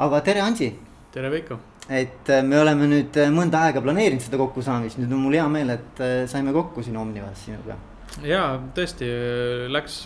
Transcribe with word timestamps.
aga 0.00 0.22
tere, 0.24 0.40
Ansi. 0.40 0.70
tere, 1.12 1.30
Veiko. 1.32 1.58
et 1.90 2.28
äh, 2.30 2.42
me 2.46 2.60
oleme 2.60 2.86
nüüd 2.88 3.16
äh, 3.18 3.30
mõnda 3.34 3.64
aega 3.66 3.82
planeerinud 3.84 4.22
seda 4.22 4.38
kokkusaamist, 4.40 5.00
nüüd 5.00 5.12
on 5.12 5.24
mul 5.24 5.36
hea 5.36 5.46
meel, 5.50 5.74
et 5.74 6.02
äh, 6.04 6.16
saime 6.30 6.54
kokku 6.56 6.84
siin 6.86 6.96
Omnivas 7.00 7.44
sinuga. 7.44 7.76
ja 8.24 8.44
tõesti 8.76 9.08
läks 9.70 10.00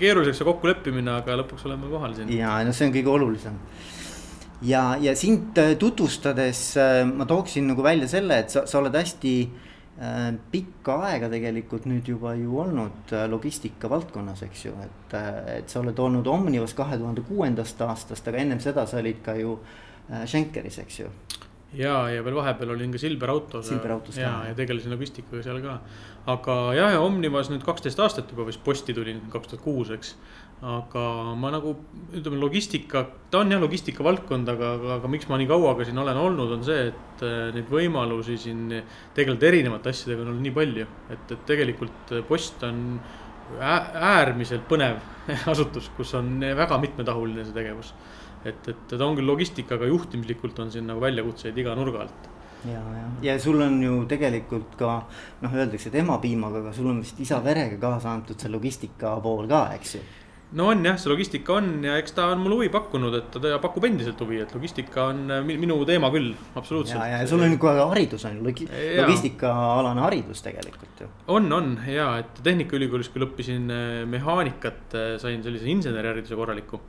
keeruliseks 0.00 0.40
see 0.40 0.48
kokkuleppimine, 0.48 1.14
aga 1.22 1.38
lõpuks 1.42 1.66
oleme 1.68 1.90
kohal 1.92 2.16
siin. 2.16 2.32
ja 2.34 2.58
no 2.66 2.74
see 2.76 2.88
on 2.88 2.94
kõige 2.96 3.14
olulisem 3.14 3.58
ja, 4.66 4.84
ja 5.00 5.14
sind 5.16 5.58
tutvustades 5.80 6.64
ma 7.14 7.28
tooksin 7.28 7.70
nagu 7.70 7.84
välja 7.86 8.10
selle, 8.10 8.42
et 8.44 8.52
sa, 8.52 8.66
sa 8.68 8.80
oled 8.82 8.96
hästi 8.98 9.34
äh, 9.46 9.69
pikka 10.52 10.94
aega 11.10 11.28
tegelikult 11.28 11.84
nüüd 11.84 12.06
juba 12.08 12.30
ju 12.32 12.54
olnud 12.62 13.12
logistika 13.28 13.90
valdkonnas, 13.92 14.40
eks 14.46 14.62
ju, 14.64 14.72
et, 14.80 15.16
et 15.58 15.68
sa 15.68 15.82
oled 15.82 15.98
olnud 16.00 16.26
Omnivas 16.26 16.72
kahe 16.78 16.96
tuhande 16.96 17.20
kuuendast 17.28 17.82
aastast, 17.84 18.28
aga 18.28 18.40
ennem 18.40 18.62
seda 18.64 18.86
sa 18.88 18.96
olid 19.02 19.20
ka 19.26 19.34
ju 19.36 19.58
äh, 19.58 19.74
Äh, 20.10 20.26
Schenkeris, 20.26 20.78
eks 20.78 21.00
ju. 21.00 21.08
ja, 21.78 22.08
ja 22.10 22.22
veel 22.26 22.34
vahepeal 22.34 22.72
olin 22.74 22.90
ka 22.90 22.98
Silver 22.98 23.30
Autos. 23.30 23.68
Silver 23.68 23.92
Autos 23.94 24.16
ka. 24.16 24.22
ja, 24.24 24.32
ja 24.48 24.54
tegelesin 24.58 24.90
logistikaga 24.90 25.42
seal 25.46 25.60
ka. 25.62 25.76
aga 26.32 26.56
jah, 26.74 26.90
ja 26.96 27.02
Omnivas 27.04 27.50
nüüd 27.52 27.62
kaksteist 27.66 28.00
aastat 28.02 28.32
juba 28.34 28.48
vist 28.48 28.62
posti 28.66 28.94
tulin, 28.96 29.22
kaks 29.30 29.52
tuhat 29.52 29.62
kuus, 29.62 29.92
eks. 29.94 30.16
Aga 30.60 31.02
ma 31.40 31.48
nagu 31.54 31.72
ütleme, 32.12 32.36
logistika, 32.36 33.06
ta 33.32 33.40
on 33.40 33.54
jah 33.54 33.62
logistika 33.62 34.04
valdkond, 34.04 34.48
aga, 34.52 34.74
aga, 34.76 34.92
aga 34.98 35.10
miks 35.12 35.28
ma 35.30 35.38
nii 35.40 35.48
kaua 35.48 35.72
ka 35.78 35.86
siin 35.88 36.02
olen 36.02 36.20
olnud, 36.20 36.52
on 36.58 36.66
see, 36.66 36.90
et 36.90 37.24
äh, 37.24 37.48
neid 37.56 37.72
võimalusi 37.72 38.36
siin 38.42 38.66
tegeleda 39.16 39.48
erinevate 39.48 39.94
asjadega 39.94 40.26
on 40.26 40.34
olnud 40.34 40.46
nii 40.48 40.56
palju. 40.58 40.86
et, 41.16 41.26
et 41.32 41.44
tegelikult 41.48 42.14
post 42.28 42.62
on 42.68 43.00
äärmiselt 43.60 44.68
põnev 44.70 45.00
asutus, 45.52 45.88
kus 45.96 46.12
on 46.14 46.38
väga 46.56 46.78
mitmetahuline 46.82 47.46
see 47.46 47.56
tegevus 47.56 47.94
et, 48.44 48.68
et 48.72 48.84
ta 48.92 49.00
on 49.04 49.16
küll 49.18 49.28
logistika, 49.28 49.76
aga 49.76 49.88
juhtimislikult 49.90 50.60
on 50.62 50.70
siin 50.72 50.86
nagu 50.88 51.02
väljakutseid 51.02 51.58
iga 51.60 51.74
nurga 51.78 52.04
alt. 52.06 52.30
ja, 52.68 52.80
ja, 52.80 53.04
ja 53.24 53.36
sul 53.40 53.60
on 53.64 53.78
ju 53.82 54.04
tegelikult 54.08 54.76
ka 54.80 54.96
noh, 55.42 55.52
öeldakse, 55.52 55.88
et 55.88 56.00
emapiimaga, 56.02 56.64
aga 56.64 56.72
sul 56.76 56.90
on 56.92 57.00
vist 57.04 57.20
isa 57.20 57.40
verega 57.44 57.78
kaasa 57.80 58.12
antud 58.12 58.40
see 58.40 58.52
logistika 58.52 59.14
pool 59.24 59.48
ka, 59.48 59.66
eks 59.76 59.94
ju 59.96 60.02
no 60.58 60.66
on 60.72 60.82
jah, 60.84 60.96
see 60.98 61.10
logistika 61.12 61.54
on 61.58 61.68
ja 61.86 61.96
eks 62.00 62.14
ta 62.16 62.26
on 62.32 62.40
mulle 62.42 62.58
huvi 62.58 62.70
pakkunud, 62.74 63.14
et 63.20 63.36
ta 63.36 63.58
pakub 63.62 63.84
endiselt 63.86 64.20
huvi, 64.24 64.40
et 64.42 64.54
logistika 64.54 65.06
on 65.12 65.22
äh, 65.36 65.44
minu 65.46 65.76
teema 65.88 66.10
küll, 66.14 66.32
absoluutselt. 66.58 66.98
ja, 66.98 67.20
ja 67.20 67.28
sul 67.30 67.44
on 67.46 67.54
kohe 67.60 67.84
haridus 67.92 68.26
on 68.28 68.40
logi, 68.46 68.66
logistikaalane 68.98 70.02
haridus 70.06 70.42
tegelikult 70.46 71.04
ju. 71.04 71.10
on, 71.36 71.46
on 71.54 71.70
ja, 71.90 72.10
et 72.22 72.42
Tehnikaülikoolis 72.46 73.12
küll 73.14 73.28
õppisin 73.28 73.70
äh, 73.74 73.86
mehaanikat, 74.10 74.82
äh, 74.98 75.14
sain 75.22 75.44
sellise 75.46 75.70
insenerihariduse 75.70 76.38
korraliku 76.38 76.82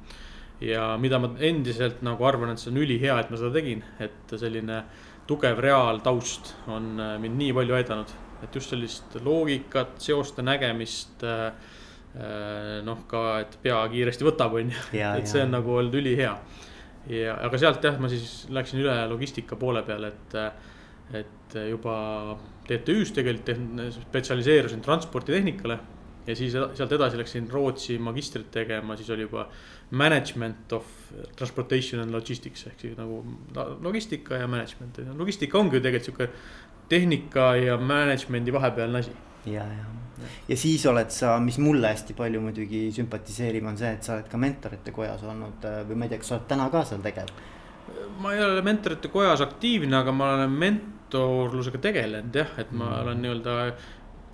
ja 0.61 0.91
mida 1.01 1.19
ma 1.21 1.31
endiselt 1.41 2.01
nagu 2.05 2.25
arvan, 2.25 2.53
et 2.53 2.61
see 2.61 2.71
on 2.73 2.81
ülihea, 2.81 3.19
et 3.21 3.29
ma 3.33 3.37
seda 3.39 3.53
tegin, 3.55 3.85
et 4.01 4.35
selline 4.41 4.83
tugev 5.29 5.61
reaaltaust 5.63 6.55
on 6.73 6.95
mind 7.21 7.37
nii 7.39 7.53
palju 7.55 7.77
aidanud. 7.77 8.17
et 8.41 8.55
just 8.57 8.73
sellist 8.73 9.19
loogikat, 9.21 9.99
seoste 10.01 10.41
nägemist 10.41 11.21
äh, 11.21 11.53
noh, 12.83 13.05
ka, 13.07 13.21
et 13.39 13.53
pea 13.63 13.77
kiiresti 13.93 14.25
võtab, 14.27 14.57
on 14.59 14.73
ju, 14.73 14.81
et 14.99 15.29
see 15.31 15.45
on 15.45 15.53
nagu 15.55 15.77
olnud 15.79 15.95
ülihea. 15.95 16.33
ja, 17.07 17.37
aga 17.47 17.61
sealt 17.61 17.87
jah, 17.87 17.95
ma 18.01 18.09
siis 18.11 18.49
läksin 18.51 18.81
üle 18.83 18.97
logistika 19.07 19.55
poole 19.55 19.83
peale, 19.87 20.11
et, 20.11 20.35
et 21.21 21.57
juba 21.69 21.95
TTÜ-s 22.67 23.15
tegelikult 23.15 23.95
spetsialiseerusin 24.09 24.83
transporditehnikale 24.83 25.79
ja 26.27 26.35
siis 26.35 26.53
sealt 26.53 26.91
edasi 26.91 27.17
läksin 27.17 27.47
Rootsi 27.51 27.97
magistrit 27.99 28.51
tegema, 28.53 28.95
siis 28.97 29.09
oli 29.09 29.25
juba 29.25 29.47
management 29.91 30.73
of 30.73 30.85
transportation 31.35 32.01
and 32.03 32.13
logistics 32.13 32.67
ehk 32.69 32.85
siis 32.85 32.97
nagu 32.97 33.23
logistika 33.81 34.39
ja 34.43 34.47
management. 34.47 35.01
logistika 35.17 35.57
ongi 35.57 35.79
ju 35.79 35.81
tegelikult 35.81 36.05
sihuke 36.05 36.29
tehnika 36.89 37.55
ja 37.55 37.77
management'i 37.77 38.53
vahepealne 38.53 38.99
asi. 38.99 39.11
ja, 39.45 39.65
ja, 39.65 39.85
ja 40.49 40.57
siis 40.57 40.85
oled 40.89 41.13
sa, 41.13 41.37
mis 41.43 41.57
mulle 41.61 41.93
hästi 41.93 42.15
palju 42.17 42.41
muidugi 42.43 42.83
sümpatiseerib, 42.95 43.65
on 43.67 43.79
see, 43.79 43.93
et 43.97 44.03
sa 44.03 44.17
oled 44.17 44.29
ka 44.31 44.41
mentorite 44.41 44.93
kojas 44.95 45.23
olnud 45.27 45.65
või 45.89 45.97
ma 45.97 46.07
ei 46.07 46.13
tea, 46.13 46.21
kas 46.21 46.33
sa 46.33 46.37
oled 46.39 46.49
täna 46.51 46.69
ka 46.73 46.83
seal 46.89 47.03
tegev? 47.05 47.31
ma 48.21 48.35
ei 48.35 48.43
ole 48.43 48.61
mentorite 48.65 49.09
kojas 49.11 49.41
aktiivne, 49.43 49.95
aga 49.97 50.13
ma 50.15 50.33
olen 50.35 50.53
mentorlusega 50.61 51.81
tegelenud 51.81 52.35
jah, 52.35 52.53
et 52.61 52.71
ma 52.71 52.85
mm. 52.85 53.01
olen 53.01 53.25
nii-öelda 53.25 53.55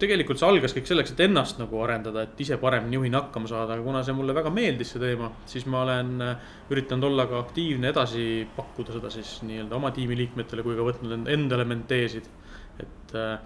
tegelikult 0.01 0.39
see 0.39 0.47
algas 0.47 0.75
kõik 0.75 0.89
selleks, 0.89 1.13
et 1.13 1.21
ennast 1.25 1.59
nagu 1.61 1.79
arendada, 1.81 2.25
et 2.27 2.41
ise 2.43 2.57
paremini 2.61 2.99
juhina 2.99 3.23
hakkama 3.23 3.49
saada, 3.49 3.75
aga 3.75 3.85
kuna 3.85 4.03
see 4.05 4.15
mulle 4.17 4.35
väga 4.37 4.51
meeldis, 4.53 4.91
see 4.93 5.01
teema, 5.01 5.31
siis 5.49 5.65
ma 5.69 5.81
olen 5.85 6.11
äh, 6.23 6.49
üritanud 6.73 7.09
olla 7.09 7.25
ka 7.29 7.39
aktiivne, 7.41 7.89
edasi 7.93 8.27
pakkuda 8.55 8.97
seda 8.97 9.11
siis 9.13 9.39
nii-öelda 9.47 9.77
oma 9.79 9.91
tiimiliikmetele 9.95 10.65
kui 10.65 10.77
ka 10.77 10.85
võtnud 10.85 11.31
endale 11.33 11.65
menteesid. 11.69 12.29
et, 12.77 13.15
äh, 13.17 13.39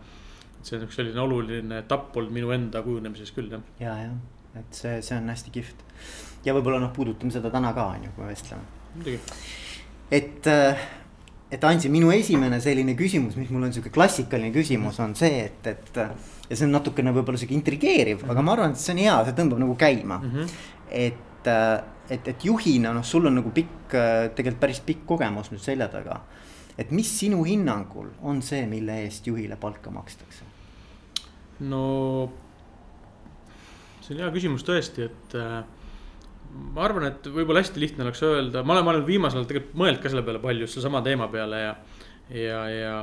see 0.67 0.77
on 0.77 0.87
üks 0.87 0.99
selline 0.99 1.21
oluline 1.23 1.81
etapp 1.83 2.15
olnud 2.17 2.35
minu 2.35 2.53
enda 2.55 2.83
kujunemises 2.85 3.33
küll 3.35 3.51
jah. 3.51 3.65
ja, 3.79 3.97
jah, 4.05 4.15
et 4.61 4.81
see, 4.81 5.01
see 5.01 5.17
on 5.17 5.29
hästi 5.31 5.53
kihvt. 5.57 5.85
ja 6.45 6.55
võib-olla 6.57 6.81
noh, 6.83 6.93
puudutame 6.95 7.33
seda 7.33 7.53
täna 7.53 7.73
ka 7.77 7.91
on 7.95 8.07
ju, 8.07 8.15
kui 8.15 8.25
me 8.25 8.33
vestleme. 8.33 8.65
muidugi. 8.95 9.19
et 10.11 10.51
äh, 10.51 10.89
et 11.51 11.63
Ansi, 11.67 11.89
minu 11.91 12.11
esimene 12.15 12.61
selline 12.63 12.93
küsimus, 12.95 13.35
mis 13.35 13.49
mul 13.51 13.67
on 13.67 13.73
sihuke 13.75 13.91
klassikaline 13.91 14.53
küsimus, 14.55 14.99
on 15.03 15.15
see, 15.19 15.41
et, 15.49 15.67
et 15.67 15.97
ja 15.99 16.57
see 16.57 16.67
on 16.67 16.75
natukene 16.77 17.13
võib-olla 17.15 17.39
sihuke 17.39 17.57
intrigeeriv 17.57 18.21
mm, 18.21 18.23
-hmm. 18.23 18.31
aga 18.33 18.45
ma 18.45 18.53
arvan, 18.55 18.75
et 18.75 18.83
see 18.83 18.93
on 18.95 19.01
hea, 19.03 19.17
see 19.27 19.35
tõmbab 19.39 19.63
nagu 19.63 19.75
käima 19.79 20.19
mm. 20.19 20.31
-hmm. 20.31 20.53
et, 20.89 21.47
äh, 21.47 21.83
et, 22.09 22.27
et 22.27 22.45
juhina 22.45 22.93
noh, 22.95 23.03
sul 23.03 23.27
on 23.27 23.35
nagu 23.39 23.51
pikk, 23.51 23.95
äh, 23.95 24.29
tegelikult 24.35 24.61
päris 24.63 24.79
pikk 24.85 25.05
kogemus 25.05 25.51
nüüd 25.51 25.63
selja 25.63 25.87
taga. 25.91 26.21
et 26.77 26.91
mis 26.91 27.19
sinu 27.19 27.43
hinnangul 27.43 28.07
on 28.21 28.41
see, 28.41 28.65
mille 28.65 29.01
eest 29.03 29.27
juhile 29.27 29.55
palka 29.55 29.91
makstakse? 29.91 30.47
No 31.61 31.83
see 34.01 34.15
on 34.15 34.23
hea 34.23 34.31
küsimus 34.33 34.65
tõesti, 34.67 35.07
et 35.09 35.35
äh, 35.39 35.59
ma 36.75 36.85
arvan, 36.87 37.07
et 37.11 37.27
võib-olla 37.31 37.61
hästi 37.63 37.81
lihtne 37.83 38.05
oleks 38.05 38.23
öelda, 38.27 38.63
ma 38.63 38.75
olen, 38.75 38.87
ma 38.87 38.95
olen 38.95 39.05
viimasel 39.07 39.41
ajal 39.41 39.51
tegelikult 39.51 39.77
mõelnud 39.83 40.01
ka 40.03 40.11
selle 40.11 40.25
peale 40.27 40.41
palju, 40.43 40.69
sellesama 40.71 41.03
teema 41.05 41.29
peale 41.31 41.61
ja, 41.65 41.75
ja, 42.31 42.63
ja 42.75 42.95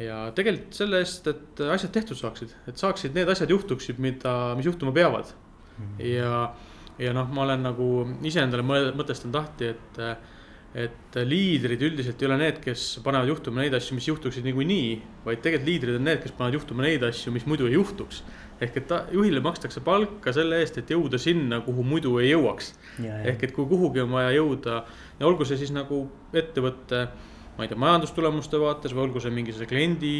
ja 0.00 0.18
tegelikult 0.36 0.76
selle 0.76 1.02
eest, 1.02 1.26
et 1.28 1.62
asjad 1.68 1.92
tehtud 1.92 2.16
saaksid, 2.16 2.52
et 2.70 2.80
saaksid 2.80 3.16
need 3.16 3.28
asjad 3.28 3.50
juhtuksid, 3.52 3.98
mida, 4.00 4.54
mis 4.56 4.68
juhtuma 4.68 4.92
peavad 4.96 5.28
mm. 5.28 5.84
-hmm. 5.84 6.06
ja, 6.06 6.54
ja 6.98 7.12
noh, 7.12 7.28
ma 7.28 7.42
olen 7.42 7.66
nagu 7.68 7.88
ise 8.24 8.40
endale 8.40 8.64
mõtestanud 8.96 9.36
lahti, 9.36 9.74
et, 9.74 10.00
et 10.74 11.16
liidrid 11.28 11.82
üldiselt 11.84 12.22
ei 12.22 12.28
ole 12.30 12.38
need, 12.40 12.60
kes 12.64 12.84
panevad 13.04 13.28
juhtuma 13.28 13.60
neid 13.60 13.74
asju, 13.76 13.96
mis 13.98 14.06
juhtuksid 14.08 14.46
niikuinii. 14.46 15.02
vaid 15.26 15.42
tegelikult 15.44 15.68
liidrid 15.68 15.98
on 15.98 16.06
need, 16.08 16.22
kes 16.22 16.32
panevad 16.38 16.56
juhtuma 16.56 16.86
neid 16.86 17.04
asju, 17.04 17.32
mis 17.32 17.44
muidu 17.46 17.68
ei 17.68 17.76
juhtuks. 17.76 18.22
ehk 18.62 18.76
et 18.76 18.86
ta, 18.88 19.02
juhile 19.12 19.40
makstakse 19.44 19.82
palka 19.84 20.32
selle 20.32 20.62
eest, 20.62 20.78
et 20.78 20.90
jõuda 20.90 21.18
sinna, 21.18 21.60
kuhu 21.60 21.84
muidu 21.84 22.16
ei 22.18 22.30
jõuaks. 22.30 22.72
ehk 23.02 23.42
et 23.42 23.52
kui 23.52 23.66
kuhugi 23.66 24.00
on 24.00 24.10
vaja 24.16 24.32
jõuda 24.38 24.84
ja 25.20 25.26
olgu 25.26 25.44
see 25.44 25.60
siis 25.60 25.74
nagu 25.76 26.06
ettevõtte 26.32 27.08
ma 27.56 27.64
ei 27.64 27.68
tea, 27.68 27.78
majandustulemuste 27.78 28.60
vaates 28.60 28.94
või 28.96 29.06
olgu 29.06 29.20
see 29.20 29.32
mingisuguse 29.34 29.68
kliendi 29.68 30.12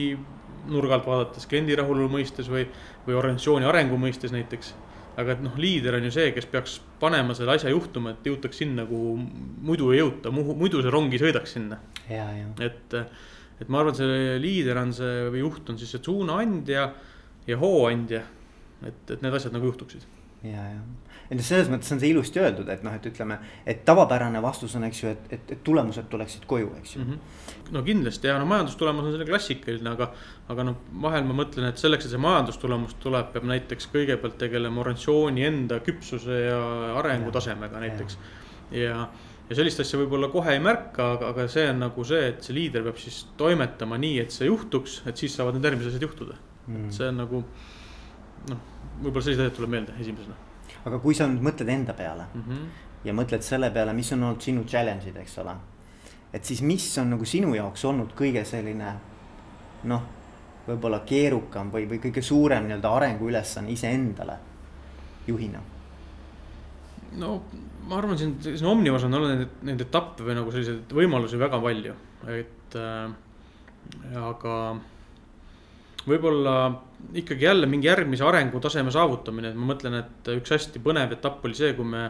nurga 0.70 0.98
alt 0.98 1.06
vaadates, 1.08 1.46
kliendi 1.48 1.76
rahulolu 1.78 2.10
mõistes 2.12 2.50
või, 2.50 2.66
või 3.06 3.16
organisatsiooni 3.18 3.66
arengu 3.66 3.98
mõistes 3.98 4.34
näiteks. 4.34 4.74
Aga 5.20 5.34
et 5.34 5.42
noh, 5.44 5.56
liider 5.60 5.98
on 5.98 6.06
ju 6.08 6.12
see, 6.14 6.30
kes 6.36 6.46
peaks 6.52 6.78
panema 7.00 7.36
selle 7.36 7.56
asja 7.56 7.72
juhtuma, 7.72 8.14
et 8.14 8.28
jõutaks 8.30 8.62
sinna, 8.62 8.86
kuhu 8.88 9.16
muidu 9.68 9.90
ei 9.92 10.00
jõuta, 10.00 10.32
muidu 10.32 10.82
see 10.82 10.92
rong 10.94 11.12
ei 11.12 11.20
sõidaks 11.20 11.56
sinna. 11.58 11.78
et, 12.64 12.96
et 13.60 13.72
ma 13.72 13.82
arvan, 13.82 13.96
see 13.98 14.38
liider 14.42 14.80
on 14.80 14.94
see 14.96 15.28
või 15.34 15.44
juht 15.44 15.68
on 15.72 15.80
siis 15.80 15.92
see 15.94 16.04
suunaandja 16.06 16.86
ja 17.46 17.60
hooandja. 17.60 18.24
et, 18.88 19.04
et 19.10 19.20
need 19.22 19.36
asjad 19.36 19.54
nagu 19.54 19.68
juhtuksid. 19.68 20.08
ja, 20.48 20.64
ja 20.76 20.80
et 21.31 21.41
selles 21.44 21.71
mõttes 21.72 21.93
on 21.94 22.00
see 22.00 22.10
ilusti 22.12 22.41
öeldud, 22.43 22.69
et 22.72 22.83
noh, 22.84 22.93
et 22.97 23.06
ütleme, 23.09 23.38
et 23.69 23.83
tavapärane 23.88 24.43
vastus 24.44 24.75
on, 24.77 24.84
eks 24.88 25.03
ju, 25.03 25.12
et, 25.15 25.33
et, 25.37 25.55
et 25.56 25.65
tulemused 25.65 26.09
tuleksid 26.12 26.45
koju, 26.51 26.72
eks 26.80 26.97
ju 26.97 27.03
mm. 27.03 27.10
-hmm. 27.10 27.72
no 27.77 27.83
kindlasti 27.86 28.28
ja 28.28 28.39
no 28.39 28.47
majandustulemus 28.51 29.07
on 29.07 29.15
selline 29.15 29.30
klassikaline, 29.30 29.91
aga, 29.97 30.10
aga 30.53 30.66
noh, 30.69 30.77
vahel 31.03 31.24
ma 31.28 31.39
mõtlen, 31.42 31.69
et 31.69 31.80
selleks, 31.80 32.07
et 32.07 32.15
see 32.15 32.22
majandustulemus 32.22 32.95
tuleb, 33.01 33.33
peab 33.33 33.48
näiteks 33.48 33.89
kõigepealt 33.95 34.39
tegelema 34.39 34.80
organisatsiooni 34.84 35.47
enda 35.48 35.80
küpsuse 35.80 36.41
ja 36.48 36.60
arengutasemega 37.01 37.80
näiteks. 37.86 38.18
ja, 38.71 39.09
ja 39.48 39.57
sellist 39.57 39.80
asja 39.80 39.98
võib-olla 40.01 40.28
kohe 40.33 40.53
ei 40.53 40.60
märka, 40.60 41.13
aga, 41.16 41.33
aga 41.33 41.48
see 41.48 41.68
on 41.71 41.84
nagu 41.86 42.04
see, 42.04 42.28
et 42.28 42.45
see 42.45 42.54
liider 42.57 42.84
peab 42.84 43.01
siis 43.01 43.27
toimetama 43.36 43.98
nii, 43.98 44.21
et 44.21 44.30
see 44.30 44.47
juhtuks, 44.47 45.03
et 45.07 45.16
siis 45.16 45.36
saavad 45.36 45.57
need 45.57 45.71
järgmised 45.71 45.95
asjad 45.95 46.09
juhtuda 46.10 46.39
mm.. 46.66 46.89
see 46.91 47.09
on 47.09 47.21
nagu 47.25 47.45
noh, 48.53 48.65
võib-olla 49.03 49.25
sellised 49.25 49.47
asjad 49.47 49.60
tuleb 49.60 49.78
meelde 49.78 50.01
esimesena 50.01 50.52
aga 50.84 50.98
kui 51.02 51.14
sa 51.14 51.28
nüüd 51.30 51.44
mõtled 51.44 51.68
enda 51.70 51.94
peale 51.98 52.26
mm 52.34 52.42
-hmm. 52.42 52.66
ja 53.04 53.12
mõtled 53.12 53.42
selle 53.42 53.70
peale, 53.70 53.92
mis 53.92 54.12
on 54.12 54.22
olnud 54.22 54.42
sinu 54.42 54.64
challenge'id, 54.64 55.16
eks 55.16 55.38
ole. 55.38 55.54
et 56.32 56.44
siis, 56.44 56.62
mis 56.62 56.98
on 56.98 57.10
nagu 57.10 57.24
sinu 57.24 57.54
jaoks 57.54 57.84
olnud 57.84 58.14
kõige 58.16 58.44
selline 58.44 58.94
noh, 59.84 60.02
võib-olla 60.66 61.00
keerukam 61.06 61.70
või, 61.72 61.88
või 61.88 61.98
kõige 61.98 62.22
suurem 62.22 62.64
nii-öelda 62.64 62.96
arenguülesanne 62.96 63.70
iseendale 63.70 64.38
juhina? 65.26 65.60
no 67.18 67.42
ma 67.88 67.98
arvan, 67.98 68.18
siin, 68.18 68.36
siin 68.42 68.66
Omnivas 68.66 69.04
on 69.04 69.14
olnud 69.14 69.36
neid, 69.36 69.48
neid 69.62 69.80
etappe 69.80 70.24
või 70.24 70.34
nagu 70.38 70.52
selliseid 70.54 70.92
võimalusi 70.92 71.38
väga 71.38 71.60
palju, 71.60 71.94
et 72.26 72.76
äh, 72.78 73.10
aga 74.16 74.56
võib-olla 76.09 76.57
ikkagi 77.19 77.47
jälle 77.47 77.69
mingi 77.71 77.89
järgmise 77.89 78.25
arengutaseme 78.27 78.93
saavutamine, 78.95 79.53
et 79.53 79.59
ma 79.59 79.72
mõtlen, 79.72 79.99
et 80.01 80.31
üks 80.37 80.54
hästi 80.54 80.83
põnev 80.83 81.15
etapp 81.16 81.45
oli 81.47 81.59
see, 81.59 81.75
kui 81.78 81.87
me 81.89 82.09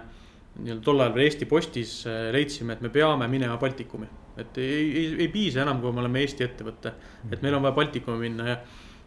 nii-öelda 0.59 0.85
tol 0.85 1.00
ajal 1.00 1.15
veel 1.17 1.27
Eesti 1.27 1.49
Postis 1.49 1.94
äh, 2.09 2.29
leidsime, 2.35 2.77
et 2.77 2.85
me 2.85 2.93
peame 2.93 3.29
minema 3.33 3.56
Baltikumi. 3.61 4.09
et 4.37 4.59
ei, 4.59 4.87
ei, 4.97 5.06
ei 5.27 5.29
piisa 5.29 5.62
enam, 5.62 5.81
kui 5.81 5.93
me 5.93 6.00
oleme 6.00 6.21
Eesti 6.25 6.44
ettevõte, 6.44 6.94
et 7.31 7.43
meil 7.44 7.56
on 7.56 7.65
vaja 7.65 7.77
Baltikumi 7.77 8.29
minna 8.29 8.49
ja, 8.49 8.59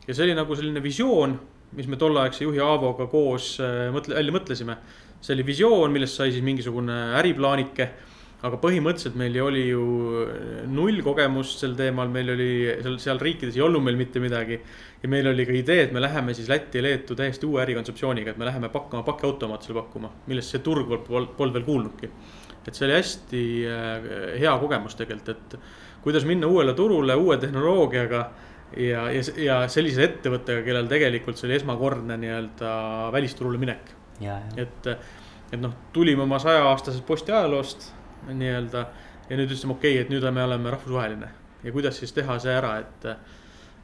ja 0.07 0.13
see 0.13 0.27
oli 0.27 0.37
nagu 0.37 0.57
selline 0.57 0.83
visioon, 0.83 1.39
mis 1.75 1.89
me 1.89 1.97
tolleaegse 1.97 2.45
juhi 2.45 2.61
Aavoga 2.61 3.09
koos 3.11 3.55
äh, 3.61 3.87
mõtle, 3.93 4.17
välja 4.17 4.33
mõtlesime 4.33 4.77
see 5.25 5.35
oli 5.35 5.45
visioon, 5.47 5.93
millest 5.93 6.19
sai 6.19 6.33
siis 6.33 6.45
mingisugune 6.45 6.97
äriplaanike. 7.19 7.89
aga 8.45 8.59
põhimõtteliselt 8.61 9.15
meil 9.17 9.37
oli 9.41 9.61
ju 9.71 9.83
null 10.75 11.01
kogemust 11.05 11.63
sel 11.63 11.75
teemal, 11.77 12.09
meil 12.13 12.33
oli 12.35 12.49
seal, 12.83 12.97
seal 13.01 13.21
riikides 13.21 13.57
ei 13.57 13.63
olnud 13.65 13.83
meil 13.85 13.97
mitte 13.99 14.21
midagi. 14.23 14.59
ja 15.01 15.09
meil 15.09 15.27
oli 15.29 15.45
ka 15.45 15.53
idee, 15.55 15.83
et 15.87 15.91
me 15.93 16.01
läheme 16.01 16.33
siis 16.33 16.49
Lätti 16.49 16.79
ja 16.79 16.83
Leetu 16.83 17.15
täiesti 17.15 17.45
uue 17.45 17.61
ärikontseptsiooniga, 17.63 18.31
et 18.31 18.37
me 18.41 18.45
läheme 18.45 18.69
pakkama 18.69 19.03
pakiautomaatidele 19.03 19.81
pakkuma, 19.81 20.11
millest 20.27 20.55
see 20.55 20.63
turg 20.65 20.89
polnud, 21.07 21.35
polnud 21.37 21.59
veel 21.59 21.67
kuulnudki. 21.67 22.09
et 22.65 22.73
see 22.73 22.87
oli 22.87 22.95
hästi 22.97 23.43
äh, 23.69 24.07
hea 24.41 24.55
kogemus 24.59 24.95
tegelikult, 24.97 25.29
et 25.29 25.59
kuidas 26.01 26.25
minna 26.25 26.47
uuele 26.47 26.73
turule 26.73 27.15
uue 27.15 27.37
tehnoloogiaga 27.37 28.23
ja, 28.77 29.09
ja, 29.11 29.21
ja 29.37 29.59
sellise 29.69 30.03
ettevõttega, 30.03 30.65
kellel 30.65 30.89
tegelikult 30.89 31.37
see 31.37 31.49
oli 31.49 31.59
esmakordne 31.59 32.17
nii-öelda 32.17 32.71
välisturule 33.13 33.61
minek 33.61 33.93
et, 34.57 34.87
et 35.51 35.59
noh, 35.61 35.73
tulime 35.93 36.23
oma 36.23 36.39
sajaaastasest 36.39 37.05
posti 37.07 37.33
ajaloost 37.35 37.89
nii-öelda 38.31 38.85
ja 39.29 39.37
nüüd 39.37 39.49
ütlesime, 39.49 39.75
okei 39.75 39.95
okay,, 39.95 40.03
et 40.05 40.13
nüüd 40.13 40.25
me 40.33 40.43
oleme 40.43 40.73
rahvusvaheline 40.73 41.31
ja 41.65 41.73
kuidas 41.73 41.99
siis 42.01 42.13
teha 42.15 42.37
see 42.41 42.53
ära, 42.53 42.75
et. 42.83 43.07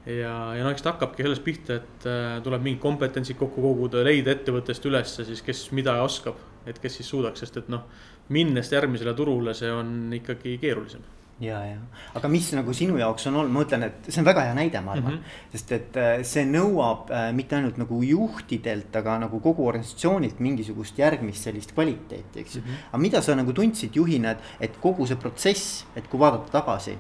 ja, 0.06 0.36
ja 0.58 0.66
noh, 0.66 0.72
eks 0.74 0.86
ta 0.86 0.96
hakkabki 0.96 1.26
sellest 1.26 1.46
pihta, 1.46 1.80
et 1.82 2.10
äh, 2.10 2.36
tuleb 2.46 2.66
mingid 2.66 2.82
kompetentsid 2.84 3.40
kokku 3.40 3.64
koguda, 3.64 4.04
leida 4.06 4.36
ettevõttest 4.36 4.86
ülesse 4.90 5.26
siis, 5.28 5.42
kes 5.46 5.68
mida 5.78 5.98
oskab, 6.04 6.38
et 6.66 6.78
kes 6.82 7.00
siis 7.00 7.10
suudaks, 7.10 7.42
sest 7.42 7.64
et 7.64 7.74
noh, 7.74 7.88
minnes 8.34 8.70
järgmisele 8.72 9.16
turule, 9.18 9.56
see 9.58 9.72
on 9.74 10.14
ikkagi 10.22 10.60
keerulisem 10.62 11.21
ja, 11.42 11.60
ja, 11.66 11.78
aga 12.18 12.30
mis 12.32 12.52
nagu 12.54 12.74
sinu 12.76 12.98
jaoks 13.00 13.26
on 13.30 13.40
olnud, 13.42 13.54
ma 13.56 13.64
ütlen, 13.66 13.86
et 13.88 14.10
see 14.10 14.22
on 14.22 14.28
väga 14.28 14.46
hea 14.48 14.56
näide, 14.58 14.82
ma 14.86 14.94
arvan 14.96 15.16
mm. 15.16 15.24
-hmm. 15.24 15.56
sest 15.56 15.74
et 15.78 15.98
äh, 15.98 16.12
see 16.28 16.46
nõuab 16.46 17.10
äh, 17.10 17.28
mitte 17.36 17.58
ainult 17.58 17.80
nagu 17.82 18.02
juhtidelt, 18.06 18.96
aga 18.96 19.18
nagu 19.26 19.40
kogu 19.40 19.68
organisatsioonilt 19.68 20.40
mingisugust 20.40 21.00
järgmist 21.02 21.50
sellist 21.50 21.74
kvaliteeti, 21.74 22.40
eks 22.40 22.56
ju 22.56 22.62
mm 22.62 22.68
-hmm.. 22.68 22.88
aga 22.90 23.02
mida 23.02 23.22
sa 23.22 23.36
nagu 23.36 23.54
tundsid 23.54 23.96
juhina, 23.96 24.32
et, 24.32 24.40
et 24.60 24.78
kogu 24.82 25.08
see 25.08 25.16
protsess, 25.16 25.86
et 25.96 26.08
kui 26.08 26.20
vaadata 26.20 26.52
tagasi. 26.62 26.98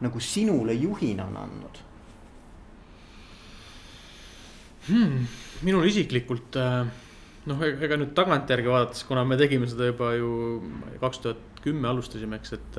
nagu 0.00 0.20
sinule 0.20 0.72
juhina 0.72 1.24
on 1.24 1.36
andnud 1.36 1.78
hmm,? 4.88 5.26
minul 5.62 5.86
isiklikult 5.86 6.56
äh 6.56 6.86
noh, 7.50 7.62
ega 7.66 7.98
nüüd 7.98 8.12
tagantjärgi 8.14 8.70
vaadates, 8.70 9.04
kuna 9.08 9.24
me 9.26 9.38
tegime 9.40 9.66
seda 9.70 9.88
juba 9.90 10.12
ju 10.14 10.30
kaks 11.02 11.22
tuhat 11.24 11.62
kümme 11.64 11.88
alustasime, 11.90 12.38
eks, 12.38 12.52
et 12.58 12.78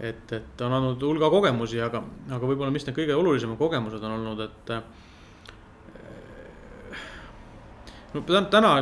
et, 0.00 0.32
et 0.32 0.62
on 0.64 0.74
andnud 0.74 1.02
hulga 1.06 1.30
kogemusi, 1.30 1.80
aga, 1.82 2.02
aga 2.34 2.48
võib-olla, 2.48 2.72
mis 2.74 2.86
need 2.86 2.96
kõige 2.96 3.16
olulisemad 3.16 3.58
kogemused 3.60 4.02
on 4.02 4.16
olnud, 4.16 4.42
et. 4.44 4.72
no 8.14 8.22
täna, 8.50 8.72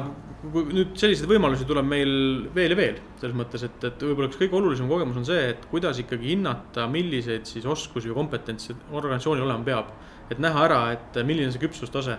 nüüd 0.53 0.97
selliseid 1.01 1.29
võimalusi 1.31 1.67
tuleb 1.69 1.87
meil 1.89 2.15
veel 2.55 2.75
ja 2.75 2.79
veel, 2.79 3.01
selles 3.21 3.37
mõttes, 3.37 3.65
et, 3.69 3.89
et 3.89 4.05
võib-olla 4.09 4.31
üks 4.31 4.41
kõige 4.41 4.59
olulisem 4.59 4.89
kogemus 4.91 5.21
on 5.21 5.29
see, 5.29 5.53
et 5.53 5.69
kuidas 5.71 6.01
ikkagi 6.03 6.33
hinnata, 6.33 6.89
milliseid 6.91 7.49
siis 7.49 7.69
oskusi 7.69 8.11
või 8.11 8.23
kompetentse 8.23 8.77
organisatsioonil 8.91 9.47
olema 9.47 9.69
peab. 9.69 9.93
et 10.33 10.39
näha 10.41 10.65
ära, 10.65 10.81
et 10.95 11.17
milline 11.29 11.53
see 11.53 11.61
küpsustase 11.61 12.17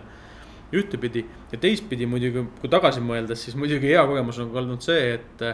ühtepidi 0.73 1.23
ja 1.51 1.57
teistpidi 1.57 2.05
muidugi, 2.05 2.43
kui 2.61 2.69
tagasi 2.69 3.01
mõeldes, 3.01 3.41
siis 3.41 3.55
muidugi 3.57 3.89
hea 3.89 4.03
kogemus 4.05 4.37
on 4.41 4.53
olnud 4.53 4.85
see, 4.85 5.15
et, 5.17 5.45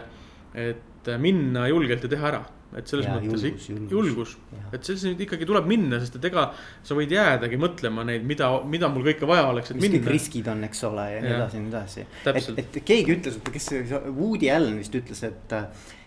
et 0.54 1.12
minna 1.20 1.68
julgelt 1.68 2.04
ja 2.04 2.10
teha 2.12 2.28
ära 2.28 2.42
et 2.78 2.90
selles 2.90 3.06
ja, 3.08 3.16
mõttes 3.16 3.44
julgus, 3.44 3.68
julgus, 3.90 3.92
julgus., 3.92 4.34
et 4.70 4.86
selles 4.86 5.04
nüüd 5.08 5.22
ikkagi 5.26 5.46
tuleb 5.48 5.68
minna, 5.70 5.98
sest 6.02 6.18
et 6.20 6.26
ega 6.30 6.46
sa 6.86 6.96
võid 6.98 7.12
jäädagi 7.14 7.58
mõtlema 7.60 8.04
neid, 8.06 8.26
mida, 8.26 8.50
mida 8.62 8.90
mul 8.92 9.06
kõike 9.08 9.28
vaja 9.30 9.48
oleks, 9.50 9.72
et 9.72 9.80
mis 9.80 9.90
minna. 9.90 10.10
riskid 10.14 10.50
on, 10.52 10.62
eks 10.68 10.84
ole, 10.86 11.06
ja 11.16 11.22
nii 11.24 11.36
edasi 11.36 11.58
ja 11.58 11.62
nii 11.64 11.72
edasi. 11.74 12.04
et, 12.30 12.50
et 12.62 12.82
keegi 12.92 13.16
ütles, 13.16 13.40
kes 13.50 13.70
Woody 14.06 14.52
Allen 14.54 14.78
vist 14.78 14.94
ütles, 14.94 15.24
et, 15.26 15.56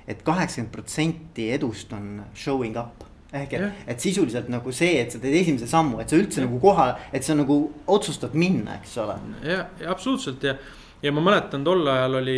et 0.08 0.24
kaheksakümmend 0.24 0.72
protsenti 0.76 1.50
edust 1.58 1.92
on 1.98 2.22
showing 2.38 2.80
up 2.80 3.10
ehk 3.34 3.56
et, 3.58 3.84
et 3.90 4.04
sisuliselt 4.04 4.50
nagu 4.54 4.72
see, 4.76 5.00
et 5.02 5.14
sa 5.14 5.20
teed 5.22 5.34
esimese 5.40 5.68
sammu, 5.70 5.98
et 6.04 6.12
sa 6.12 6.20
üldse 6.20 6.42
ja. 6.42 6.46
nagu 6.46 6.60
koha, 6.62 6.92
et 7.16 7.26
sa 7.26 7.36
nagu 7.38 7.58
otsustad 7.90 8.36
minna, 8.38 8.78
eks 8.78 8.94
ole. 9.02 9.18
ja, 9.42 9.64
ja 9.82 9.90
absoluutselt 9.94 10.46
ja, 10.46 10.54
ja 11.02 11.14
ma 11.16 11.24
mäletan, 11.26 11.66
tol 11.66 11.82
ajal 11.90 12.20
oli 12.22 12.38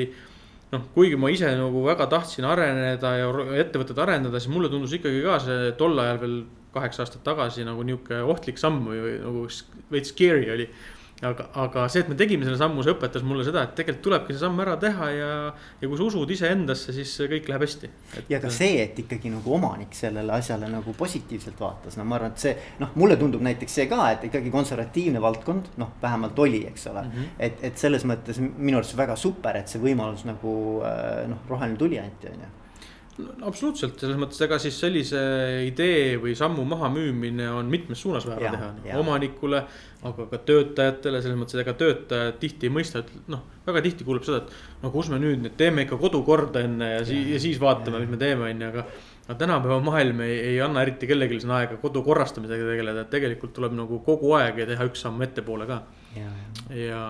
noh, 0.75 0.85
kuigi 0.95 1.17
ma 1.19 1.31
ise 1.33 1.49
nagu 1.57 1.83
väga 1.85 2.07
tahtsin 2.11 2.47
areneda 2.49 3.15
ja 3.19 3.31
ettevõtet 3.63 3.99
arendada, 4.03 4.41
siis 4.41 4.53
mulle 4.53 4.69
tundus 4.71 4.93
ikkagi 4.97 5.23
ka 5.25 5.39
see 5.43 5.73
tol 5.79 5.97
ajal 6.03 6.21
veel 6.21 6.37
kaheksa 6.75 7.05
aastat 7.05 7.23
tagasi 7.23 7.63
nagu 7.67 7.83
nihuke 7.87 8.19
ohtlik 8.27 8.59
samm 8.59 8.83
või, 8.89 8.99
või 9.05 9.15
nagu 9.23 9.45
veits 9.93 10.11
scary 10.11 10.49
oli 10.51 10.67
aga, 11.23 11.45
aga 11.63 11.85
see, 11.91 12.01
et 12.03 12.09
me 12.11 12.15
tegime 12.19 12.43
selle 12.43 12.57
sammu, 12.59 12.83
see 12.83 12.91
õpetas 12.91 13.23
mulle 13.23 13.45
seda, 13.47 13.63
et 13.63 13.75
tegelikult 13.77 14.03
tulebki 14.09 14.35
see 14.35 14.41
samm 14.41 14.59
ära 14.59 14.73
teha 14.81 15.07
ja, 15.15 15.29
ja 15.79 15.87
kui 15.87 15.99
sa 15.99 16.07
usud 16.09 16.33
iseendasse, 16.35 16.95
siis 16.95 17.13
kõik 17.31 17.47
läheb 17.51 17.63
hästi. 17.63 17.91
ja 18.31 18.41
ka 18.43 18.51
see, 18.53 18.81
et 18.83 18.99
ikkagi 19.05 19.31
nagu 19.31 19.55
omanik 19.55 19.95
sellele 19.95 20.35
asjale 20.35 20.67
nagu 20.71 20.95
positiivselt 20.97 21.61
vaatas, 21.61 21.95
no 21.99 22.07
ma 22.07 22.19
arvan, 22.19 22.35
et 22.35 22.43
see 22.43 22.55
noh, 22.81 22.91
mulle 22.99 23.15
tundub 23.21 23.45
näiteks 23.47 23.79
see 23.79 23.87
ka, 23.91 24.01
et 24.17 24.27
ikkagi 24.27 24.51
konservatiivne 24.51 25.23
valdkond, 25.23 25.71
noh, 25.79 25.95
vähemalt 26.01 26.43
oli, 26.43 26.65
eks 26.73 26.91
ole 26.91 27.05
mm. 27.05 27.15
-hmm. 27.15 27.39
et, 27.47 27.63
et 27.71 27.79
selles 27.79 28.03
mõttes 28.03 28.41
minu 28.43 28.81
arust 28.81 28.97
väga 28.97 29.15
super, 29.15 29.55
et 29.61 29.71
see 29.71 29.79
võimalus 29.79 30.27
nagu 30.27 30.53
äh, 30.83 31.23
noh, 31.31 31.47
roheline 31.49 31.79
tuli 31.79 31.99
anti, 32.01 32.33
on 32.33 32.47
ju 32.47 32.53
no, 33.21 33.33
absoluutselt, 33.47 33.97
selles 34.01 34.17
mõttes, 34.19 34.39
ega 34.45 34.57
siis 34.61 34.77
sellise 34.81 35.21
idee 35.67 36.15
või 36.21 36.35
sammu 36.37 36.65
mahamüümine 36.67 37.47
on 37.53 37.69
mitmes 37.71 38.01
suunas 38.03 38.27
vaja 38.27 38.51
teha 38.55 38.69
no,, 38.75 38.99
omanikule, 39.01 39.61
aga 40.05 40.27
ka 40.31 40.39
töötajatele, 40.49 41.21
selles 41.23 41.39
mõttes, 41.39 41.57
et 41.57 41.63
ega 41.63 41.75
töötajad 41.79 42.39
tihti 42.41 42.69
ei 42.69 42.75
mõista, 42.75 43.03
et 43.03 43.31
noh, 43.31 43.43
väga 43.67 43.83
tihti 43.85 44.07
kuuleb 44.07 44.27
seda, 44.27 44.43
et 44.43 44.83
no 44.83 44.91
kus 44.93 45.09
me 45.13 45.19
nüüd 45.21 45.43
nüüd 45.45 45.57
teeme 45.59 45.85
ikka 45.85 45.99
kodu 46.01 46.21
korda 46.27 46.63
enne 46.65 46.95
ja, 46.97 47.03
siis, 47.07 47.27
ja 47.33 47.41
siis 47.41 47.61
vaatame, 47.61 48.03
mis 48.03 48.11
me 48.11 48.21
teeme, 48.21 48.49
on 48.49 48.65
ju, 48.65 48.71
aga. 48.73 48.87
aga 49.25 49.37
tänapäeva 49.39 49.79
maailm 49.81 50.19
ei, 50.21 50.35
ei 50.51 50.59
anna 50.61 50.83
eriti 50.85 51.07
kellelgi 51.09 51.39
siin 51.41 51.55
aega 51.55 51.79
kodu 51.81 52.03
korrastamisega 52.05 52.67
tegeleda, 52.73 53.05
et 53.05 53.13
tegelikult 53.15 53.55
tuleb 53.55 53.73
nagu 53.79 54.01
kogu 54.05 54.35
aeg 54.37 54.61
ja 54.61 54.69
teha 54.69 54.85
üks 54.91 55.01
samm 55.07 55.23
ettepoole 55.25 55.65
ka. 55.71 55.81
ja, 56.19 56.29
ja, 56.75 57.01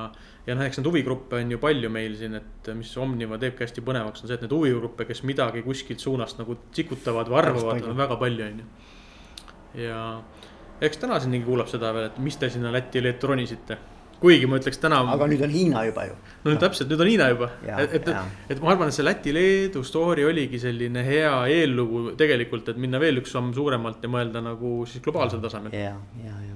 ja 0.46 0.56
noh, 0.58 0.66
eks 0.66 0.80
neid 0.80 0.90
huvigruppe 0.90 1.40
on 1.42 1.56
ju 1.56 1.62
palju 1.62 1.90
meil 1.94 2.18
siin, 2.20 2.38
et 2.40 2.70
mis 2.78 2.92
Omniva 3.02 3.40
teebki 3.42 3.66
hästi 3.66 3.84
põnevaks, 3.86 4.24
on 4.24 4.30
see, 4.30 4.38
et 4.38 4.46
neid 4.46 4.54
huvigruppe, 4.54 5.08
kes 5.10 5.24
midagi 5.28 5.64
kuskilt 5.66 6.04
suunast 6.04 6.40
nagu 6.42 6.60
tsikutavad 6.72 7.32
või 7.32 7.42
arvavad, 7.42 7.90
on 7.90 7.98
väga 8.04 8.20
palju, 8.22 8.52
on 8.52 8.62
ju. 8.62 8.70
ja 9.88 10.00
eks 10.86 11.02
tänaseni 11.02 11.42
kuulab 11.46 11.72
seda 11.72 11.94
veel, 11.96 12.10
et 12.12 12.24
mis 12.24 12.38
te 12.38 12.52
sinna 12.54 12.74
Lätti 12.76 13.02
ja 13.02 13.14
ronisite 13.24 13.80
kuigi 14.22 14.48
ma 14.50 14.60
ütleks 14.60 14.80
täna. 14.82 15.02
aga 15.14 15.28
nüüd 15.30 15.44
on 15.46 15.54
Hiina 15.54 15.84
juba 15.90 16.08
ju. 16.08 16.18
no 16.44 16.54
nüüd 16.54 16.62
täpselt, 16.64 16.90
nüüd 16.92 17.04
on 17.04 17.12
Hiina 17.12 17.30
juba. 17.34 17.50
et, 17.68 17.96
et, 18.00 18.12
et 18.56 18.62
ma 18.64 18.74
arvan, 18.74 18.92
et 18.92 18.98
see 18.98 19.06
Läti-Leedu 19.06 19.84
story 19.88 20.26
oligi 20.28 20.62
selline 20.62 21.04
hea 21.06 21.34
eellugu 21.52 22.16
tegelikult, 22.20 22.72
et 22.72 22.82
minna 22.82 23.02
veel 23.02 23.22
üks 23.24 23.36
samm 23.36 23.52
suuremalt 23.56 24.04
ja 24.06 24.12
mõelda 24.12 24.44
nagu 24.46 24.78
siis 24.90 25.04
globaalsel 25.06 25.44
tasemel. 25.44 25.76
ja, 25.76 25.96
ja, 26.24 26.38
ja 26.48 26.55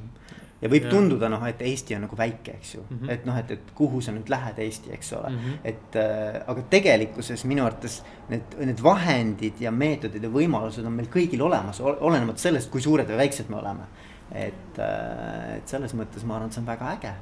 ja 0.59 0.69
võib 0.71 0.87
ja. 0.87 0.91
tunduda 0.91 1.29
noh, 1.31 1.43
et 1.47 1.61
Eesti 1.63 1.95
on 1.95 2.03
nagu 2.05 2.17
väike, 2.19 2.57
eks 2.59 2.73
ju 2.75 2.81
mm, 2.83 2.97
-hmm. 2.97 3.11
et 3.13 3.25
noh, 3.27 3.37
et, 3.39 3.51
et 3.55 3.71
kuhu 3.75 4.01
sa 4.03 4.13
nüüd 4.15 4.29
lähed 4.31 4.59
Eesti, 4.59 4.91
eks 4.95 5.13
ole 5.13 5.29
mm. 5.29 5.37
-hmm. 5.37 5.59
et 5.71 5.95
äh, 5.95 6.41
aga 6.51 6.65
tegelikkuses 6.69 7.45
minu 7.45 7.65
arvates 7.65 8.01
need, 8.29 8.57
need 8.59 8.83
vahendid 8.83 9.61
ja 9.63 9.71
meetodid 9.71 10.23
ja 10.23 10.29
võimalused 10.29 10.85
on 10.85 10.93
meil 10.93 11.07
kõigil 11.07 11.41
olemas, 11.41 11.79
olenemata 11.81 12.39
sellest, 12.39 12.71
kui 12.71 12.81
suured 12.81 13.07
või 13.07 13.23
väiksed 13.23 13.49
me 13.49 13.59
oleme. 13.61 13.87
et 14.31 14.79
äh,, 14.79 15.57
et 15.57 15.67
selles 15.67 15.95
mõttes 15.95 16.25
ma 16.25 16.35
arvan, 16.35 16.49
et 16.49 16.53
see 16.53 16.61
on 16.61 16.67
väga 16.67 16.91
äge, 16.97 17.13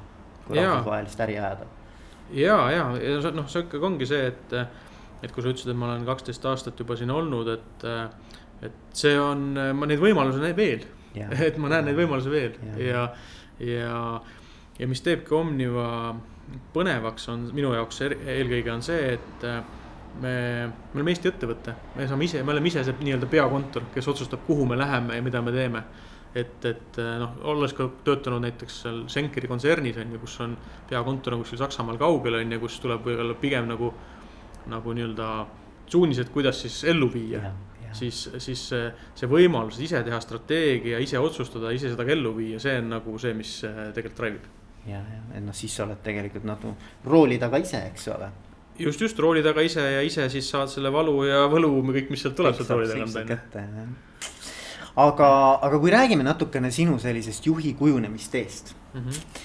kui 0.46 0.58
rahvusvahelist 0.58 1.20
äri 1.20 1.38
ajada. 1.38 1.66
ja, 2.32 2.58
ja, 2.70 2.84
ja 2.96 3.30
noh, 3.30 3.48
see 3.48 3.62
ikkagi 3.62 3.84
ongi 3.84 4.06
see, 4.06 4.26
et, 4.26 4.52
et 5.22 5.32
kui 5.32 5.42
sa 5.42 5.48
ütlesid, 5.48 5.70
et 5.70 5.76
ma 5.76 5.92
olen 5.92 6.04
kaksteist 6.04 6.44
aastat 6.44 6.80
juba 6.80 6.96
siin 6.96 7.10
olnud, 7.10 7.48
et, 7.48 7.88
et 8.62 8.84
see 8.92 9.18
on, 9.20 9.52
ma 9.74 9.86
neid 9.86 10.02
võimalusi 10.02 10.42
näen 10.42 10.56
veel 10.56 10.84
et 11.48 11.58
ma 11.60 11.70
näen 11.72 11.88
neid 11.88 11.98
võimalusi 11.98 12.32
veel. 12.32 12.58
Ja, 12.80 13.08
ja, 13.64 14.00
ja, 14.78 14.88
mis 14.90 15.02
teebki 15.04 15.34
Omniva 15.36 15.88
põnevaks, 16.74 17.28
on 17.32 17.48
minu 17.54 17.74
jaoks 17.76 18.02
eelkõige 18.08 18.72
on 18.72 18.84
see, 18.84 19.14
et 19.16 19.46
äh, 19.46 19.62
me, 20.22 20.34
me 20.68 21.00
oleme 21.00 21.14
Eesti 21.14 21.32
ettevõte, 21.32 21.74
me 21.96 22.06
saame 22.08 22.28
ise, 22.28 22.42
me 22.42 22.54
oleme 22.54 22.70
ise 22.70 22.84
see 22.86 23.00
nii-öelda 23.02 23.28
peakontor, 23.30 23.90
kes 23.94 24.08
otsustab, 24.14 24.46
kuhu 24.46 24.66
me 24.68 24.78
läheme 24.80 25.18
ja 25.18 25.24
mida 25.24 25.42
me 25.44 25.52
teeme. 25.54 25.82
et, 26.34 26.64
et 26.68 26.98
äh, 27.00 27.14
noh, 27.20 27.38
olles 27.50 27.72
ka 27.74 27.88
töötanud 28.04 28.44
näiteks 28.44 28.82
seal 28.84 29.02
Schenkeri 29.08 29.48
kontsernis 29.48 29.96
on 30.00 30.12
ju, 30.12 30.20
kus 30.22 30.40
on 30.44 30.56
peakontor 30.88 31.34
on 31.34 31.42
kuskil 31.42 31.58
Saksamaal 31.58 31.98
kaugel 31.98 32.36
on 32.40 32.52
ju, 32.52 32.60
kus 32.60 32.80
tuleb 32.84 33.04
võib-olla 33.04 33.36
pigem 33.40 33.68
nagu 33.68 33.92
nagu 34.68 34.92
nii-öelda 34.92 35.28
suunised, 35.88 36.28
kuidas 36.32 36.60
siis 36.62 36.82
ellu 36.84 37.08
viia. 37.12 37.52
Siis, 37.96 38.28
siis 38.38 38.64
see, 38.72 38.90
see 39.14 39.30
võimalus 39.30 39.78
ise 39.84 40.02
teha 40.04 40.20
strateegia, 40.20 40.98
ise 40.98 41.18
otsustada, 41.18 41.72
ise 41.74 41.92
seda 41.92 42.06
ellu 42.08 42.34
viia, 42.36 42.60
see 42.62 42.78
on 42.82 42.92
nagu 42.96 43.18
see, 43.18 43.34
mis 43.38 43.60
äh, 43.68 43.88
tegelikult 43.96 44.20
drive 44.20 44.40
ib. 44.40 44.50
ja, 44.88 45.00
ja, 45.00 45.22
et 45.34 45.44
noh, 45.44 45.56
siis 45.56 45.74
sa 45.74 45.86
oled 45.86 46.02
tegelikult 46.04 46.44
nagu 46.48 46.74
rooli 47.04 47.38
taga 47.38 47.60
ise, 47.62 47.82
eks 47.92 48.08
ole 48.14 48.30
just, 48.78 49.00
just 49.00 49.18
rooli 49.18 49.42
taga 49.42 49.62
ise 49.64 49.82
ja 49.82 50.02
ise 50.04 50.28
siis 50.32 50.48
saad 50.50 50.70
selle 50.72 50.92
valu 50.94 51.22
ja 51.28 51.44
võlu, 51.50 51.70
kõik, 51.90 52.12
mis 52.12 52.22
sealt 52.24 52.36
tuleb 52.38 52.56
sealt 52.58 52.70
rooli 52.74 53.10
tagant 53.14 53.58
on 53.58 53.74
ju. 53.80 53.86
aga, 55.04 55.30
aga 55.66 55.80
kui 55.82 55.92
räägime 55.94 56.26
natukene 56.26 56.70
sinu 56.74 56.98
sellisest 57.02 57.46
juhi 57.50 57.74
kujunemist-teest 57.78 58.74
mm. 58.94 59.02
-hmm. 59.02 59.42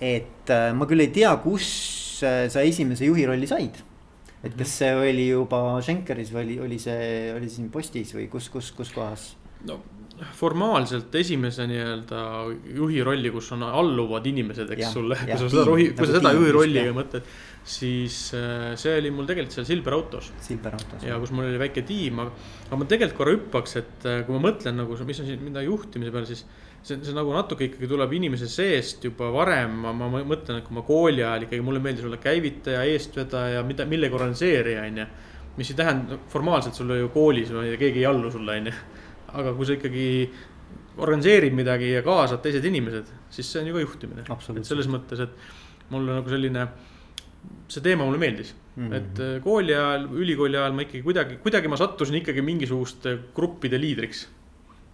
et 0.00 0.50
äh, 0.50 0.68
ma 0.74 0.88
küll 0.90 1.04
ei 1.04 1.12
tea, 1.14 1.34
kus 1.44 1.66
äh, 2.26 2.48
sa 2.50 2.60
esimese 2.60 3.06
juhi 3.06 3.26
rolli 3.26 3.46
said. 3.46 3.82
Et 4.42 4.58
kas 4.58 4.76
see 4.82 4.92
oli 4.98 5.28
juba 5.30 5.62
Schenkeris 5.80 6.32
või 6.34 6.44
oli, 6.44 6.60
oli 6.66 6.78
see, 6.82 7.32
oli 7.36 7.50
siin 7.50 7.70
postis 7.74 8.14
või 8.16 8.28
kus, 8.32 8.50
kus, 8.52 8.72
kus 8.76 8.94
kohas? 8.94 9.32
no 9.68 9.80
formaalselt 10.38 11.14
esimese 11.18 11.64
nii-öelda 11.66 12.18
juhi 12.76 13.00
rolli, 13.02 13.30
kus 13.34 13.48
on 13.56 13.64
alluvad 13.66 14.26
inimesed, 14.30 14.68
eks 14.76 14.84
ja, 14.84 14.90
sulle, 14.92 15.16
kui 15.18 15.38
sa 15.40 15.48
seda 15.48 15.64
rohi, 15.66 15.86
kui 15.98 16.06
sa 16.06 16.18
seda 16.20 16.34
juhi 16.36 16.52
rolliga 16.54 16.92
mõtled 16.94 17.26
siis 17.64 18.32
äh, 18.34 18.72
see 18.80 18.94
oli 18.98 19.12
mul 19.14 19.26
tegelikult 19.28 19.54
seal 19.54 19.66
Silver 19.68 19.94
autos. 19.94 20.32
Silver 20.42 20.74
autos. 20.78 21.04
ja 21.06 21.18
kus 21.22 21.32
mul 21.34 21.46
oli 21.46 21.60
väike 21.62 21.84
tiim, 21.86 22.18
aga, 22.24 22.34
aga 22.66 22.78
ma 22.80 22.88
tegelikult 22.90 23.18
korra 23.20 23.36
hüppaks, 23.36 23.76
et 23.78 24.06
äh, 24.08 24.20
kui 24.26 24.36
ma 24.36 24.48
mõtlen 24.48 24.78
nagu, 24.82 24.98
mis 25.06 25.22
on 25.22 25.30
siin, 25.30 25.42
mida 25.46 25.64
juhtimise 25.66 26.14
peale, 26.14 26.28
siis. 26.30 26.44
See, 26.82 26.98
see 26.98 27.16
nagu 27.16 27.32
natuke 27.34 27.68
ikkagi 27.68 27.88
tuleb 27.90 28.14
inimese 28.18 28.48
seest 28.50 29.04
juba 29.06 29.30
varem, 29.34 29.74
ma, 29.84 29.92
ma 29.96 30.22
mõtlen, 30.22 30.60
et 30.60 30.66
kui 30.66 30.76
ma 30.76 30.84
kooli 30.86 31.24
ajal 31.24 31.46
ikkagi 31.46 31.64
mulle 31.64 31.82
meeldis 31.82 32.06
olla 32.08 32.20
käivitaja, 32.22 32.84
eestvedaja, 32.92 33.62
mida, 33.66 33.86
millegi 33.88 34.18
organiseerija, 34.18 34.86
on 34.88 35.02
ju. 35.02 35.10
mis 35.56 35.68
ei 35.70 35.76
tähenda, 35.76 36.16
formaalselt 36.32 36.78
sulle 36.78 36.96
ju 36.96 37.10
koolis, 37.12 37.50
keegi 37.78 38.00
ei 38.00 38.06
allu 38.08 38.30
sulle, 38.32 38.56
on 38.60 38.70
ju. 38.70 38.78
aga 39.32 39.54
kui 39.56 39.68
sa 39.68 39.76
ikkagi 39.78 40.06
organiseerid 41.02 41.54
midagi 41.56 41.92
ja 41.94 42.02
kaasad 42.04 42.42
teised 42.44 42.64
inimesed, 42.68 43.12
siis 43.32 43.48
see 43.48 43.62
on 43.62 43.70
ju 43.70 43.76
ka 43.76 43.84
juhtimine. 43.86 44.24
et 44.28 44.68
selles 44.68 44.88
mõttes, 44.92 45.20
et 45.20 45.92
mul 45.92 46.08
nagu 46.08 46.28
selline 46.28 46.66
see 47.72 47.82
teema 47.84 48.04
mulle 48.06 48.20
meeldis 48.20 48.52
mm, 48.52 48.88
-hmm. 48.88 48.94
et 48.96 49.20
äh, 49.20 49.42
kooli 49.42 49.74
ajal, 49.74 50.06
ülikooli 50.12 50.56
ajal 50.56 50.76
ma 50.76 50.84
ikkagi 50.84 51.02
kuidagi, 51.02 51.38
kuidagi 51.42 51.68
ma 51.68 51.76
sattusin 51.76 52.20
ikkagi 52.20 52.42
mingisuguste 52.42 53.18
gruppide 53.34 53.80
liidriks. 53.80 54.28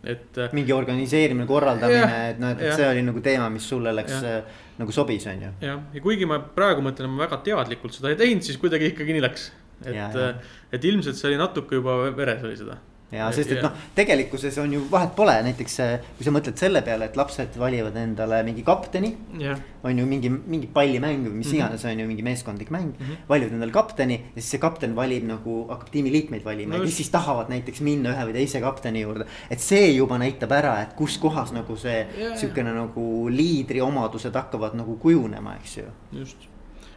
Et. 0.04 0.38
Äh, 0.38 0.52
mingi 0.56 0.74
organiseerimine, 0.74 1.46
korraldamine, 1.48 2.18
et 2.32 2.42
noh, 2.42 2.54
et 2.54 2.74
see 2.78 2.88
oli 2.88 3.04
nagu 3.06 3.22
teema, 3.24 3.48
mis 3.52 3.66
sulle 3.68 3.94
läks 3.96 4.18
ja. 4.18 4.36
Äh, 4.38 4.60
nagu 4.78 4.94
sobis, 4.94 5.26
on 5.30 5.46
ju. 5.46 5.54
jah, 5.64 5.80
ja 5.94 6.04
kuigi 6.04 6.28
ma 6.28 6.38
praegu 6.54 6.84
mõtlen, 6.84 7.10
ma 7.10 7.26
väga 7.26 7.40
teadlikult 7.48 7.96
seda 7.96 8.12
ei 8.12 8.20
teinud, 8.20 8.46
siis 8.46 8.60
kuidagi 8.62 8.92
ikkagi 8.92 9.16
nii 9.16 9.24
läks. 9.26 9.50
et, 9.86 10.46
et 10.74 10.84
ilmselt 10.90 11.18
see 11.18 11.28
oli 11.30 11.38
natuke 11.38 11.78
juba 11.78 12.00
veres 12.10 12.42
oli 12.42 12.56
seda 12.58 12.80
ja 13.12 13.28
sest, 13.32 13.52
et 13.54 13.62
noh, 13.64 13.72
tegelikkuses 13.96 14.58
on 14.60 14.72
ju 14.74 14.82
vahet 14.90 15.14
pole, 15.16 15.32
näiteks 15.46 15.76
kui 16.18 16.26
sa 16.26 16.32
mõtled 16.34 16.60
selle 16.60 16.82
peale, 16.84 17.08
et 17.08 17.16
lapsed 17.16 17.56
valivad 17.60 17.96
endale 17.96 18.42
mingi 18.44 18.64
kapteni 18.66 19.14
yeah.. 19.40 19.60
on 19.86 19.96
ju 19.96 20.04
mingi, 20.08 20.28
mingi 20.28 20.68
pallimäng 20.72 21.24
või 21.24 21.38
mis 21.38 21.46
mm 21.46 21.52
-hmm. 21.52 21.56
iganes 21.56 21.84
on 21.88 22.02
ju 22.02 22.08
mingi 22.10 22.26
meeskondlik 22.26 22.70
mäng 22.70 22.92
mm, 22.92 23.06
-hmm. 23.06 23.24
valivad 23.28 23.52
endale 23.56 23.72
kapteni. 23.72 24.20
ja 24.34 24.42
siis 24.42 24.50
see 24.50 24.60
kapten 24.60 24.96
valib 24.96 25.24
nagu, 25.24 25.56
hakkab 25.68 25.88
tiimiliikmeid 25.90 26.44
valima 26.44 26.76
no, 26.76 26.82
ja 26.82 26.84
kes 26.84 26.96
siis 26.96 27.10
tahavad 27.10 27.48
näiteks 27.48 27.80
minna 27.80 28.12
ühe 28.12 28.28
või 28.28 28.32
teise 28.32 28.60
kapteni 28.60 29.00
juurde. 29.00 29.26
et 29.50 29.60
see 29.60 29.90
juba 29.92 30.18
näitab 30.18 30.52
ära, 30.52 30.82
et 30.82 30.92
kus 30.92 31.18
kohas 31.18 31.52
nagu 31.52 31.76
see 31.76 32.06
yeah, 32.18 32.36
sihukene 32.36 32.70
yeah. 32.70 32.84
nagu 32.84 33.28
liidri 33.28 33.80
omadused 33.80 34.34
hakkavad 34.34 34.74
nagu 34.74 34.96
kujunema, 34.96 35.56
eks 35.56 35.76
ju. 35.76 35.84
just, 36.12 36.48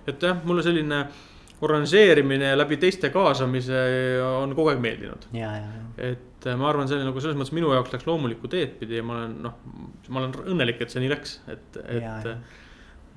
et 0.07 0.21
jah, 0.21 0.43
mulle 0.43 0.63
selline 0.63 1.07
organiseerimine 1.61 2.45
ja 2.45 2.57
läbi 2.57 2.77
teiste 2.77 3.09
kaasamise 3.09 3.81
on 4.25 4.55
kogu 4.55 4.73
aeg 4.73 4.79
meeldinud. 4.81 5.27
Et 5.97 6.47
äh, 6.47 6.59
ma 6.59 6.69
arvan, 6.69 6.89
see 6.89 6.99
oli 6.99 7.07
nagu 7.07 7.23
selles 7.23 7.39
mõttes 7.39 7.55
minu 7.55 7.73
jaoks 7.75 7.95
läks 7.95 8.07
loomulikku 8.07 8.51
teed 8.51 8.77
pidi 8.79 8.99
ja 8.99 9.07
ma 9.07 9.19
olen 9.19 9.35
noh, 9.47 9.57
ma 10.09 10.23
olen 10.23 10.37
õnnelik, 10.53 10.81
et 10.83 10.93
see 10.93 11.03
nii 11.03 11.11
läks, 11.11 11.39
et, 11.51 11.81
et. 11.97 12.31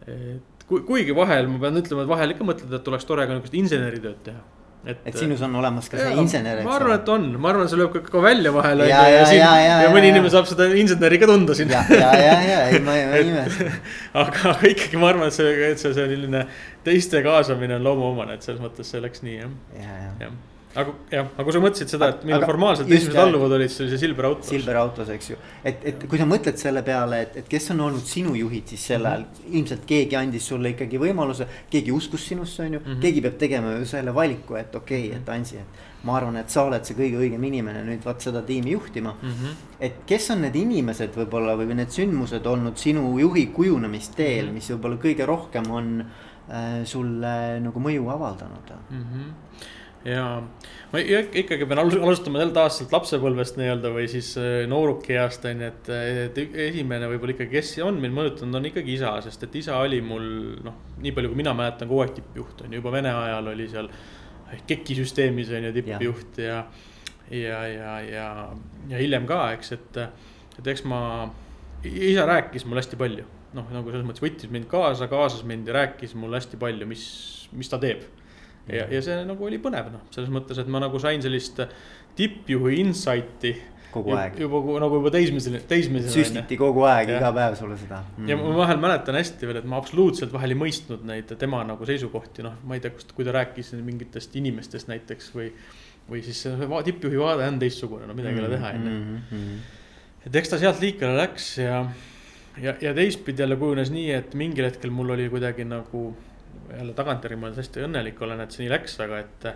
et 0.09 0.67
kuigi 0.69 1.13
vahel 1.17 1.49
ma 1.53 1.61
pean 1.67 1.81
ütlema, 1.81 2.05
et 2.05 2.11
vahel 2.11 2.35
ikka 2.35 2.47
mõtled, 2.49 2.73
et 2.73 2.93
oleks 2.93 3.09
tore 3.09 3.27
ka 3.29 3.37
niisugust 3.37 3.59
inseneritööd 3.61 4.21
teha 4.25 4.43
et, 4.87 5.01
et 5.09 5.17
sinus 5.17 5.43
on 5.45 5.55
olemas 5.57 5.89
ka 5.89 5.99
see 5.99 6.11
ja, 6.13 6.21
insener. 6.21 6.61
ma 6.65 6.75
arvan, 6.77 6.99
et 6.99 7.11
on, 7.13 7.27
ma 7.41 7.51
arvan, 7.53 7.69
see 7.71 7.79
lööb 7.81 7.93
ka, 7.95 8.03
ka 8.05 8.23
välja 8.25 8.53
vahel. 8.55 8.85
ja, 8.89 9.03
ja, 9.11 9.23
ja, 9.33 9.51
ja, 9.63 9.77
ja 9.87 9.93
mõni 9.95 10.11
inimene 10.13 10.33
saab 10.33 10.49
seda 10.51 10.69
inseneri 10.81 11.21
ka 11.23 11.29
tunda 11.31 11.57
siin. 11.57 11.73
ja, 11.73 11.85
ja, 11.89 12.11
ja, 12.21 12.35
ja, 12.45 12.59
ei 12.69 12.81
ma 12.85 12.97
ei 13.01 13.29
imesta. 13.31 13.71
aga, 14.25 14.49
aga 14.53 14.73
ikkagi 14.73 15.01
ma 15.01 15.13
arvan, 15.13 15.33
et 15.33 15.37
see, 15.37 15.55
et 15.71 15.81
see 15.81 15.95
selline 15.97 16.45
teiste 16.87 17.23
kaasamine 17.25 17.79
on 17.79 17.87
loomuomane, 17.89 18.37
et 18.37 18.47
selles 18.47 18.61
mõttes 18.65 18.93
see 18.93 19.01
läks 19.05 19.25
nii 19.25 19.39
jah. 19.39 19.55
ja, 19.81 20.03
ja, 20.05 20.11
ja 20.27 20.35
aga 20.75 20.93
jah, 21.13 21.29
aga 21.35 21.45
kui 21.47 21.55
sa 21.55 21.61
mõtlesid 21.63 21.93
seda, 21.93 22.09
et 22.15 22.25
millal 22.27 22.45
formaalselt 22.49 22.91
esimesed 22.91 23.19
alluvad 23.23 23.55
olid, 23.57 23.71
siis 23.71 23.85
oli 23.85 23.93
see 23.93 24.01
Silver 24.03 24.29
Autos. 24.29 24.51
Silver 24.51 24.79
Autos, 24.81 25.11
eks 25.15 25.31
ju, 25.31 25.39
et, 25.71 25.87
et 25.91 26.05
kui 26.11 26.19
sa 26.21 26.27
mõtled 26.29 26.59
selle 26.61 26.83
peale, 26.87 27.21
et, 27.27 27.39
et 27.43 27.51
kes 27.51 27.71
on 27.75 27.85
olnud 27.87 28.09
sinu 28.09 28.35
juhid 28.39 28.73
siis 28.75 28.87
sel 28.91 29.07
ajal 29.07 29.23
mm. 29.23 29.37
-hmm. 29.37 29.57
ilmselt 29.61 29.85
keegi 29.91 30.19
andis 30.19 30.49
sulle 30.51 30.75
ikkagi 30.75 31.01
võimaluse, 31.01 31.47
keegi 31.71 31.95
uskus 31.95 32.27
sinusse, 32.33 32.67
on 32.67 32.79
ju 32.79 32.81
mm, 32.81 32.87
-hmm. 32.87 33.01
keegi 33.07 33.25
peab 33.27 33.39
tegema 33.39 33.77
ju 33.77 33.87
selle 33.87 34.15
valiku, 34.15 34.59
et 34.61 34.75
okei 34.75 35.07
okay,, 35.09 35.21
et 35.21 35.29
Ansi, 35.29 35.57
et. 35.57 35.83
ma 36.05 36.17
arvan, 36.17 36.37
et 36.37 36.51
sa 36.51 36.63
oled 36.63 36.85
see 36.85 36.97
kõige 36.97 37.17
õigem 37.17 37.45
inimene 37.45 37.85
nüüd 37.85 38.03
vaat 38.05 38.21
seda 38.21 38.43
tiimi 38.43 38.71
juhtima 38.71 39.15
mm. 39.23 39.31
-hmm. 39.31 39.55
et 39.81 40.03
kes 40.07 40.31
on 40.31 40.43
need 40.43 40.57
inimesed 40.57 41.15
võib-olla 41.17 41.57
või 41.57 41.75
need 41.75 41.91
sündmused 41.91 42.47
olnud 42.47 42.77
sinu 42.77 43.19
juhi 43.19 43.47
kujunemisteel 43.47 44.45
mm, 44.45 44.49
-hmm. 44.49 44.55
mis 44.55 44.71
võib-olla 44.71 44.97
kõige 44.97 45.27
rohkem 45.27 45.71
on 45.71 46.05
äh, 46.51 46.85
sulle 46.85 47.61
nagu 47.61 47.81
mõju 47.81 48.11
avaldanud 48.11 48.77
mm? 48.91 49.01
-hmm 49.01 49.73
ja 50.05 50.25
ma 50.93 51.01
ikkagi 51.01 51.67
pean 51.69 51.81
alustama 51.81 52.43
jälle 52.43 52.53
taas 52.57 52.79
sealt 52.79 52.93
lapsepõlvest 52.93 53.57
nii-öelda 53.59 53.93
või 53.95 54.05
siis 54.13 54.35
äh, 54.41 54.65
noorukeast 54.69 55.47
on 55.49 55.63
ju, 55.65 55.71
et, 55.71 55.91
et 56.27 56.41
esimene 56.69 57.09
võib-olla 57.13 57.37
ikkagi, 57.37 57.53
kes 57.55 57.73
on 57.85 58.01
mind 58.03 58.17
mõjutanud, 58.17 58.59
on 58.61 58.69
ikkagi 58.69 58.99
isa, 58.99 59.15
sest 59.25 59.47
et 59.47 59.57
isa 59.63 59.79
oli 59.81 60.03
mul 60.05 60.27
noh, 60.65 60.81
nii 61.01 61.15
palju, 61.17 61.33
kui 61.33 61.41
mina 61.41 61.55
mäletan, 61.57 61.89
kogu 61.89 62.05
aeg 62.05 62.17
tippjuht 62.19 62.67
on 62.67 62.75
ju, 62.75 62.83
juba 62.83 62.93
Vene 62.95 63.15
ajal 63.15 63.55
oli 63.55 63.69
seal. 63.71 63.89
KEK-i 64.69 64.95
süsteemis 65.01 65.49
on 65.57 65.65
ju 65.67 65.71
tippjuht 65.75 66.37
ja, 66.39 66.59
ja, 67.33 67.63
ja, 67.67 67.95
ja, 68.05 68.27
ja 68.91 69.01
hiljem 69.01 69.25
ka, 69.27 69.41
eks, 69.57 69.73
et, 69.75 69.97
et 70.61 70.69
eks 70.71 70.85
ma, 70.87 71.01
isa 71.89 72.27
rääkis 72.29 72.69
mulle 72.69 72.85
hästi 72.85 73.01
palju. 73.01 73.25
Noh, 73.55 73.67
nagu 73.71 73.91
selles 73.91 74.05
mõttes 74.07 74.23
võttis 74.23 74.51
mind 74.53 74.69
kaasa, 74.71 75.09
kaasas 75.11 75.43
mind 75.49 75.71
ja 75.71 75.79
rääkis 75.79 76.13
mulle 76.19 76.39
hästi 76.39 76.59
palju, 76.61 76.87
mis, 76.91 77.07
mis 77.57 77.71
ta 77.71 77.81
teeb 77.83 78.05
ja, 78.69 78.89
ja 78.91 79.05
see 79.05 79.21
nagu 79.29 79.47
oli 79.47 79.61
põnev 79.63 79.93
noh, 79.93 80.09
selles 80.15 80.33
mõttes, 80.33 80.61
et 80.61 80.71
ma 80.71 80.83
nagu 80.83 81.01
sain 81.03 81.23
sellist 81.25 81.61
tippjuhi 82.17 82.81
insight'i 82.85 83.55
kogu 83.95 84.15
aeg. 84.17 84.39
juba 84.41 84.61
nagu 84.83 84.99
juba 84.99 85.13
teismelisena, 85.15 85.61
teismelisena. 85.71 86.15
süstiti 86.15 86.59
kogu 86.59 86.85
aeg, 86.89 87.15
iga 87.17 87.31
päev 87.35 87.57
sulle 87.59 87.79
seda 87.81 88.01
mm.. 88.03 88.31
ja 88.31 88.39
ma 88.41 88.55
vahel 88.59 88.81
mäletan 88.83 89.19
hästi 89.19 89.49
veel, 89.51 89.61
et 89.63 89.69
ma 89.71 89.79
absoluutselt 89.83 90.35
vahel 90.35 90.55
ei 90.55 90.61
mõistnud 90.65 91.05
neid 91.09 91.31
tema 91.41 91.63
nagu 91.67 91.89
seisukohti, 91.89 92.45
noh, 92.47 92.59
ma 92.67 92.79
ei 92.79 92.85
tea, 92.85 92.95
kust, 92.97 93.15
kui 93.17 93.27
ta 93.27 93.35
rääkis 93.37 93.75
mingitest 93.79 94.35
inimestest 94.41 94.91
näiteks 94.93 95.31
või. 95.37 95.51
või 96.11 96.21
siis 96.25 96.43
see 96.45 96.69
tippjuhi 96.91 97.17
vaade 97.21 97.47
on 97.49 97.63
teistsugune, 97.63 98.09
no 98.09 98.17
midagi 98.17 98.37
ei 98.37 98.45
ole 98.45 98.53
teha, 98.57 98.75
on 98.77 98.83
ju. 98.83 98.91
Mm-hmm, 98.91 99.39
mm-hmm. 99.39 100.27
et 100.29 100.37
eks 100.41 100.53
ta 100.53 100.61
sealt 100.61 100.83
liikvele 100.85 101.17
läks 101.17 101.47
ja, 101.63 101.79
ja, 102.61 102.75
ja 102.83 102.93
teistpidi 102.97 103.45
jälle 103.45 103.57
kujunes 103.61 103.93
nii, 103.95 104.11
et 104.19 104.37
mingil 104.37 104.69
hetkel 104.69 104.93
mul 104.93 105.15
oli 105.17 105.31
kuidagi 105.33 105.65
nagu 105.69 106.11
jälle 106.71 106.97
tagantjärgi 106.97 107.39
ma 107.41 107.53
hästi 107.55 107.87
õnnelik 107.87 108.21
olen, 108.25 108.43
et 108.45 108.55
see 108.55 108.65
nii 108.65 108.75
läks, 108.75 108.99
aga 109.05 109.23
et. 109.25 109.49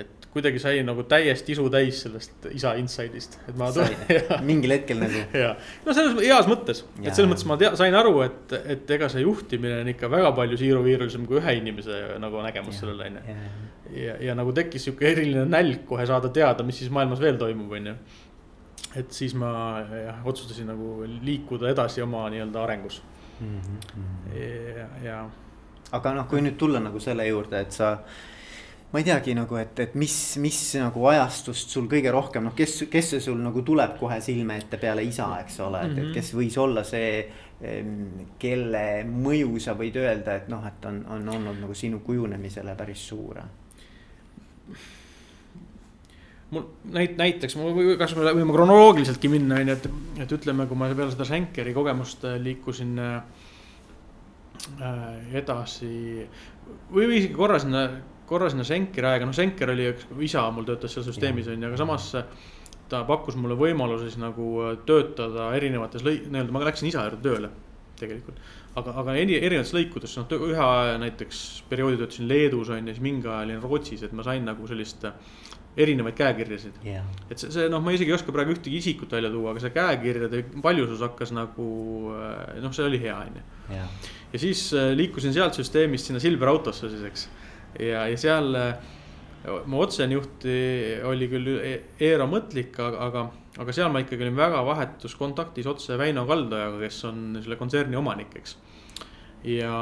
et 0.00 0.26
kuidagi 0.30 0.60
sai 0.62 0.84
nagu 0.86 1.02
täiesti 1.10 1.50
isu 1.56 1.64
täis 1.74 2.04
sellest 2.04 2.44
isa 2.54 2.76
inside'ist, 2.78 3.34
et 3.50 3.56
ma. 3.58 3.72
mingil 4.50 4.70
hetkel 4.76 5.00
nagu. 5.02 5.24
ja, 5.42 5.50
no 5.84 5.96
selles 5.96 6.14
heas 6.22 6.46
mõttes, 6.46 6.84
et 7.02 7.10
selles 7.10 7.28
mõttes 7.32 7.46
ma 7.50 7.56
tea, 7.60 7.72
sain 7.80 7.96
aru, 7.98 8.14
et, 8.22 8.54
et 8.76 8.94
ega 8.96 9.10
see 9.10 9.24
juhtimine 9.24 9.80
on 9.82 9.90
ikka 9.90 10.12
väga 10.12 10.30
palju 10.38 10.60
siiruviirulisem 10.60 11.26
kui 11.26 11.40
ühe 11.42 11.56
inimese 11.58 11.98
nagu 12.22 12.46
nägemus 12.46 12.78
sellele 12.84 13.10
on 13.10 13.18
ju. 13.18 13.36
ja, 13.98 14.16
ja 14.30 14.38
nagu 14.38 14.54
tekkis 14.56 14.86
sihuke 14.86 15.10
eriline 15.10 15.44
nälg 15.50 15.82
kohe 15.90 16.06
saada 16.06 16.30
teada, 16.38 16.66
mis 16.66 16.78
siis 16.78 16.94
maailmas 16.94 17.20
veel 17.20 17.42
toimub, 17.42 17.74
on 17.80 17.90
ju 17.90 17.98
et 18.98 19.12
siis 19.14 19.34
ma 19.38 19.50
jah, 19.90 20.18
otsustasin 20.26 20.70
nagu 20.70 21.00
liikuda 21.22 21.70
edasi 21.70 22.02
oma 22.02 22.24
nii-öelda 22.32 22.62
arengus 22.62 23.02
mm. 23.40 23.60
-hmm. 23.60 24.34
ja, 24.78 24.88
ja 25.04 25.20
aga 25.96 26.12
noh, 26.14 26.26
kui 26.30 26.42
nüüd 26.44 26.58
tulla 26.58 26.80
nagu 26.82 27.00
selle 27.02 27.26
juurde, 27.28 27.62
et 27.64 27.74
sa 27.74 27.94
ma 28.90 28.98
ei 28.98 29.06
teagi 29.06 29.34
nagu, 29.38 29.54
et, 29.60 29.78
et 29.84 29.94
mis, 29.98 30.14
mis 30.42 30.58
nagu 30.80 31.04
ajastust 31.12 31.70
sul 31.74 31.86
kõige 31.90 32.10
rohkem, 32.14 32.48
noh, 32.48 32.54
kes, 32.58 32.84
kes 32.90 33.12
see 33.14 33.22
sul 33.22 33.38
nagu 33.42 33.62
tuleb 33.66 33.96
kohe 34.00 34.18
silme 34.24 34.58
ette 34.58 34.80
peale 34.82 35.04
isa, 35.06 35.28
eks 35.44 35.60
ole, 35.66 35.84
et, 35.86 35.94
et 35.94 36.04
mhm. 36.04 36.14
kes 36.16 36.34
võis 36.38 36.58
olla 36.60 36.86
see. 36.86 37.12
kelle 38.40 38.82
mõju 39.04 39.58
sa 39.60 39.74
võid 39.76 39.98
öelda, 40.00 40.38
et 40.40 40.46
noh, 40.48 40.62
et 40.64 40.86
on, 40.88 41.02
on 41.12 41.26
olnud 41.28 41.58
nagu 41.60 41.74
sinu 41.76 41.98
kujunemisele 42.00 42.72
päris 42.72 43.02
suur. 43.10 43.42
mul 46.50 46.64
näit-, 46.96 47.18
näiteks, 47.20 47.58
kas 48.00 48.16
me 48.16 48.32
võime 48.32 48.54
kronoloogiliseltki 48.56 49.28
minna, 49.28 49.60
on 49.60 49.68
ju, 49.68 49.76
et, 49.76 49.90
et 50.24 50.32
ütleme, 50.38 50.64
kui 50.66 50.80
ma 50.80 50.88
peale 50.88 51.12
seda 51.12 51.28
Schenkeri 51.28 51.76
kogemust 51.76 52.24
liikusin 52.40 52.96
äh, 52.96 53.20
Äh, 53.20 53.49
edasi. 55.34 56.26
Või, 56.90 57.04
või 57.04 57.18
isegi 57.18 57.34
korra 57.34 57.58
sinna 57.62 57.84
korra 58.30 58.50
sinna 58.50 58.64
Senkeri 58.66 59.08
aega, 59.10 59.26
noh 59.26 59.34
Senker 59.34 59.72
oli, 59.72 59.88
isa 60.26 60.44
mul 60.54 60.68
töötas 60.68 60.94
seal 60.94 61.06
süsteemis 61.06 61.50
on 61.50 61.58
ju, 61.58 61.70
aga 61.70 61.80
samas 61.80 62.12
ta 62.90 63.02
pakkus 63.06 63.36
mulle 63.38 63.56
võimaluse 63.58 64.06
siis 64.08 64.20
nagu 64.22 64.52
töötada 64.86 65.50
erinevates 65.58 66.04
lõi-, 66.06 66.22
nii-öelda 66.28 66.54
ma 66.54 66.62
läksin 66.66 66.90
isa 66.90 67.06
juurde 67.06 67.22
tööle 67.26 67.50
tegelikult. 68.00 68.38
aga, 68.78 68.94
aga 69.02 69.14
eri, 69.18 69.36
erinevates 69.38 69.74
lõikudes, 69.74 70.14
noh 70.18 70.34
ühe 70.46 70.62
aja 70.62 70.98
näiteks 71.02 71.44
perioodi 71.70 71.98
töötasin 72.00 72.30
Leedus 72.30 72.70
on 72.70 72.86
ju, 72.86 72.94
siis 72.94 73.04
mingi 73.04 73.28
aja 73.28 73.46
olin 73.48 73.62
Rootsis, 73.64 74.04
et 74.06 74.14
ma 74.16 74.26
sain 74.26 74.46
nagu 74.46 74.68
sellist 74.70 75.06
erinevaid 75.80 76.16
käekirjasid. 76.18 76.80
Yeah.. 76.86 77.06
et 77.30 77.38
see, 77.38 77.50
see 77.54 77.66
noh, 77.70 77.82
ma 77.82 77.92
isegi 77.94 78.10
ei 78.10 78.16
oska 78.16 78.34
praegu 78.34 78.54
ühtegi 78.56 78.78
isikut 78.78 79.12
välja 79.14 79.30
tuua, 79.30 79.52
aga 79.52 79.62
see 79.62 79.74
käekirjade 79.74 80.44
paljusus 80.62 81.02
hakkas 81.02 81.34
nagu 81.34 81.68
noh, 82.14 82.74
see 82.74 82.86
oli 82.86 83.02
hea, 83.02 83.18
on 83.26 83.42
ju. 83.42 83.44
Ja 84.32 84.38
siis 84.38 84.70
liikusin 84.94 85.34
sealt 85.34 85.58
süsteemist 85.58 86.06
sinna 86.06 86.22
Silver 86.22 86.52
Autosse 86.52 86.90
siis, 86.92 87.04
eks. 87.08 87.28
ja, 87.78 88.06
ja 88.10 88.18
seal 88.20 88.54
mu 89.66 89.80
otsene 89.80 90.14
juht 90.14 90.44
oli 91.08 91.28
küll 91.32 91.48
e-, 91.56 91.78
Eero 92.02 92.26
Mõtlik, 92.30 92.76
aga, 92.78 93.06
aga, 93.08 93.24
aga 93.62 93.74
seal 93.74 93.90
ma 93.92 94.02
ikkagi 94.04 94.26
olin 94.26 94.38
väga 94.38 94.60
vahetus 94.66 95.16
kontaktis 95.18 95.68
otse 95.70 95.96
Väino 95.98 96.26
Kaldojaga, 96.28 96.78
kes 96.82 97.02
on 97.08 97.40
selle 97.40 97.58
kontserni 97.60 97.98
omanik, 97.98 98.36
eks. 98.40 98.56
ja, 99.48 99.74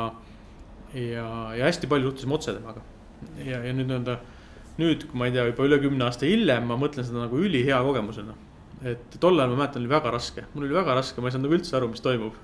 ja, 0.95 1.29
ja 1.59 1.69
hästi 1.69 1.91
palju 1.91 2.13
suhtlesime 2.13 2.39
otse 2.39 2.55
temaga. 2.57 2.85
ja, 3.43 3.63
ja 3.65 3.73
nüüd 3.75 3.91
nii-öelda, 3.91 4.19
nüüd, 4.79 5.09
ma 5.19 5.27
ei 5.27 5.35
tea, 5.35 5.49
juba 5.51 5.67
üle 5.67 5.81
kümne 5.83 6.07
aasta 6.07 6.29
hiljem, 6.29 6.69
ma 6.71 6.79
mõtlen 6.79 7.07
seda 7.07 7.25
nagu 7.25 7.41
ülihea 7.43 7.81
kogemusena. 7.85 8.37
et 8.87 9.19
tol 9.19 9.39
ajal 9.39 9.57
ma 9.57 9.65
mäletan, 9.65 9.83
oli 9.83 9.91
väga 9.91 10.13
raske, 10.15 10.47
mul 10.55 10.69
oli 10.69 10.77
väga 10.77 10.95
raske, 11.01 11.21
ma 11.21 11.29
ei 11.29 11.35
saanud 11.35 11.49
nagu 11.49 11.59
üldse 11.59 11.75
aru, 11.77 11.91
mis 11.91 12.05
toimub. 12.05 12.39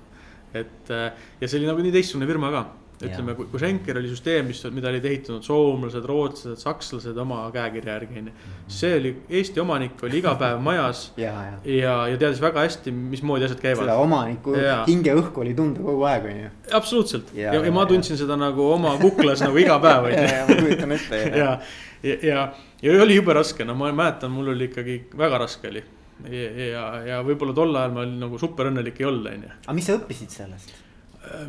Et 0.61 0.91
ja 0.95 1.47
see 1.47 1.59
oli 1.59 1.69
nagu 1.69 1.85
nii 1.85 1.93
teistsugune 1.95 2.27
firma 2.29 2.51
ka. 2.53 2.65
Ütleme, 3.03 3.33
kui, 3.35 3.47
kui 3.51 3.59
Schenker 3.59 3.97
oli 3.99 4.07
süsteem, 4.07 4.47
mis, 4.47 4.61
mida 4.71 4.87
olid 4.87 5.03
ehitanud 5.09 5.43
soomlased, 5.43 6.05
rootslased, 6.07 6.61
sakslased 6.61 7.17
oma 7.19 7.41
käekirja 7.53 7.97
järgi, 7.97 8.21
onju. 8.21 8.33
see 8.71 8.93
oli 8.95 9.11
Eesti 9.39 9.59
omanik, 9.59 9.99
oli 10.07 10.21
iga 10.21 10.35
päev 10.39 10.61
majas 10.63 11.09
ja, 11.19 11.33
ja, 11.49 11.57
ja, 11.73 11.95
ja 12.13 12.19
teadis 12.21 12.39
väga 12.43 12.63
hästi, 12.63 12.93
mismoodi 12.95 13.49
asjad 13.49 13.59
käivad. 13.63 13.83
seda 13.83 13.97
omaniku 13.99 14.55
hingeõhku 14.87 15.43
oli 15.43 15.55
tunda 15.57 15.83
kogu 15.83 16.07
aeg, 16.07 16.29
onju. 16.31 16.53
absoluutselt. 16.79 17.33
Ja, 17.35 17.49
ja, 17.49 17.57
ja, 17.59 17.65
ja 17.67 17.75
ma 17.75 17.83
tundsin 17.89 18.19
seda 18.21 18.39
nagu 18.39 18.69
oma 18.71 18.95
kuklas 19.01 19.43
nagu 19.43 19.59
iga 19.59 19.75
päev, 19.83 20.07
onju. 20.13 20.31
ma 20.53 20.61
kujutan 20.61 20.95
ette, 20.95 21.21
ja, 21.25 21.51
ja, 22.11 22.15
ja, 22.31 22.47
ja 22.85 23.03
oli 23.03 23.19
jube 23.19 23.35
raske, 23.35 23.67
no 23.67 23.75
ma 23.75 23.91
mäletan, 23.91 24.31
mul 24.31 24.55
oli 24.55 24.71
ikkagi 24.71 25.01
väga 25.19 25.43
raske 25.43 25.73
oli 25.73 25.83
ja, 26.23 26.49
ja, 26.65 26.83
ja 27.09 27.21
võib-olla 27.27 27.55
tol 27.57 27.75
ajal 27.75 27.95
ma 27.95 28.03
olin 28.05 28.19
nagu 28.23 28.39
super 28.41 28.71
õnnelik 28.71 28.99
ei 29.01 29.07
olnud, 29.09 29.31
onju. 29.31 29.53
aga 29.65 29.77
mis 29.77 29.89
sa 29.89 29.97
õppisid 29.99 30.35
sellest? 30.39 30.75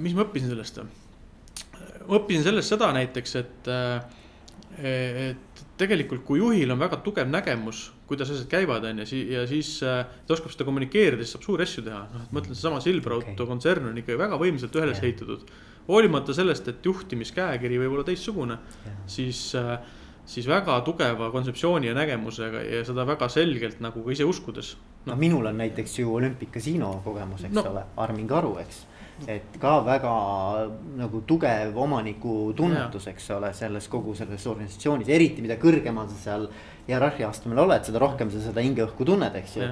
mis 0.02 0.16
ma 0.16 0.24
õppisin 0.26 0.52
sellest? 0.52 0.80
ma 2.06 2.20
õppisin 2.20 2.46
sellest 2.46 2.72
seda 2.72 2.88
näiteks, 2.96 3.36
et, 3.40 3.68
äh, 3.70 5.28
et 5.30 5.62
tegelikult, 5.80 6.24
kui 6.26 6.40
juhil 6.40 6.72
on 6.72 6.80
väga 6.80 7.00
tugev 7.04 7.28
nägemus, 7.30 7.90
kuidas 8.08 8.30
asjad 8.32 8.48
käivad, 8.50 8.84
on 8.88 9.02
ju, 9.02 9.22
ja 9.32 9.44
siis 9.50 9.76
äh, 9.84 10.02
ta 10.26 10.36
oskab 10.36 10.54
seda 10.54 10.66
kommunikeerida, 10.68 11.24
siis 11.24 11.36
saab 11.36 11.46
suuri 11.46 11.66
asju 11.66 11.84
teha. 11.86 12.02
noh, 12.12 12.26
et 12.26 12.34
ma 12.34 12.42
ütlen, 12.42 12.58
seesama 12.58 12.82
Silverauto 12.84 13.32
okay. 13.34 13.48
kontsern 13.50 13.90
on 13.90 14.02
ikkagi 14.02 14.20
väga 14.20 14.38
võimsalt 14.40 14.78
üles 14.78 14.96
yeah. 14.96 15.08
ehitatud. 15.08 15.54
hoolimata 15.86 16.34
sellest, 16.34 16.68
et 16.72 16.86
juhtimiskäekiri 16.86 17.78
võib 17.84 17.98
olla 17.98 18.06
teistsugune 18.06 18.58
yeah., 18.58 18.98
siis 19.10 19.48
äh, 19.58 19.76
siis 20.26 20.48
väga 20.48 20.80
tugeva 20.86 21.30
kontseptsiooni 21.30 21.90
ja 21.90 21.94
nägemusega 21.94 22.64
ja 22.66 22.82
seda 22.86 23.06
väga 23.06 23.28
selgelt 23.32 23.80
nagu 23.84 24.02
ka 24.04 24.12
ise 24.12 24.26
uskudes. 24.26 24.74
No.. 25.06 25.12
no 25.12 25.20
minul 25.20 25.46
on 25.46 25.58
näiteks 25.62 25.98
ju 26.00 26.14
Olympic 26.14 26.50
Casino 26.54 27.00
kogemus, 27.04 27.46
eks 27.46 27.54
no. 27.54 27.64
ole, 27.70 27.86
Armin 28.02 28.28
Karu, 28.28 28.56
eks. 28.62 28.84
Et 29.32 29.54
ka 29.60 29.78
väga 29.80 30.10
nagu 30.98 31.22
tugev 31.24 31.76
omaniku 31.80 32.52
tunnetus, 32.56 33.06
eks 33.08 33.30
ole, 33.38 33.52
selles 33.56 33.86
kogu 33.88 34.12
selles 34.14 34.44
organisatsioonis, 34.50 35.08
eriti 35.08 35.44
mida 35.44 35.56
kõrgemal 35.60 36.10
sa 36.10 36.18
seal 36.24 36.44
hierarhia 36.88 37.30
astmel 37.30 37.62
oled, 37.62 37.86
seda 37.86 38.02
rohkem 38.02 38.28
sa 38.34 38.42
seda 38.44 38.64
hingeõhku 38.66 39.06
tunned, 39.08 39.38
eks 39.40 39.56
ju. 39.56 39.70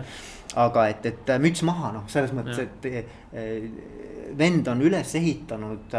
aga 0.64 0.86
et, 0.88 1.10
et 1.10 1.34
müts 1.42 1.60
maha, 1.66 1.92
noh, 1.98 2.08
selles 2.08 2.32
mõttes, 2.32 2.62
et 2.64 2.88
eh, 2.88 3.68
vend 4.38 4.70
on 4.72 4.80
üles 4.86 5.14
ehitanud 5.20 5.92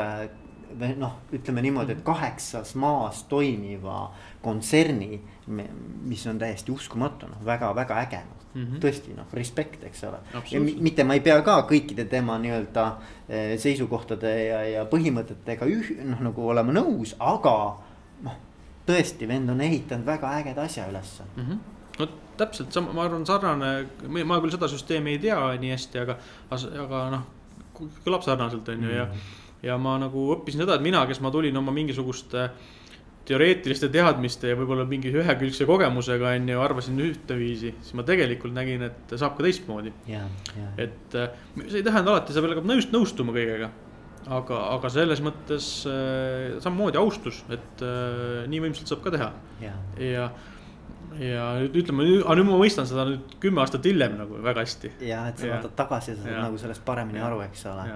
eh, 0.82 0.96
noh, 0.98 1.20
ütleme 1.34 1.64
niimoodi, 1.66 1.98
et 1.98 2.04
kaheksas 2.06 2.76
maas 2.80 3.24
toimiva 3.30 4.10
kontserni, 4.44 5.22
mis 5.48 6.26
on 6.28 6.40
täiesti 6.42 6.72
uskumatu, 6.72 7.30
noh, 7.32 7.46
väga-väga 7.46 8.00
äge 8.06 8.24
noh 8.26 8.46
mm 8.56 8.64
-hmm. 8.64 8.80
tõesti 8.80 9.16
noh, 9.16 9.28
respekt, 9.34 9.84
eks 9.84 10.04
ole. 10.04 10.18
ja 10.52 10.60
mitte 10.60 11.04
ma 11.04 11.14
ei 11.14 11.20
pea 11.20 11.42
ka 11.42 11.62
kõikide 11.70 12.06
tema 12.10 12.38
nii-öelda 12.40 12.86
eh, 13.30 13.60
seisukohtade 13.60 14.34
ja, 14.46 14.64
ja 14.64 14.86
põhimõtetega 14.86 15.66
üh-, 15.66 16.04
noh 16.04 16.22
nagu 16.30 16.48
olema 16.48 16.72
nõus, 16.72 17.16
aga 17.20 17.78
noh. 18.24 18.38
tõesti, 18.88 19.28
vend 19.28 19.50
on 19.50 19.62
ehitanud 19.62 20.06
väga 20.06 20.38
ägeda 20.40 20.62
asja 20.62 20.90
ülesse 20.90 21.24
mm. 21.36 21.44
-hmm 21.44 21.58
no 22.00 22.08
täpselt 22.38 22.74
sama, 22.74 22.94
ma 22.94 23.06
arvan, 23.06 23.26
sarnane, 23.26 23.88
ma 24.26 24.40
küll 24.44 24.52
seda 24.52 24.68
süsteemi 24.68 25.16
ei 25.16 25.20
tea 25.20 25.40
nii 25.60 25.72
hästi, 25.72 26.00
aga, 26.00 26.18
aga 26.84 27.04
noh, 27.14 27.26
kõlab 28.06 28.26
sarnaselt, 28.26 28.70
on 28.70 28.84
ju, 28.84 28.90
ja. 28.90 29.06
Mhm. 29.06 29.34
Ja 29.66 29.78
ma 29.82 29.98
nagu 30.02 30.30
õppisin 30.36 30.64
seda, 30.64 30.78
et 30.78 30.86
mina, 30.86 31.04
kes 31.10 31.22
ma 31.26 31.32
tulin 31.34 31.58
oma 31.58 31.74
mingisuguste 31.76 32.50
teoreetiliste 33.26 33.90
teadmiste 33.94 34.52
ja 34.52 34.58
võib-olla 34.58 34.86
mingi 34.90 35.10
ühekülgse 35.14 35.66
kogemusega 35.66 36.36
on 36.38 36.52
ju, 36.52 36.60
arvasin 36.62 37.02
ühteviisi, 37.08 37.74
siis 37.82 37.98
ma 37.98 38.06
tegelikult 38.06 38.54
nägin, 38.56 38.86
et 38.86 39.16
saab 39.18 39.38
ka 39.38 39.46
teistmoodi. 39.48 39.94
et 40.78 41.18
äh, 41.18 41.40
see 41.64 41.82
ei 41.82 41.86
tähenda 41.86 42.14
alati, 42.14 42.36
sa 42.36 42.44
pead 42.46 42.58
ka 42.60 42.66
nõust, 42.66 42.94
nõustuma 42.94 43.34
kõigega. 43.36 43.72
aga, 44.26 44.60
aga 44.76 44.92
selles 44.94 45.22
mõttes 45.26 45.70
äh, 45.90 46.58
samamoodi 46.62 47.02
austus, 47.02 47.44
et 47.50 47.86
äh, 47.86 48.44
nii 48.52 48.62
võimsalt 48.68 48.94
saab 48.94 49.02
ka 49.06 49.16
teha. 49.18 49.32
ja, 49.64 49.74
ja, 50.02 50.28
ja 51.22 51.48
nüüd 51.64 51.80
ütleme, 51.82 52.06
aga 52.22 52.38
nüüd 52.38 52.52
ma 52.52 52.60
mõistan 52.62 52.90
seda 52.90 53.08
nüüd 53.10 53.40
kümme 53.42 53.66
aastat 53.66 53.90
hiljem 53.90 54.20
nagu 54.22 54.38
väga 54.46 54.68
hästi. 54.68 54.94
ja, 55.10 55.26
et 55.32 55.42
sa 55.42 55.50
vaatad 55.56 55.74
tagasi 55.82 56.14
ja 56.14 56.20
saad 56.22 56.38
nagu 56.44 56.62
sellest 56.62 56.86
paremini 56.86 57.24
ja. 57.24 57.32
aru, 57.32 57.42
eks 57.48 57.66
ole 57.74 57.90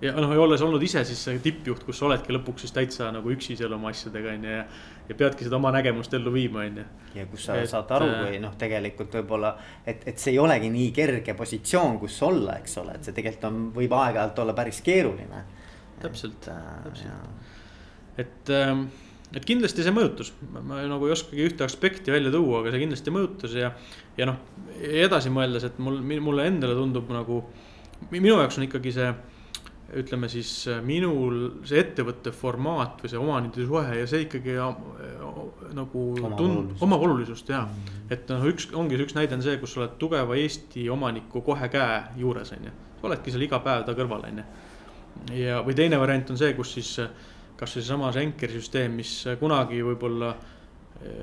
ja 0.00 0.12
noh, 0.20 0.32
olles 0.42 0.60
olnud 0.64 0.82
ise 0.84 1.02
siis 1.08 1.22
tippjuht, 1.42 1.84
kus 1.86 2.00
sa 2.00 2.08
oledki 2.10 2.34
lõpuks 2.34 2.66
siis 2.66 2.74
täitsa 2.76 3.08
nagu 3.14 3.30
üksi 3.32 3.56
seal 3.56 3.72
oma 3.72 3.88
asjadega 3.94 4.34
on 4.34 4.44
ju 4.44 4.52
ja. 4.52 4.64
ja 5.08 5.16
peadki 5.16 5.46
seda 5.46 5.56
oma 5.56 5.72
nägemust 5.72 6.12
ellu 6.18 6.32
viima, 6.34 6.66
on 6.66 6.82
ju. 6.82 6.86
ja 7.16 7.26
kus 7.30 7.46
sa 7.48 7.56
et, 7.56 7.70
saad 7.70 7.92
aru 7.96 8.10
äh, 8.10 8.18
või 8.26 8.40
noh, 8.44 8.56
tegelikult 8.60 9.16
võib-olla, 9.20 9.54
et, 9.86 10.04
et 10.12 10.20
see 10.20 10.34
ei 10.34 10.42
olegi 10.42 10.68
nii 10.72 10.90
kerge 10.96 11.34
positsioon, 11.38 11.96
kus 12.02 12.18
olla, 12.26 12.58
eks 12.60 12.76
ole, 12.82 12.98
et 12.98 13.08
see 13.08 13.16
tegelikult 13.16 13.48
on, 13.48 13.62
võib 13.76 13.96
aeg-ajalt 13.96 14.44
olla 14.44 14.56
päris 14.58 14.82
keeruline. 14.84 15.42
täpselt, 16.02 16.48
äh, 16.52 16.68
täpselt, 16.84 17.54
et 18.20 18.52
ähm, 18.52 18.88
et 19.34 19.44
kindlasti 19.48 19.82
see 19.82 19.94
mõjutus, 19.94 20.30
ma 20.52 20.82
nagu 20.86 21.08
ei 21.08 21.14
oskagi 21.14 21.48
ühte 21.48 21.64
aspekti 21.66 22.12
välja 22.14 22.30
tuua, 22.34 22.60
aga 22.60 22.72
see 22.72 22.82
kindlasti 22.84 23.14
mõjutas 23.14 23.56
ja, 23.58 23.72
ja 24.18 24.28
noh, 24.28 24.36
edasi 24.76 25.32
mõeldes, 25.34 25.66
et 25.66 25.80
mul, 25.82 25.98
mulle 26.22 26.46
endale 26.46 26.76
tundub 26.78 27.08
nagu, 27.12 27.40
minu 28.12 28.36
jaoks 28.36 28.60
on 28.60 28.68
ikkagi 28.68 28.92
see 28.94 29.08
ütleme 29.94 30.26
siis 30.28 30.50
äh, 30.66 30.80
minul 30.82 31.60
see 31.66 31.78
ettevõtte 31.78 32.32
formaat 32.34 33.04
või 33.04 33.10
see 33.12 33.20
omanike 33.20 33.66
suhe 33.68 34.00
ja 34.00 34.06
see 34.10 34.24
ikkagi 34.24 34.56
äh, 34.58 34.80
nagu 35.76 36.06
tund-, 36.38 36.72
omab 36.82 37.04
olulisust 37.06 37.52
ja 37.52 37.62
mm. 37.62 37.76
-hmm. 37.76 38.08
et 38.16 38.32
noh, 38.32 38.46
üks 38.50 38.66
ongi 38.74 38.98
üks 38.98 39.14
näide 39.14 39.38
on 39.38 39.44
see, 39.46 39.60
kus 39.62 39.76
sa 39.76 39.84
oled 39.84 39.94
tugeva 40.00 40.34
Eesti 40.36 40.88
omaniku 40.90 41.42
kohe 41.46 41.68
käe 41.70 42.00
juures, 42.18 42.50
on 42.52 42.66
ju. 42.66 42.72
sa 43.00 43.06
oledki 43.06 43.30
seal 43.30 43.46
iga 43.46 43.60
päev 43.62 43.84
ta 43.86 43.94
kõrval, 43.94 44.26
on 44.26 44.42
ju. 44.42 44.44
ja, 45.38 45.62
või 45.62 45.78
teine 45.78 46.00
variant 46.02 46.30
on 46.34 46.38
see, 46.38 46.52
kus 46.58 46.72
siis 46.74 46.98
äh, 46.98 47.14
kasvõi 47.56 47.82
seesama 47.82 48.10
Schenkeri 48.12 48.58
süsteem, 48.58 48.98
mis 48.98 49.22
kunagi 49.40 49.82
võib-olla 49.86 50.34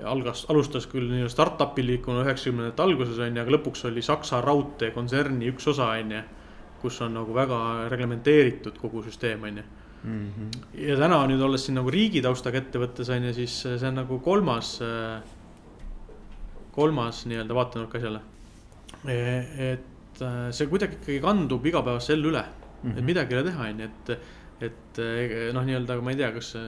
algas, 0.06 0.46
alustas 0.50 0.86
küll 0.88 1.10
nii-öelda 1.10 1.34
startup 1.34 1.78
ilikuna 1.82 2.22
üheksakümnendate 2.24 2.82
alguses 2.82 3.20
on 3.20 3.36
ju, 3.36 3.42
aga 3.42 3.54
lõpuks 3.58 3.84
oli 3.90 4.02
Saksa 4.06 4.40
raudtee 4.42 4.94
kontserni 4.94 5.50
üks 5.52 5.68
osa 5.68 5.90
on 5.98 6.12
ju 6.14 6.22
kus 6.84 7.00
on 7.06 7.16
nagu 7.16 7.34
väga 7.36 7.60
reglementeeritud 7.92 8.78
kogu 8.82 9.04
süsteem, 9.08 9.48
on 9.48 9.62
ju. 9.62 9.70
Mhm. 10.04 10.48
ja 10.84 10.98
täna 11.00 11.22
nüüd 11.32 11.40
olles 11.46 11.64
siin 11.64 11.78
nagu 11.80 11.92
riigi 11.94 12.20
taustaga 12.24 12.60
ettevõttes 12.60 13.08
on 13.16 13.30
ju, 13.30 13.32
siis 13.38 13.54
see 13.64 13.88
on 13.88 14.02
nagu 14.02 14.18
kolmas, 14.26 14.74
kolmas 16.76 17.22
nii-öelda 17.32 17.56
vaatenurk 17.56 17.96
asjale. 17.96 18.20
E, 19.08 19.16
et 19.72 20.22
äh, 20.24 20.50
see 20.52 20.68
kuidagi 20.72 21.00
ikkagi 21.00 21.22
kandub 21.24 21.64
igapäevasse 21.72 22.14
ellu 22.18 22.34
üle 22.34 22.44
mm, 22.44 22.52
-hmm. 22.52 22.92
et 22.92 22.98
mhm. 22.98 23.06
midagi 23.06 23.34
ei 23.34 23.40
ole 23.40 23.48
teha, 23.50 23.70
on 23.70 23.80
ju, 23.80 23.88
et, 23.88 24.12
et 24.68 25.02
noh, 25.56 25.66
nii-öelda, 25.72 26.00
ma 26.04 26.12
ei 26.12 26.20
tea, 26.20 26.32
kas 26.36 26.52
see, 26.52 26.68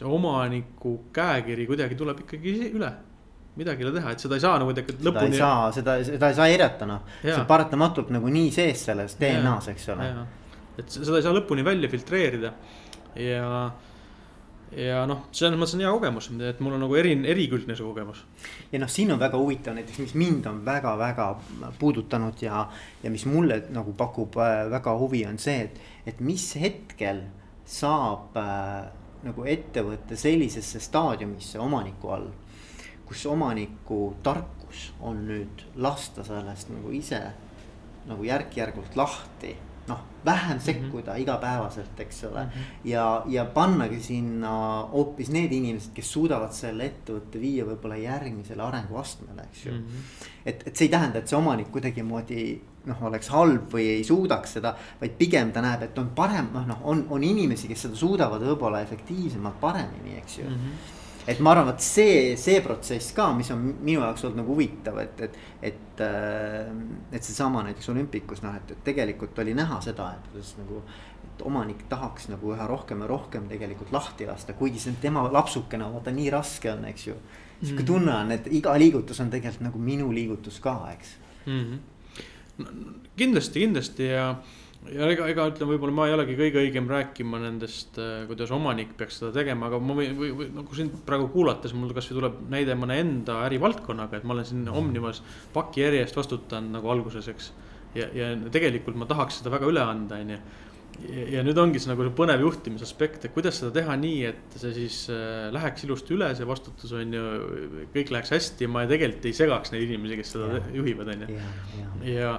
see 0.00 0.08
omaniku 0.08 0.96
käekiri 1.12 1.68
kuidagi 1.68 2.00
tuleb 2.00 2.24
ikkagi 2.24 2.56
üle 2.72 2.92
midagi 3.56 3.84
ei 3.84 3.88
ole 3.88 3.98
teha, 3.98 4.14
et 4.14 4.22
seda 4.24 4.38
ei 4.38 4.44
saa 4.44 4.58
nagu 4.62 4.72
tegelikult 4.76 5.08
lõpuni. 5.10 5.36
seda 5.36 5.36
ei 5.36 5.42
saa, 5.42 5.72
seda, 5.76 5.96
seda 6.08 6.30
ei 6.32 6.36
saa 6.38 6.48
eirata 6.52 6.88
noh, 6.88 7.06
see 7.20 7.36
on 7.36 7.48
paratamatult 7.48 8.12
nagu 8.14 8.32
nii 8.32 8.50
sees 8.54 8.86
selles 8.88 9.18
DNA-s, 9.20 9.72
eks 9.74 9.88
ole. 9.92 10.10
et 10.80 10.98
seda 11.00 11.18
ei 11.18 11.26
saa 11.26 11.36
lõpuni 11.36 11.64
välja 11.66 11.90
filtreerida 11.92 12.54
ja, 13.20 13.50
ja 14.76 15.02
noh, 15.08 15.26
selles 15.36 15.58
mõttes 15.60 15.76
on 15.76 15.84
hea 15.84 15.92
kogemus, 15.92 16.30
et 16.48 16.62
mul 16.64 16.78
on 16.78 16.84
nagu 16.86 16.96
eri, 16.96 17.12
erikülgne 17.34 17.76
see 17.76 17.84
kogemus. 17.84 18.24
ja 18.72 18.80
noh, 18.80 18.90
siin 18.92 19.12
on 19.12 19.20
väga 19.20 19.40
huvitav 19.40 19.76
näiteks, 19.76 20.00
mis 20.06 20.16
mind 20.16 20.48
on 20.48 20.62
väga-väga 20.64 21.28
puudutanud 21.80 22.40
ja, 22.44 22.64
ja 23.02 23.12
mis 23.12 23.26
mulle 23.28 23.62
nagu 23.74 23.92
pakub 23.98 24.40
äh, 24.40 24.64
väga 24.72 24.96
huvi, 25.00 25.26
on 25.28 25.38
see, 25.42 25.68
et, 25.68 25.80
et 26.08 26.24
mis 26.24 26.48
hetkel 26.60 27.26
saab 27.68 28.36
äh, 28.40 28.88
nagu 29.22 29.44
ettevõtte 29.46 30.16
sellisesse 30.18 30.80
staadiumisse 30.82 31.60
omaniku 31.62 32.16
all. 32.16 32.30
Kus 33.06 33.26
omaniku 33.26 34.14
tarkus 34.22 34.92
on 35.00 35.26
nüüd 35.28 35.66
lasta 35.76 36.24
sellest 36.24 36.72
nagu 36.72 36.90
ise 36.90 37.20
nagu 38.06 38.24
järk-järgult 38.24 38.96
lahti 38.96 39.56
noh, 39.88 39.98
vähem 40.24 40.56
mhm. 40.56 40.64
sekkuda 40.64 41.12
mm 41.12 41.16
-hmm. 41.16 41.22
igapäevaselt, 41.22 42.00
eks 42.00 42.24
ole 42.24 42.42
mm. 42.42 42.50
-hmm. 42.50 42.88
ja, 42.88 43.22
ja 43.26 43.44
pannagi 43.44 44.00
sinna 44.00 44.50
hoopis 44.92 45.30
need 45.30 45.52
inimesed, 45.52 45.90
kes 45.94 46.12
suudavad 46.12 46.52
selle 46.52 46.84
ettevõtte 46.84 47.40
viia 47.40 47.64
võib-olla 47.64 47.96
järgmisele 47.96 48.62
arenguastmele, 48.62 49.42
eks 49.42 49.66
ju 49.66 49.72
mm. 49.72 49.78
-hmm. 49.78 50.28
et, 50.46 50.66
et 50.66 50.76
see 50.76 50.84
ei 50.84 50.90
tähenda, 50.90 51.18
et 51.18 51.28
see 51.28 51.38
omanik 51.38 51.70
kuidagimoodi 51.72 52.60
noh, 52.86 53.02
oleks 53.02 53.28
halb 53.28 53.74
või 53.74 53.88
ei 53.88 54.04
suudaks 54.04 54.52
seda, 54.52 54.74
vaid 55.00 55.10
pigem 55.18 55.52
ta 55.52 55.60
näeb, 55.60 55.82
et 55.82 55.98
on 55.98 56.10
parem, 56.14 56.48
noh, 56.52 56.66
noh, 56.66 56.78
on, 56.82 57.06
on 57.10 57.24
inimesi, 57.24 57.68
kes 57.68 57.82
seda 57.82 57.94
suudavad 57.96 58.42
võib-olla 58.42 58.80
efektiivsemalt, 58.80 59.60
paremini, 59.60 60.18
eks 60.18 60.38
ju 60.38 60.44
mm. 60.44 60.56
-hmm 60.56 61.00
et 61.26 61.40
ma 61.40 61.52
arvan, 61.54 61.70
et 61.72 61.84
see, 61.84 62.34
see 62.40 62.60
protsess 62.64 63.12
ka, 63.16 63.28
mis 63.36 63.50
on 63.54 63.62
minu 63.70 64.00
jaoks 64.00 64.26
olnud 64.26 64.42
nagu 64.42 64.54
huvitav, 64.56 64.98
et, 65.02 65.20
et, 65.26 65.38
et, 65.70 66.02
äh, 66.02 66.72
et 67.12 67.22
seesama 67.22 67.62
näiteks 67.66 67.92
olümpikus 67.92 68.42
noh, 68.42 68.56
et, 68.58 68.74
et 68.74 68.84
tegelikult 68.90 69.38
oli 69.42 69.54
näha 69.58 69.80
seda, 69.84 70.12
et 70.16 70.30
kuidas 70.32 70.54
nagu. 70.60 70.82
et 71.22 71.42
omanik 71.48 71.86
tahaks 71.88 72.26
nagu 72.28 72.50
üha 72.52 72.66
rohkem 72.68 73.00
ja 73.00 73.06
rohkem 73.08 73.46
tegelikult 73.48 73.92
lahti 73.92 74.26
lasta, 74.28 74.52
kuigi 74.52 74.80
see 74.82 74.90
on 74.92 74.98
tema 75.00 75.22
lapsukene, 75.32 75.86
vaata 75.94 76.12
nii 76.12 76.30
raske 76.30 76.70
on, 76.72 76.84
eks 76.90 77.06
ju. 77.06 77.14
sihuke 77.62 77.82
mm. 77.82 77.86
tunne 77.86 78.16
on, 78.16 78.32
et 78.34 78.50
iga 78.50 78.74
liigutus 78.78 79.20
on 79.22 79.30
tegelikult 79.30 79.68
nagu 79.68 79.78
minu 79.78 80.10
liigutus 80.12 80.58
ka, 80.60 80.74
eks 80.92 81.14
mm. 81.46 81.62
-hmm. 81.62 82.98
kindlasti, 83.16 83.60
kindlasti 83.60 84.10
ja 84.10 84.34
ja 84.90 85.08
ega, 85.12 85.26
ega 85.30 85.44
ütleme, 85.50 85.76
võib-olla 85.76 85.94
ma 85.94 86.06
ei 86.08 86.14
olegi 86.16 86.34
kõige 86.38 86.62
õigem 86.62 86.88
rääkima 86.90 87.38
nendest, 87.42 87.98
äh, 88.02 88.24
kuidas 88.30 88.50
omanik 88.54 88.96
peaks 88.98 89.20
seda 89.20 89.30
tegema, 89.36 89.68
aga 89.68 89.78
ma 89.82 89.96
või, 89.98 90.08
või, 90.16 90.48
nagu 90.54 90.78
sind 90.78 90.96
praegu 91.06 91.28
kuulates 91.32 91.74
mul 91.76 91.94
kasvõi 91.94 92.18
tuleb 92.18 92.40
näide 92.52 92.76
mõne 92.78 92.98
enda 93.02 93.42
ärivaldkonnaga, 93.46 94.18
et 94.18 94.26
ma 94.26 94.36
olen 94.36 94.48
siin 94.48 94.66
Omnivas 94.72 95.22
pakijärje 95.54 96.02
eest 96.02 96.18
vastutanud 96.18 96.74
nagu 96.78 96.90
alguses, 96.92 97.30
eks. 97.30 97.52
ja, 97.98 98.08
ja 98.16 98.34
tegelikult 98.52 98.98
ma 98.98 99.08
tahaks 99.10 99.40
seda 99.40 99.54
väga 99.54 99.70
üle 99.70 99.84
anda, 99.86 100.18
on 100.18 100.34
ju. 100.34 100.40
ja 101.32 101.44
nüüd 101.46 101.60
ongi 101.62 101.80
see 101.80 101.92
nagu 101.92 102.04
see 102.04 102.16
põnev 102.18 102.42
juhtimise 102.42 102.88
aspekt, 102.88 103.24
et 103.24 103.36
kuidas 103.36 103.62
seda 103.62 103.70
teha 103.78 103.94
nii, 104.02 104.18
et 104.32 104.58
see 104.58 104.74
siis 104.80 104.98
äh, 105.14 105.46
läheks 105.54 105.86
ilusti 105.86 106.18
üle, 106.18 106.32
see 106.36 106.48
vastutus 106.48 106.90
on 106.98 107.14
ju, 107.14 107.22
kõik 107.94 108.12
läheks 108.16 108.34
hästi 108.34 108.68
ma 108.68 108.82
tegelikult 108.90 109.30
ei 109.30 109.38
segaks 109.44 109.72
neid 109.72 109.86
inimesi, 109.86 110.18
kes 110.20 110.34
seda 110.34 110.58
ja. 110.58 110.66
juhivad, 110.80 111.14
on 111.14 111.24
ju. 111.28 111.38
ja, 111.38 111.54
ja. 111.78 111.94
ja 112.10 112.34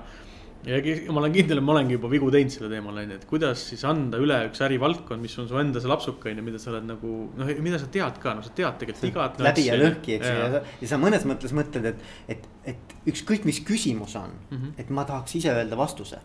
ja 0.63 0.79
ma 1.11 1.21
olen 1.21 1.33
kindel, 1.35 1.59
et 1.59 1.65
ma 1.65 1.73
olengi 1.75 1.97
juba 1.97 2.09
vigu 2.11 2.29
teinud 2.33 2.53
selle 2.53 2.69
teemal 2.71 2.99
on 3.01 3.11
ju, 3.11 3.17
et 3.19 3.25
kuidas 3.27 3.65
siis 3.71 3.83
anda 3.87 4.19
üle 4.23 4.37
üks 4.47 4.61
ärivaldkond, 4.63 5.23
mis 5.23 5.35
on 5.41 5.49
su 5.49 5.59
enda 5.59 5.81
see 5.83 5.91
lapsuke 5.91 6.31
on 6.31 6.39
ju, 6.39 6.45
mida 6.45 6.61
sa 6.61 6.71
oled 6.71 6.87
nagu 6.87 7.15
noh, 7.39 7.51
mida 7.65 7.79
sa 7.81 7.89
tead 7.91 8.19
ka, 8.23 8.35
no 8.37 8.45
sa 8.45 8.53
tead 8.55 8.79
tegelikult 8.81 9.09
igat. 9.09 9.41
läbi 9.43 9.67
ja 9.67 9.77
lõhki, 9.79 10.17
eks 10.17 10.29
ju, 10.29 10.63
ja 10.85 10.91
sa 10.93 10.99
mõnes 11.01 11.27
mõttes 11.27 11.55
mõtled, 11.57 11.89
et, 11.91 12.07
et, 12.31 12.47
et 12.65 12.93
ükskõik, 13.07 13.43
mis 13.43 13.59
küsimus 13.59 14.15
on 14.15 14.29
mm, 14.31 14.57
-hmm. 14.57 14.73
et 14.77 14.89
ma 14.89 15.03
tahaks 15.05 15.35
ise 15.35 15.51
öelda 15.51 15.77
vastuse. 15.77 16.17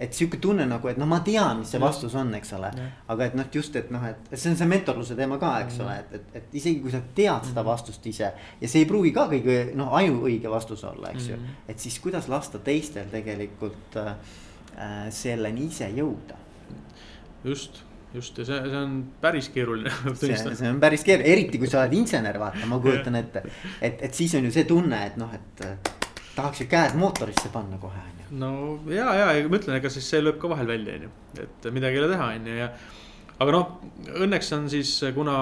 et 0.00 0.14
sihuke 0.14 0.36
tunne 0.36 0.66
nagu, 0.66 0.88
et 0.88 0.96
no 0.96 1.06
ma 1.06 1.20
tean, 1.20 1.58
mis 1.58 1.70
see 1.70 1.80
vastus 1.80 2.14
on, 2.14 2.34
eks 2.34 2.52
ole, 2.52 2.70
aga 3.08 3.24
et 3.24 3.34
noh, 3.34 3.44
just, 3.54 3.76
et 3.76 3.90
noh, 3.90 4.04
et 4.06 4.38
see 4.38 4.50
on 4.50 4.56
see 4.56 4.66
mentorluse 4.66 5.16
teema 5.16 5.38
ka, 5.38 5.60
eks 5.60 5.78
mm 5.78 5.80
-hmm. 5.80 5.84
ole, 5.84 5.98
et, 5.98 6.14
et, 6.14 6.36
et 6.36 6.54
isegi 6.54 6.80
kui 6.80 6.90
sa 6.90 7.00
tead 7.14 7.44
seda 7.44 7.62
mhm. 7.62 7.70
vastust 7.70 8.06
ise 8.06 8.32
ja 8.60 8.68
see 8.68 8.82
ei 8.82 8.86
pruugi 8.86 9.12
ka 9.12 9.26
kõige 9.28 9.74
noh, 9.74 9.92
ainuõige 9.92 10.50
vastus 10.50 10.84
olla, 10.84 11.10
eks 11.10 11.28
ju 11.28 11.36
mm, 11.36 11.42
-hmm. 11.42 11.68
et 11.68 11.78
siis 11.78 11.98
kuidas 11.98 12.28
lasta 12.28 12.58
teistel 12.58 13.04
tegelikult 13.10 13.20
tegelikult 13.20 13.96
äh, 13.96 15.08
selleni 15.10 15.68
ise 15.68 15.88
jõuda. 15.94 16.38
just, 17.44 17.82
just 18.14 18.38
ja 18.38 18.46
see, 18.48 18.60
see 18.66 18.80
on 18.80 18.96
päris 19.22 19.50
keeruline 19.54 19.92
see, 20.20 20.36
see 20.36 20.70
on 20.70 20.80
päris 20.82 21.04
keeruline, 21.06 21.32
eriti 21.32 21.60
kui 21.62 21.70
sa 21.70 21.84
oled 21.84 21.96
insener, 22.00 22.38
vaata, 22.42 22.66
ma 22.70 22.80
kujutan 22.82 23.18
ette. 23.20 23.44
et, 23.80 24.02
et 24.08 24.14
siis 24.14 24.34
on 24.38 24.48
ju 24.48 24.54
see 24.54 24.66
tunne, 24.68 25.02
et 25.10 25.18
noh, 25.20 25.34
et 25.34 25.92
tahaks 26.36 26.64
ju 26.64 26.70
käed 26.70 26.96
mootorisse 26.98 27.52
panna 27.54 27.78
kohe, 27.82 28.00
on 28.00 28.24
ju. 28.24 28.40
no 28.40 28.52
ja, 28.92 29.12
ja, 29.18 29.30
ja 29.38 29.46
ma 29.46 29.60
ütlen, 29.60 29.78
ega 29.78 29.92
siis 29.92 30.08
see 30.10 30.22
lööb 30.24 30.40
ka 30.42 30.50
vahel 30.52 30.70
välja, 30.70 30.98
on 30.98 31.06
ju, 31.08 31.46
et 31.46 31.70
midagi 31.74 32.00
ei 32.00 32.04
ole 32.04 32.10
teha, 32.14 32.32
on 32.38 32.50
ju, 32.50 32.58
ja 32.64 32.72
aga 33.40 33.54
noh, 33.54 33.74
õnneks 34.20 34.52
on 34.56 34.68
siis, 34.72 34.92
kuna, 35.16 35.34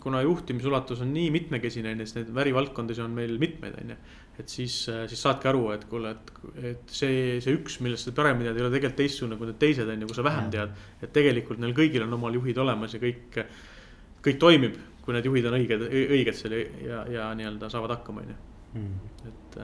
kuna 0.00 0.22
juhtimisulatus 0.24 1.02
on 1.04 1.12
nii 1.12 1.30
mitmekesine, 1.34 1.92
on 1.92 2.02
ju, 2.02 2.08
siis 2.08 2.20
neid 2.20 2.34
värivaldkondasid 2.36 3.04
on 3.04 3.16
meil 3.16 3.38
mitmeid, 3.40 3.76
on 3.82 3.94
ju 3.94 4.00
et 4.40 4.48
siis, 4.48 4.74
siis 4.88 5.20
saadki 5.20 5.48
aru, 5.50 5.66
et 5.74 5.82
kuule, 5.90 6.14
et, 6.14 6.30
et 6.72 6.94
see, 6.96 7.40
see 7.44 7.52
üks, 7.52 7.78
millest 7.84 8.08
sa 8.08 8.14
paremini 8.16 8.48
tead, 8.48 8.58
ei 8.58 8.64
ole 8.64 8.72
tegelikult 8.72 9.00
teistsugune 9.02 9.38
kui 9.38 9.50
need 9.50 9.58
teised 9.60 9.90
on 9.92 10.04
ju, 10.04 10.08
kus 10.08 10.18
sa 10.18 10.24
vähem 10.26 10.48
tead. 10.52 10.72
et 11.04 11.12
tegelikult 11.12 11.60
neil 11.60 11.74
kõigil 11.76 12.06
on 12.06 12.16
omal 12.16 12.38
juhid 12.38 12.60
olemas 12.64 12.96
ja 12.96 13.02
kõik, 13.02 13.36
kõik 14.24 14.40
toimib, 14.40 14.78
kui 15.04 15.16
need 15.16 15.28
juhid 15.28 15.50
on 15.50 15.58
õiged, 15.58 15.84
õiged 15.90 16.38
seal 16.38 16.56
ja, 16.56 17.02
ja 17.12 17.28
nii-öelda 17.36 17.68
saavad 17.72 17.98
hakkama, 17.98 18.24
on 18.24 18.32
ju. 18.32 18.38
Mm. 18.72 19.12
et 19.28 19.58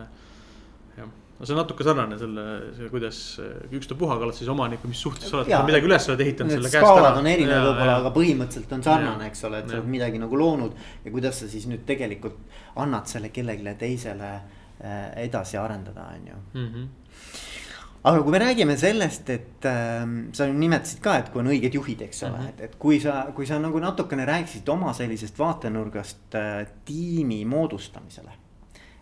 jah, 0.99 1.13
no 1.39 1.47
see 1.47 1.55
on 1.55 1.61
natuke 1.63 1.87
sarnane 1.87 2.19
selle, 2.19 2.45
see, 2.77 2.91
kuidas 2.91 3.19
ükstapuha, 3.79 4.19
oled 4.19 4.35
siis 4.35 4.51
omanik 4.51 4.83
või 4.85 4.95
mis 4.95 5.03
suhtes 5.07 5.31
sa 5.31 5.41
oled, 5.41 5.53
midagi 5.69 5.91
üles 5.91 6.09
oled 6.11 6.25
ehitanud 6.27 6.57
selle 6.57 6.71
käest 6.73 6.83
ära. 6.83 6.93
skaalad 6.93 7.19
on 7.23 7.31
erinevad 7.31 7.69
võib-olla, 7.71 7.97
aga 8.03 8.15
põhimõtteliselt 8.19 8.77
on 8.79 8.87
sarnane, 8.91 9.33
eks 9.33 9.45
ole, 9.49 9.63
et 9.63 9.71
sa 9.71 9.79
oled 9.79 9.91
midagi 9.97 10.23
nagu 10.23 10.41
loonud 10.43 10.79
ja 11.05 11.15
kuidas 11.15 11.43
sa 11.43 11.51
siis 11.51 11.69
nüüd 11.71 11.87
tegelikult 11.89 12.41
annad 12.77 13.07
selle 13.11 13.31
kellelegi 13.35 13.77
teisele 13.79 14.33
Äh, 14.79 15.25
edasi 15.25 15.57
arendada, 15.59 16.05
on 16.15 16.27
ju 16.27 16.35
mm. 16.55 16.67
-hmm. 16.75 16.87
aga 18.05 18.23
kui 18.23 18.31
me 18.31 18.39
räägime 18.39 18.77
sellest, 18.77 19.31
et 19.31 19.65
äh, 19.65 20.07
sa 20.33 20.47
nimetasid 20.47 21.01
ka, 21.03 21.17
et 21.19 21.33
kui 21.33 21.41
on 21.41 21.51
õiged 21.51 21.75
juhid, 21.75 22.03
eks 22.03 22.23
ole 22.23 22.31
mm, 22.31 22.45
-hmm. 22.45 22.49
et, 22.49 22.61
et 22.61 22.77
kui 22.79 23.01
sa, 23.01 23.27
kui 23.35 23.47
sa 23.47 23.59
nagu 23.59 23.79
natukene 23.79 24.25
rääkisid 24.25 24.69
oma 24.69 24.93
sellisest 24.93 25.39
vaatenurgast 25.39 26.35
äh, 26.35 26.67
tiimi 26.85 27.45
moodustamisele 27.45 28.38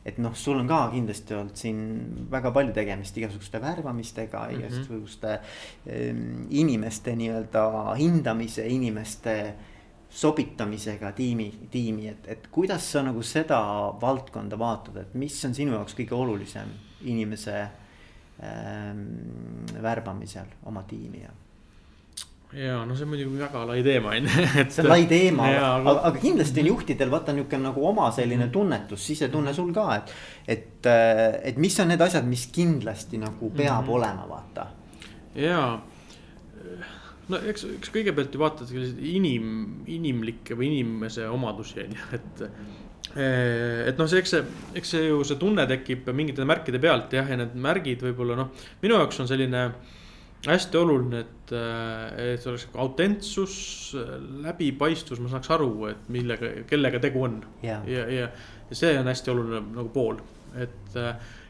et 0.07 0.19
noh, 0.23 0.35
sul 0.39 0.61
on 0.61 0.69
ka 0.71 0.85
kindlasti 0.93 1.35
olnud 1.35 1.59
siin 1.59 1.79
väga 2.31 2.53
palju 2.55 2.75
tegemist 2.77 3.17
igasuguste 3.19 3.61
värbamistega 3.63 4.43
mm, 4.45 4.51
-hmm. 4.51 4.59
igasuguste 4.59 5.33
äh, 5.33 6.21
inimeste 6.51 7.17
nii-öelda 7.17 7.95
hindamise, 7.99 8.67
inimeste 8.67 9.55
sobitamisega 10.09 11.13
tiimi, 11.13 11.49
tiimi, 11.71 12.09
et, 12.09 12.29
et 12.29 12.47
kuidas 12.51 12.93
sa 12.93 13.03
nagu 13.03 13.23
seda 13.23 13.59
valdkonda 14.01 14.59
vaatad, 14.59 14.97
et 14.97 15.15
mis 15.15 15.45
on 15.45 15.55
sinu 15.55 15.75
jaoks 15.75 15.97
kõige 15.99 16.15
olulisem 16.15 16.71
inimese 17.05 17.57
ähm, 18.43 19.03
värbamisel 19.83 20.55
oma 20.65 20.83
tiimi 20.89 21.25
ja? 21.25 21.35
Ja 22.57 22.79
no 22.89 22.97
see 22.97 23.05
on 23.05 23.13
muidugi 23.13 23.41
väga 23.41 23.65
lai 23.69 23.83
teema 23.85 24.15
on 24.17 24.29
ju, 24.29 24.45
et. 24.63 24.71
see 24.73 24.85
on 24.85 24.91
lai 24.91 25.03
teema, 25.11 25.49
aga, 25.53 25.97
aga 26.11 26.23
kindlasti 26.23 26.63
on 26.65 26.71
juhtidel 26.73 27.13
vaata 27.13 27.35
nihuke 27.37 27.61
nagu 27.61 27.85
oma 27.89 28.09
selline 28.17 28.49
tunnetus, 28.53 29.03
sisetunne 29.11 29.53
sul 29.57 29.75
ka, 29.77 29.89
et. 29.99 30.15
et, 30.57 30.89
et 31.53 31.61
mis 31.61 31.77
on 31.83 31.93
need 31.93 32.07
asjad, 32.07 32.25
mis 32.29 32.47
kindlasti 32.55 33.21
nagu 33.21 33.51
peab 33.51 33.83
mm 33.83 33.89
-hmm. 33.89 33.99
olema, 33.99 34.29
vaata. 34.29 34.67
jaa 35.35 35.83
no 37.33 37.43
eks, 37.51 37.67
eks 37.77 37.93
kõigepealt 37.95 38.35
ju 38.35 38.43
vaatad 38.43 38.71
selliseid 38.71 39.03
inim, 39.11 39.53
inimlikke 39.91 40.57
või 40.59 40.71
inimese 40.73 41.29
omadusi 41.29 41.83
on 41.85 41.97
ju, 41.99 42.09
et. 42.19 42.49
Eh, 43.17 43.87
et 43.89 44.01
noh, 44.01 44.09
see, 44.11 44.21
eks 44.21 44.33
see, 44.35 44.43
eks 44.77 44.91
see 44.93 45.05
ju 45.07 45.23
see 45.25 45.39
tunne 45.41 45.65
tekib 45.71 46.09
mingite 46.13 46.45
märkide 46.45 46.81
pealt 46.83 47.15
jah, 47.17 47.29
ja 47.31 47.39
need 47.39 47.55
märgid 47.55 48.03
võib-olla 48.05 48.37
noh, 48.37 48.51
minu 48.83 48.99
jaoks 48.99 49.23
on 49.23 49.31
selline 49.31 49.63
hästi 50.47 50.79
oluline, 50.81 51.23
et, 51.27 51.55
eh, 51.57 52.35
et 52.35 52.47
oleks 52.47 52.69
autentsus, 52.75 53.57
läbipaistvus, 54.45 55.23
ma 55.23 55.33
saaks 55.33 55.51
aru, 55.57 55.71
et 55.93 56.11
millega, 56.13 56.53
kellega 56.71 57.03
tegu 57.03 57.25
on. 57.29 57.41
ja, 57.63 57.81
ja, 57.91 58.29
ja 58.71 58.77
see 58.77 58.97
on 58.99 59.11
hästi 59.11 59.35
oluline 59.35 59.65
nagu 59.77 59.91
pool, 59.95 60.23
et 60.57 60.97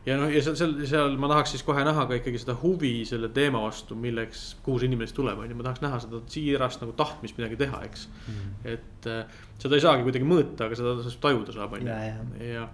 ja 0.06 0.16
noh, 0.20 0.30
ja 0.30 0.40
seal, 0.44 0.56
seal, 0.58 0.74
seal 0.86 1.16
ma 1.20 1.30
tahaks 1.30 1.54
siis 1.56 1.64
kohe 1.66 1.82
näha 1.86 2.06
ka 2.08 2.18
ikkagi 2.20 2.40
seda 2.40 2.54
huvi 2.60 2.92
selle 3.08 3.30
teema 3.34 3.62
vastu, 3.64 3.96
milleks, 3.98 4.44
kuhu 4.64 4.80
see 4.80 4.90
inimene 4.90 5.08
siis 5.10 5.16
tuleb, 5.18 5.40
on 5.42 5.50
ju, 5.50 5.58
ma 5.58 5.66
tahaks 5.66 5.82
näha 5.82 6.00
seda 6.04 6.20
siirast 6.30 6.82
nagu 6.84 6.94
tahtmist 6.98 7.38
midagi 7.40 7.58
teha, 7.64 7.82
eks. 7.88 8.06
Mm.. 8.30 8.52
et 8.74 9.08
äh, 9.10 9.38
seda 9.62 9.78
ei 9.78 9.84
saagi 9.84 10.06
kuidagi 10.06 10.28
mõõta, 10.28 10.68
aga 10.68 10.78
seda 10.78 11.14
tajuda 11.22 11.56
saab, 11.56 11.78
on 11.78 11.88
ju, 11.88 11.90
ja, 11.90 12.44
ja, 12.52 12.68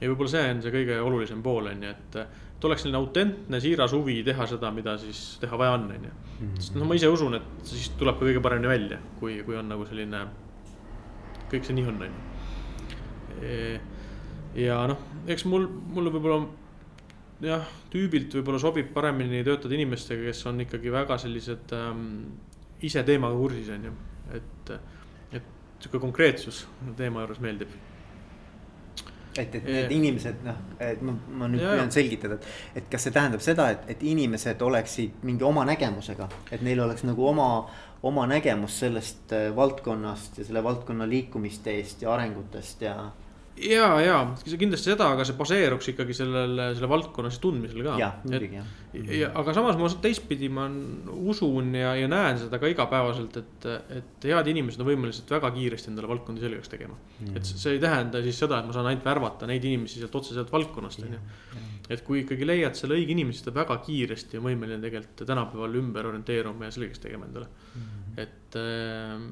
ja 0.00 0.10
võib-olla 0.10 0.34
see 0.34 0.50
on 0.52 0.64
see 0.64 0.74
kõige 0.74 0.98
olulisem 1.04 1.44
pool, 1.44 1.70
on 1.72 1.86
ju, 1.88 1.94
et. 1.96 2.42
Et 2.64 2.70
oleks 2.70 2.84
selline 2.84 2.96
autentne, 2.96 3.58
siiras 3.60 3.92
huvi 3.92 4.22
teha 4.24 4.46
seda, 4.48 4.70
mida 4.72 4.96
siis 5.00 5.36
teha 5.42 5.56
vaja 5.60 5.74
on, 5.76 5.84
on 5.92 6.06
ju. 6.08 6.12
Mhm. 6.34 6.54
sest 6.56 6.78
noh, 6.78 6.88
ma 6.88 6.96
ise 6.96 7.10
usun, 7.12 7.36
et 7.36 7.68
siis 7.68 7.90
tuleb 8.00 8.16
ka 8.18 8.24
kõige 8.24 8.40
paremini 8.44 8.70
välja, 8.70 8.98
kui, 9.20 9.36
kui 9.44 9.58
on 9.60 9.68
nagu 9.68 9.84
selline, 9.88 10.24
kõik 11.52 11.66
see 11.66 11.76
nii 11.76 11.88
on, 11.90 12.00
on 12.06 12.08
ju. 12.08 13.50
ja 14.64 14.80
noh, 14.88 15.04
eks 15.28 15.44
mul, 15.50 15.68
mulle 15.92 16.12
võib-olla 16.14 16.40
jah, 17.44 17.68
tüübilt 17.92 18.32
võib-olla 18.38 18.62
sobib 18.62 18.92
paremini 18.96 19.44
töötada 19.44 19.76
inimestega, 19.76 20.24
kes 20.30 20.44
on 20.48 20.64
ikkagi 20.64 20.92
väga 20.94 21.18
sellised 21.20 21.74
ähm, 21.76 22.06
ise 22.84 23.04
teemaga 23.04 23.36
kursis, 23.36 23.68
on 23.74 23.90
ju, 23.90 23.96
et, 24.38 24.76
et 25.36 25.50
sihuke 25.82 26.00
konkreetsus 26.00 26.64
teema 26.96 27.26
juures 27.26 27.44
meeldib. 27.44 27.76
Et, 29.38 29.54
et 29.58 29.66
need 29.66 29.94
inimesed 29.96 30.44
noh, 30.46 30.60
et 30.82 31.02
ma, 31.04 31.14
ma 31.40 31.48
nüüd 31.50 31.64
püüan 31.64 31.90
selgitada, 31.94 32.38
et, 32.38 32.46
et 32.80 32.92
kas 32.92 33.06
see 33.06 33.14
tähendab 33.14 33.42
seda, 33.44 33.70
et, 33.74 33.88
et 33.94 34.04
inimesed 34.06 34.62
oleksid 34.62 35.24
mingi 35.26 35.46
oma 35.46 35.66
nägemusega, 35.68 36.28
et 36.54 36.62
neil 36.66 36.84
oleks 36.84 37.06
nagu 37.08 37.26
oma, 37.28 37.48
oma 38.06 38.28
nägemus 38.30 38.78
sellest 38.84 39.34
äh, 39.34 39.48
valdkonnast 39.56 40.38
ja 40.40 40.48
selle 40.48 40.64
valdkonna 40.64 41.08
liikumiste 41.10 41.74
eest 41.78 42.04
ja 42.04 42.14
arengutest 42.14 42.84
ja 42.86 42.96
ja, 43.56 43.88
ja 44.02 44.16
kindlasti 44.58 44.90
seda, 44.90 45.06
aga 45.14 45.24
see 45.26 45.36
baseeruks 45.38 45.88
ikkagi 45.92 46.14
sellel, 46.16 46.58
selle 46.74 46.88
valdkonna 46.90 47.30
siis 47.30 47.42
tundmisel 47.42 47.84
ka. 47.86 47.94
jah. 48.00 48.16
ja 49.14 49.30
aga 49.38 49.54
samas 49.56 49.78
ma 49.78 49.90
teistpidi 50.02 50.48
ma 50.52 50.66
usun 51.14 51.70
ja, 51.78 51.94
ja 51.98 52.08
näen 52.10 52.40
seda 52.42 52.58
ka 52.62 52.70
igapäevaselt, 52.70 53.38
et, 53.40 53.68
et 54.00 54.26
head 54.30 54.50
inimesed 54.50 54.82
on 54.82 54.90
võimelised 54.90 55.30
väga 55.30 55.52
kiiresti 55.54 55.92
endale 55.92 56.10
valdkondi 56.10 56.42
selgeks 56.42 56.72
tegema 56.72 56.98
mm.. 56.98 57.38
et 57.38 57.50
see 57.50 57.76
ei 57.76 57.82
tähenda 57.82 58.22
siis 58.26 58.42
seda, 58.42 58.58
et 58.58 58.68
ma 58.70 58.76
saan 58.76 58.90
ainult 58.90 59.06
värvata 59.06 59.48
neid 59.50 59.64
inimesi 59.70 60.02
sealt 60.02 60.18
otseselt 60.18 60.52
valdkonnast, 60.54 61.06
on 61.06 61.16
ju. 61.16 61.22
et 61.94 62.04
kui 62.06 62.24
ikkagi 62.24 62.48
leiad 62.48 62.78
selle 62.78 62.98
õige 62.98 63.14
inimese, 63.14 63.40
siis 63.40 63.50
ta 63.50 63.56
väga 63.56 63.78
kiiresti 63.86 64.40
on 64.40 64.48
võimeline 64.50 64.82
tegelikult 64.82 65.26
tänapäeval 65.30 65.82
ümber 65.82 66.10
orienteeruma 66.10 66.70
ja 66.70 66.74
selgeks 66.74 67.06
tegema 67.06 67.30
endale 67.30 67.50
mm.. 67.50 68.22
et 68.26 68.58
äh, 68.58 69.28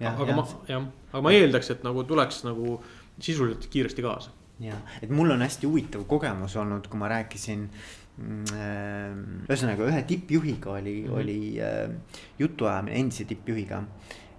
jah. 0.00 0.16
aga 0.16 0.32
ja. 0.32 0.38
ma, 0.40 0.46
jah, 0.68 0.88
aga 1.12 1.22
ma 1.26 1.36
eeldaks, 1.36 1.74
et 1.74 1.84
nagu 1.86 2.04
tuleks 2.08 2.44
nagu 2.48 2.80
sisuliselt 3.18 3.66
kiiresti 3.70 4.02
kaasa. 4.02 4.30
ja, 4.60 4.76
et 5.02 5.10
mul 5.10 5.30
on 5.30 5.42
hästi 5.42 5.66
huvitav 5.66 6.04
kogemus 6.04 6.56
olnud, 6.60 6.88
kui 6.88 7.00
ma 7.00 7.08
rääkisin 7.08 7.62
mm, 8.16 8.42
äh, 8.52 9.46
ühesõnaga 9.48 9.86
ühe 9.88 10.02
tippjuhiga 10.08 10.74
oli 10.76 10.96
mm, 11.00 11.06
-hmm. 11.08 11.20
oli 11.20 11.60
äh, 11.60 11.90
jutuajamine 12.38 13.00
endise 13.00 13.24
tippjuhiga. 13.24 13.82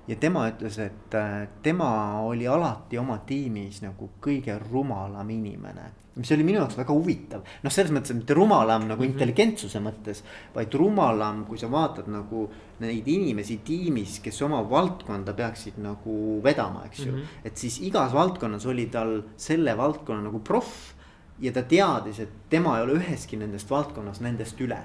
Ja 0.08 0.16
tema 0.16 0.48
ütles, 0.50 0.78
et 0.82 1.16
äh, 1.16 1.48
tema 1.64 2.20
oli 2.26 2.48
alati 2.48 2.98
oma 2.98 3.22
tiimis 3.28 3.82
nagu 3.86 4.10
kõige 4.22 4.58
rumalam 4.72 5.30
inimene 5.30 5.92
mis 6.16 6.32
oli 6.36 6.44
minu 6.44 6.60
jaoks 6.60 6.76
väga 6.76 6.92
huvitav, 6.92 7.44
noh, 7.64 7.72
selles 7.72 7.94
mõttes, 7.96 8.12
et 8.12 8.20
mitte 8.20 8.36
rumalam 8.36 8.84
nagu 8.84 9.00
mm 9.00 9.08
-hmm. 9.08 9.14
intelligentsuse 9.14 9.80
mõttes, 9.80 10.24
vaid 10.56 10.74
rumalam, 10.74 11.46
kui 11.46 11.58
sa 11.58 11.72
vaatad 11.72 12.10
nagu 12.12 12.50
neid 12.80 13.08
inimesi 13.08 13.62
tiimis, 13.64 14.20
kes 14.20 14.42
oma 14.42 14.62
valdkonda 14.70 15.34
peaksid 15.34 15.78
nagu 15.78 16.42
vedama, 16.44 16.84
eks 16.86 17.06
ju 17.06 17.12
mm. 17.12 17.18
-hmm. 17.18 17.46
et 17.46 17.58
siis 17.58 17.80
igas 17.82 18.14
valdkonnas 18.14 18.66
oli 18.66 18.86
tal 18.86 19.22
selle 19.38 19.78
valdkonna 19.78 20.22
nagu 20.22 20.40
proff 20.40 20.94
ja 21.40 21.52
ta 21.52 21.64
teadis, 21.64 22.20
et 22.20 22.30
tema 22.50 22.78
ei 22.78 22.84
ole 22.84 22.94
üheski 23.00 23.38
nendest 23.38 23.70
valdkonnas 23.70 24.22
nendest 24.22 24.62
üle 24.62 24.82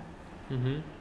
mm. 0.51 0.57
-hmm 0.57 0.96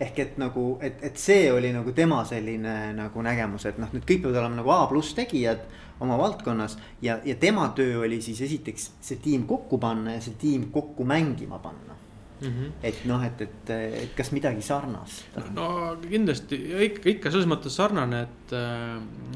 ehk 0.00 0.18
et 0.22 0.38
nagu, 0.38 0.64
et, 0.84 1.02
et 1.02 1.18
see 1.18 1.48
oli 1.52 1.72
nagu 1.74 1.92
tema 1.96 2.22
selline 2.28 2.94
nagu 2.96 3.22
nägemus, 3.24 3.66
et 3.66 3.78
noh, 3.82 3.90
need 3.94 4.06
kõik 4.06 4.24
peavad 4.24 4.42
olema 4.42 4.60
nagu 4.60 4.74
A 4.74 4.86
pluss 4.90 5.16
tegijad 5.18 5.64
oma 6.00 6.18
valdkonnas. 6.18 6.78
ja, 7.02 7.18
ja 7.24 7.34
tema 7.34 7.68
töö 7.76 8.04
oli 8.06 8.20
siis 8.22 8.40
esiteks 8.46 8.90
see 9.00 9.18
tiim 9.22 9.46
kokku 9.46 9.78
panna 9.78 10.14
ja 10.14 10.20
see 10.22 10.38
tiim 10.38 10.70
kokku 10.72 11.04
mängima 11.04 11.58
panna. 11.58 11.96
Mm 12.40 12.46
-hmm. 12.46 12.72
et 12.82 13.04
noh, 13.04 13.24
et, 13.24 13.40
et, 13.40 13.70
et 13.70 14.14
kas 14.14 14.30
midagi 14.30 14.62
sarnast? 14.62 15.24
no 15.54 15.96
kindlasti 16.10 16.54
ikka, 16.86 17.08
ikka 17.10 17.30
selles 17.30 17.48
mõttes 17.50 17.74
sarnane, 17.74 18.20
et, 18.22 18.52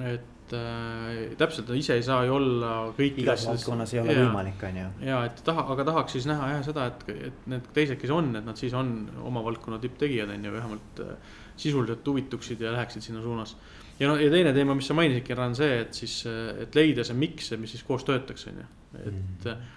et 0.06 0.31
äh, 0.56 1.34
täpselt 1.40 1.70
ise 1.76 1.96
ei 1.98 2.06
saa 2.06 2.22
ju 2.26 2.36
olla 2.36 2.72
kõikides. 2.96 3.24
igas 3.24 3.46
valdkonnas 3.50 3.94
ei 3.94 4.02
ole 4.02 4.16
ja, 4.16 4.24
võimalik, 4.24 4.64
on 4.68 4.80
ju. 4.80 4.88
ja 5.08 5.20
et 5.28 5.44
taha, 5.46 5.66
aga 5.74 5.86
tahaks 5.90 6.18
siis 6.18 6.26
näha 6.30 6.50
jah 6.54 6.64
seda, 6.66 6.88
et, 6.92 7.06
et 7.30 7.46
need 7.52 7.70
teised, 7.76 8.00
kes 8.00 8.12
on, 8.14 8.32
et 8.40 8.46
nad 8.46 8.58
siis 8.58 8.74
on 8.78 8.92
oma 9.22 9.44
valdkonna 9.44 9.80
tipptegijad 9.82 10.32
on 10.34 10.48
ju, 10.48 10.56
vähemalt 10.56 11.04
äh, 11.04 11.38
sisuliselt 11.56 12.06
huvituksid 12.08 12.60
ja 12.64 12.72
läheksid 12.74 13.04
sinna 13.04 13.22
suunas 13.24 13.56
ja 14.00 14.08
no 14.08 14.16
ja 14.20 14.30
teine 14.32 14.52
teema, 14.56 14.76
mis 14.78 14.88
sa 14.90 14.96
mainisidki, 14.98 15.36
on 15.38 15.54
see, 15.58 15.76
et 15.84 15.94
siis, 15.96 16.16
et 16.64 16.74
leida 16.78 17.04
see 17.06 17.18
miks, 17.18 17.52
mis 17.60 17.76
siis 17.76 17.84
koos 17.86 18.06
töötaks, 18.08 18.48
on 18.50 18.62
ju, 18.62 18.66
et 19.02 19.46
mm. 19.50 19.70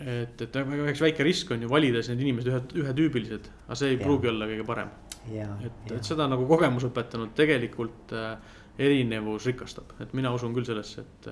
et, 0.00 0.46
et 0.46 0.58
üks 0.90 1.02
väike 1.04 1.26
risk 1.26 1.52
on 1.54 1.66
ju 1.66 1.70
valides 1.70 2.08
need 2.10 2.24
inimesed 2.24 2.50
ühe, 2.50 2.62
ühetüübilised, 2.84 3.50
aga 3.66 3.78
see 3.78 3.94
ei 3.94 3.98
ja. 3.98 4.04
pruugi 4.04 4.30
olla 4.32 4.48
kõige 4.50 4.66
parem. 4.68 4.94
et, 5.28 5.92
et 5.92 6.06
seda 6.06 6.26
nagu 6.30 6.46
kogemus 6.48 6.86
õpetanud 6.88 7.34
tegelikult 7.36 8.14
äh, 8.16 8.56
erinevus 8.80 9.46
rikastab, 9.50 9.96
et 10.00 10.12
mina 10.16 10.32
usun 10.34 10.54
küll 10.56 10.66
sellesse, 10.66 11.04
et, 11.04 11.28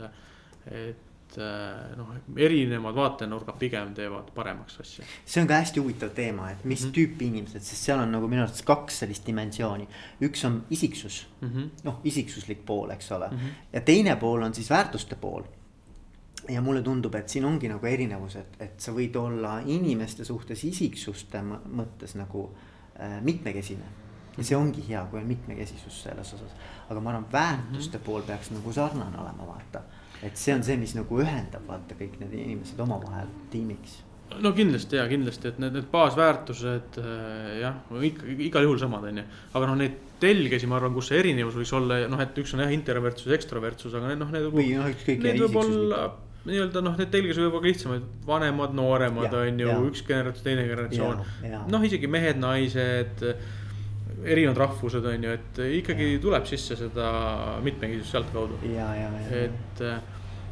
et 0.69 1.39
äh, 1.41 1.97
noh, 1.99 2.15
erinevad 2.37 2.97
vaatenurgad 2.97 3.59
pigem 3.61 3.93
teevad 3.97 4.31
paremaks 4.37 4.81
asja. 4.85 5.05
see 5.25 5.43
on 5.43 5.51
ka 5.51 5.61
hästi 5.63 5.83
huvitav 5.83 6.15
teema, 6.17 6.51
et 6.53 6.65
mis 6.65 6.83
mm 6.83 6.89
-hmm. 6.89 6.95
tüüpi 6.99 7.29
inimesed, 7.33 7.65
sest 7.65 7.91
seal 7.91 8.01
on 8.05 8.13
nagu 8.13 8.29
minu 8.29 8.43
arvates 8.43 8.63
kaks 8.63 8.99
sellist 9.05 9.27
dimensiooni. 9.27 9.89
üks 10.23 10.45
on 10.47 10.65
isiksus 10.71 11.27
mm 11.41 11.49
-hmm., 11.49 11.85
noh 11.85 12.01
isiksuslik 12.05 12.67
pool, 12.67 12.91
eks 12.91 13.13
ole 13.13 13.29
mm, 13.29 13.37
-hmm. 13.37 13.63
ja 13.73 13.81
teine 13.81 14.17
pool 14.17 14.43
on 14.43 14.55
siis 14.55 14.71
väärtuste 14.71 15.15
pool 15.15 15.43
ja 16.49 16.61
mulle 16.63 16.83
tundub, 16.83 17.15
et 17.15 17.29
siin 17.29 17.45
ongi 17.45 17.69
nagu 17.69 17.87
erinevus, 17.87 18.37
et, 18.41 18.59
et 18.61 18.81
sa 18.81 18.93
võid 18.97 19.17
olla 19.21 19.59
inimeste 19.67 20.25
suhtes 20.25 20.65
isiksuste 20.65 21.43
mõttes 21.43 22.15
nagu 22.19 22.49
äh, 23.01 23.19
mitmekesine. 23.23 24.08
Ja 24.39 24.49
see 24.51 24.57
ongi 24.57 24.85
hea, 24.89 25.05
kui 25.11 25.21
on 25.21 25.29
mitmekesisus 25.29 26.03
selles 26.07 26.35
osas, 26.39 26.57
aga 26.89 27.01
ma 27.01 27.11
arvan, 27.15 27.27
väärtuste 27.33 27.99
-hmm. 27.99 28.05
pool 28.07 28.23
peaks 28.23 28.51
nagu 28.55 28.73
sarnane 28.73 29.19
olema, 29.19 29.47
vaata 29.55 29.83
et 30.23 30.37
see 30.37 30.55
on 30.55 30.65
see, 30.67 30.77
mis 30.77 30.95
nagu 30.99 31.23
ühendab 31.23 31.67
vaata 31.69 31.95
kõik 31.99 32.19
need 32.23 32.33
inimesed 32.35 32.81
omavahel 32.81 33.31
tiimiks 33.53 34.03
no 34.43 34.53
kindlasti 34.53 34.99
ja 34.99 35.07
kindlasti, 35.09 35.53
et 35.53 35.59
need, 35.63 35.75
need 35.79 35.89
baasväärtused 35.93 37.01
äh, 37.01 37.59
jah, 37.63 37.81
ikka 38.11 38.29
igal 38.49 38.67
juhul 38.67 38.79
samad, 38.81 39.09
on 39.09 39.23
ju. 39.23 39.27
aga 39.57 39.71
noh, 39.71 39.79
neid 39.81 39.99
telgesi, 40.21 40.69
ma 40.69 40.79
arvan, 40.79 40.95
kus 40.97 41.11
see 41.11 41.21
erinevus 41.23 41.57
võiks 41.59 41.75
olla, 41.79 42.01
noh, 42.11 42.23
et 42.23 42.41
üks 42.43 42.55
on 42.55 42.65
jah, 42.65 42.73
introvertsus, 42.75 43.33
ekstrovertsus, 43.39 43.95
aga 43.97 44.13
need 44.13 44.23
noh, 44.23 44.33
need. 44.35 44.49
või 44.53 44.73
noh, 44.77 44.91
ükskõik. 44.93 45.23
Need 45.25 45.41
võib 45.47 45.61
olla 45.63 46.03
nii-öelda 46.49 46.83
noh, 46.85 46.95
need 46.97 47.11
telgesi 47.13 47.43
võib 47.45 47.59
olla 47.59 47.71
lihtsamaid, 47.71 48.05
vanemad, 48.29 48.75
nooremad 48.77 49.35
on 49.41 49.63
ju, 49.65 49.79
üks 49.91 50.05
generatsioon, 50.07 50.45
teine 50.47 50.67
generatsioon. 50.69 51.25
noh, 51.73 51.89
isegi 51.89 52.11
mehed, 52.11 52.41
naised, 52.41 53.25
erinevad 54.25 54.63
rahvused 54.65 55.05
on 55.07 55.27
ju, 55.29 55.35
et 55.39 55.61
ikkagi 55.81 56.13
ja. 56.15 56.21
tuleb 56.23 56.47
sisse 56.49 56.77
seda 56.79 57.11
mitmekesisust 57.65 58.17
sealtkaudu. 58.17 58.61
et 59.45 59.85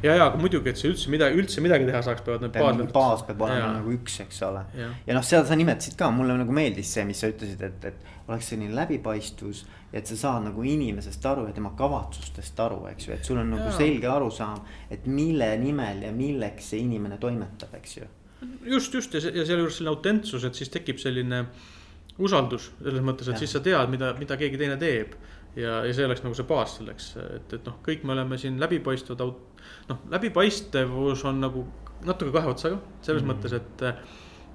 ja, 0.02 0.14
ja 0.14 0.26
aga 0.26 0.40
muidugi, 0.40 0.70
et 0.70 0.80
see 0.80 0.90
üldse 0.90 1.10
midagi, 1.12 1.38
üldse 1.40 1.62
midagi 1.64 1.86
teha 1.88 2.02
saaks, 2.04 2.24
peavad 2.26 2.44
need 2.44 2.56
baas. 2.56 2.92
baas 2.94 3.24
peab 3.28 3.46
olema 3.46 3.62
ja. 3.62 3.70
nagu 3.78 3.94
üks, 3.94 4.18
eks 4.26 4.42
ole. 4.46 4.62
ja, 4.78 4.90
ja 5.06 5.16
noh, 5.16 5.24
seda 5.26 5.46
sa 5.48 5.56
nimetasid 5.58 5.96
ka, 5.98 6.10
mulle 6.14 6.36
nagu 6.40 6.54
meeldis 6.56 6.92
see, 6.96 7.06
mis 7.08 7.22
sa 7.22 7.30
ütlesid, 7.32 7.62
et, 7.66 7.86
et 7.90 8.28
oleks 8.30 8.50
selline 8.52 8.74
läbipaistvus. 8.76 9.64
et 9.96 10.10
sa 10.10 10.18
saad 10.18 10.44
nagu 10.48 10.64
inimesest 10.66 11.26
aru 11.30 11.46
ja 11.48 11.54
tema 11.56 11.72
kavatsustest 11.78 12.60
aru, 12.60 12.82
eks 12.90 13.08
ju, 13.08 13.14
et 13.14 13.24
sul 13.24 13.40
on 13.40 13.54
nagu 13.54 13.70
ja. 13.70 13.76
selge 13.78 14.10
arusaam, 14.10 14.60
et 14.92 15.06
mille 15.08 15.48
nimel 15.62 16.04
ja 16.08 16.12
milleks 16.12 16.72
see 16.72 16.82
inimene 16.84 17.20
toimetab, 17.22 17.72
eks 17.80 17.96
ju. 17.96 18.10
just, 18.66 18.94
just 18.94 19.16
ja, 19.16 19.22
ja 19.30 19.46
sealjuures 19.46 19.80
selline 19.80 19.94
autentsus, 19.94 20.44
et 20.44 20.58
siis 20.58 20.72
tekib 20.74 21.00
selline 21.02 21.46
usaldus 22.22 22.70
selles 22.82 23.04
mõttes, 23.04 23.28
et 23.28 23.36
ja. 23.36 23.42
siis 23.42 23.56
sa 23.56 23.62
tead, 23.64 23.90
mida, 23.92 24.12
mida 24.18 24.38
keegi 24.40 24.60
teine 24.60 24.76
teeb 24.80 25.16
ja, 25.56 25.80
ja 25.84 25.94
see 25.96 26.06
oleks 26.06 26.22
nagu 26.24 26.36
see 26.36 26.48
baas 26.48 26.76
selleks, 26.78 27.10
et, 27.24 27.56
et 27.58 27.66
noh, 27.68 27.80
kõik 27.84 28.06
me 28.06 28.14
oleme 28.16 28.38
siin 28.40 28.60
läbipaistvad, 28.60 29.24
noh, 29.90 30.06
läbipaistvus 30.12 31.26
on 31.28 31.42
nagu 31.44 31.66
natuke 32.06 32.32
kahe 32.34 32.52
otsaga, 32.52 32.80
selles 33.02 33.24
mm. 33.24 33.34
mõttes, 33.34 33.56
et. 33.56 33.84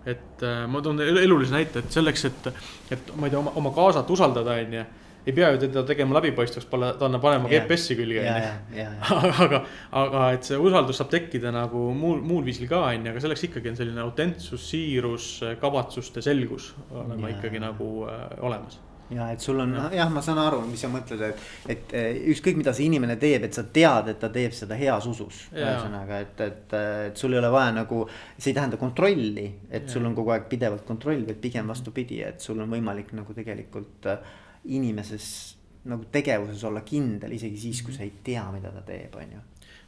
et 0.10 0.44
ma 0.72 0.80
toon 0.82 0.98
elulise 1.06 1.54
näite, 1.54 1.84
et 1.84 1.94
selleks, 1.94 2.24
et, 2.26 2.48
et 2.96 3.10
ma 3.22 3.28
ei 3.28 3.34
tea, 3.34 3.38
oma, 3.38 3.52
oma 3.60 3.70
kaasat 3.76 4.10
usaldada, 4.10 4.56
on 4.58 4.74
ju 4.74 4.86
ei 5.26 5.34
pea 5.38 5.52
ju 5.54 5.62
teda 5.66 5.84
tegema 5.88 6.18
läbipaistvaks, 6.18 6.68
panna 6.72 7.22
panema 7.22 7.50
yeah. 7.50 7.66
GPS-i 7.66 7.98
külge, 8.00 8.24
on 8.26 8.78
ju. 8.78 8.86
aga, 9.46 9.64
aga 10.04 10.28
et 10.36 10.48
see 10.50 10.60
usaldus 10.62 11.02
saab 11.02 11.12
tekkida 11.14 11.54
nagu 11.56 11.88
muul, 11.98 12.22
muul 12.26 12.46
viisil 12.48 12.70
ka, 12.72 12.84
on 12.90 13.06
ju, 13.06 13.14
aga 13.14 13.26
selleks 13.26 13.48
ikkagi 13.50 13.74
on 13.74 13.82
selline 13.82 14.06
autentsus, 14.06 14.70
siirus, 14.72 15.34
kavatsuste 15.62 16.24
selgus 16.26 16.72
olema 16.90 17.28
yeah. 17.28 17.38
ikkagi 17.38 17.62
nagu 17.62 17.92
äh, 18.10 18.24
olemas 18.46 18.80
ja 19.12 19.28
et 19.32 19.44
sul 19.44 19.60
on 19.60 19.74
jah, 19.92 20.10
ma 20.12 20.24
saan 20.24 20.40
aru, 20.42 20.62
mis 20.70 20.82
sa 20.82 20.90
mõtled, 20.92 21.22
et, 21.28 21.42
et 21.74 21.96
ükskõik, 22.32 22.58
mida 22.62 22.74
see 22.76 22.88
inimene 22.88 23.18
teeb, 23.20 23.46
et 23.48 23.58
sa 23.58 23.66
tead, 23.76 24.12
et 24.14 24.20
ta 24.22 24.32
teeb 24.34 24.56
seda 24.56 24.78
heas 24.80 25.08
usus. 25.10 25.44
ühesõnaga, 25.52 26.22
et, 26.26 26.44
et, 26.46 26.76
et 27.10 27.24
sul 27.24 27.36
ei 27.36 27.42
ole 27.42 27.52
vaja 27.52 27.74
nagu, 27.76 28.06
see 28.38 28.54
ei 28.54 28.58
tähenda 28.58 28.80
kontrolli, 28.82 29.48
et 29.70 29.90
ja. 29.90 29.94
sul 29.96 30.08
on 30.08 30.16
kogu 30.18 30.32
aeg 30.36 30.48
pidevalt 30.52 30.86
kontroll, 30.88 31.26
vaid 31.28 31.42
pigem 31.44 31.68
vastupidi, 31.72 32.22
et 32.28 32.44
sul 32.44 32.62
on 32.64 32.72
võimalik 32.72 33.12
nagu 33.18 33.36
tegelikult 33.36 34.08
äh, 34.12 34.24
inimeses 34.66 35.58
nagu 35.90 36.06
tegevuses 36.14 36.64
olla 36.68 36.84
kindel, 36.86 37.32
isegi 37.34 37.58
siis, 37.58 37.82
kui 37.82 37.94
sa 37.96 38.04
ei 38.06 38.14
tea, 38.24 38.44
mida 38.54 38.70
ta 38.74 38.84
teeb, 38.86 39.16
on 39.18 39.38
ju 39.38 39.40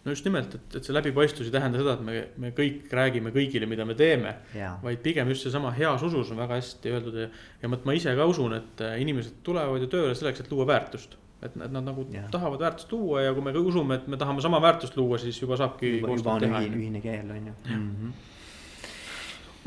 no 0.04 0.12
just 0.12 0.26
nimelt, 0.28 0.56
et, 0.58 0.78
et 0.78 0.86
see 0.86 0.96
läbipaistvus 0.96 1.48
ei 1.48 1.54
tähenda 1.54 1.80
seda, 1.80 1.96
et 1.96 2.04
me, 2.04 2.24
me 2.44 2.52
kõik 2.56 2.92
räägime 2.92 3.32
kõigile, 3.36 3.68
mida 3.70 3.86
me 3.88 3.96
teeme. 3.96 4.36
vaid 4.84 5.04
pigem 5.06 5.32
just 5.32 5.48
seesama 5.48 5.72
heas 5.76 6.04
usus 6.04 6.32
on 6.34 6.42
väga 6.44 6.60
hästi 6.60 6.92
öeldud 6.92 7.20
ja, 7.22 7.28
ja 7.62 7.72
ma, 7.72 7.80
ma 7.88 7.96
ise 7.96 8.16
ka 8.18 8.28
usun, 8.28 8.58
et 8.60 8.84
äh, 8.84 8.98
inimesed 9.04 9.40
tulevad 9.48 9.86
ju 9.86 9.92
tööle 9.92 10.18
selleks, 10.18 10.44
et 10.44 10.52
luua 10.52 10.68
väärtust. 10.74 11.18
et 11.44 11.56
nad, 11.60 11.72
nad 11.76 11.84
nagu 11.84 12.06
ja. 12.12 12.24
tahavad 12.32 12.60
väärtust 12.60 12.92
luua 12.92 13.22
ja 13.26 13.34
kui 13.36 13.44
me 13.44 13.52
usume, 13.60 13.96
et 14.00 14.08
me 14.08 14.18
tahame 14.18 14.42
sama 14.42 14.62
väärtust 14.64 14.96
luua, 14.98 15.18
siis 15.18 15.42
juba 15.42 15.58
saabki. 15.60 15.98
juba, 15.98 16.16
juba 16.16 16.36
on 16.36 16.46
ühine, 16.50 16.78
ühine 16.78 17.02
keel, 17.02 17.32
on 17.32 17.48
ju. 17.48 17.56
Mhm. 17.70 18.14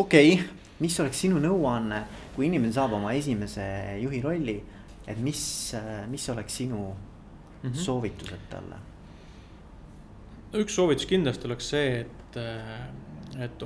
okei, 0.04 0.38
mis 0.84 1.00
oleks 1.00 1.20
sinu 1.24 1.40
nõuanne, 1.40 2.04
kui 2.36 2.48
inimene 2.50 2.72
saab 2.72 2.92
oma 2.96 3.12
esimese 3.16 3.64
juhi 4.02 4.20
rolli, 4.24 4.60
et 5.06 5.18
mis, 5.22 5.40
mis 6.10 6.28
oleks 6.28 6.56
sinu 6.56 6.82
mm 6.86 7.70
-hmm. 7.70 7.74
soovitused 7.74 8.50
talle? 8.50 8.76
üks 10.54 10.76
soovitus 10.78 11.06
kindlasti 11.06 11.48
oleks 11.48 11.68
see, 11.68 12.00
et, 12.00 12.36
et, 13.36 13.62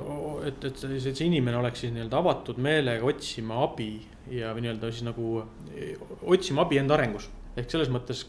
et, 0.47 0.63
et 0.65 0.77
see, 0.77 1.13
see 1.13 1.27
inimene 1.27 1.57
oleks 1.57 1.79
siis 1.79 1.93
nii-öelda 1.93 2.17
avatud 2.17 2.57
meelega 2.57 3.05
otsima 3.05 3.61
abi 3.63 3.93
ja 4.31 4.53
nii-öelda 4.57 4.91
siis 4.91 5.05
nagu 5.05 5.43
otsima 6.21 6.65
abi 6.65 6.81
enda 6.81 6.97
arengus. 6.97 7.29
ehk 7.57 7.67
selles 7.67 7.89
mõttes, 7.91 8.21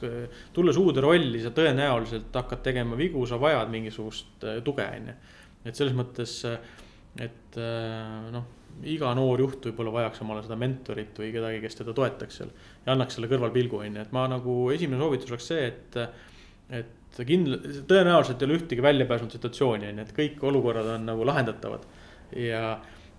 tulles 0.53 0.79
uude 0.81 1.01
rolli, 1.01 1.39
sa 1.43 1.53
tõenäoliselt 1.55 2.35
hakkad 2.35 2.65
tegema 2.65 2.97
vigu, 2.99 3.23
sa 3.27 3.39
vajad 3.41 3.71
mingisugust 3.71 4.43
äh, 4.45 4.59
tuge, 4.67 4.83
on 4.83 5.13
ju. 5.13 5.15
et 5.65 5.79
selles 5.79 5.95
mõttes, 5.95 6.33
et 7.23 7.59
äh, 7.59 8.33
noh, 8.35 8.49
iga 8.89 9.13
noor 9.15 9.43
juht 9.45 9.69
võib-olla 9.69 9.93
vajaks 9.99 10.23
omale 10.25 10.43
seda 10.45 10.57
mentorit 10.59 11.19
või 11.19 11.31
kedagi, 11.35 11.61
kes 11.63 11.79
teda 11.81 11.95
toetaks 11.97 12.41
seal. 12.41 12.51
ja 12.87 12.95
annaks 12.95 13.19
selle 13.19 13.31
kõrvalpilgu, 13.31 13.83
on 13.83 13.99
ju, 13.99 14.07
et 14.07 14.15
ma 14.17 14.25
nagu 14.31 14.57
esimene 14.75 15.01
soovitus 15.03 15.33
oleks 15.33 15.51
see, 15.53 15.69
et, 15.69 16.01
et 16.81 17.21
kindla-, 17.29 17.61
tõenäoliselt 17.91 18.43
ei 18.43 18.49
ole 18.49 18.59
ühtegi 18.61 18.85
väljapääsnud 18.85 19.37
situatsiooni, 19.37 19.93
on 19.93 20.03
ju, 20.03 20.09
et 20.09 20.17
kõik 20.17 20.43
olukorrad 20.51 20.91
on 20.97 21.07
nagu 21.13 21.29
lahendatavad. 21.29 21.87
ja 22.39 22.65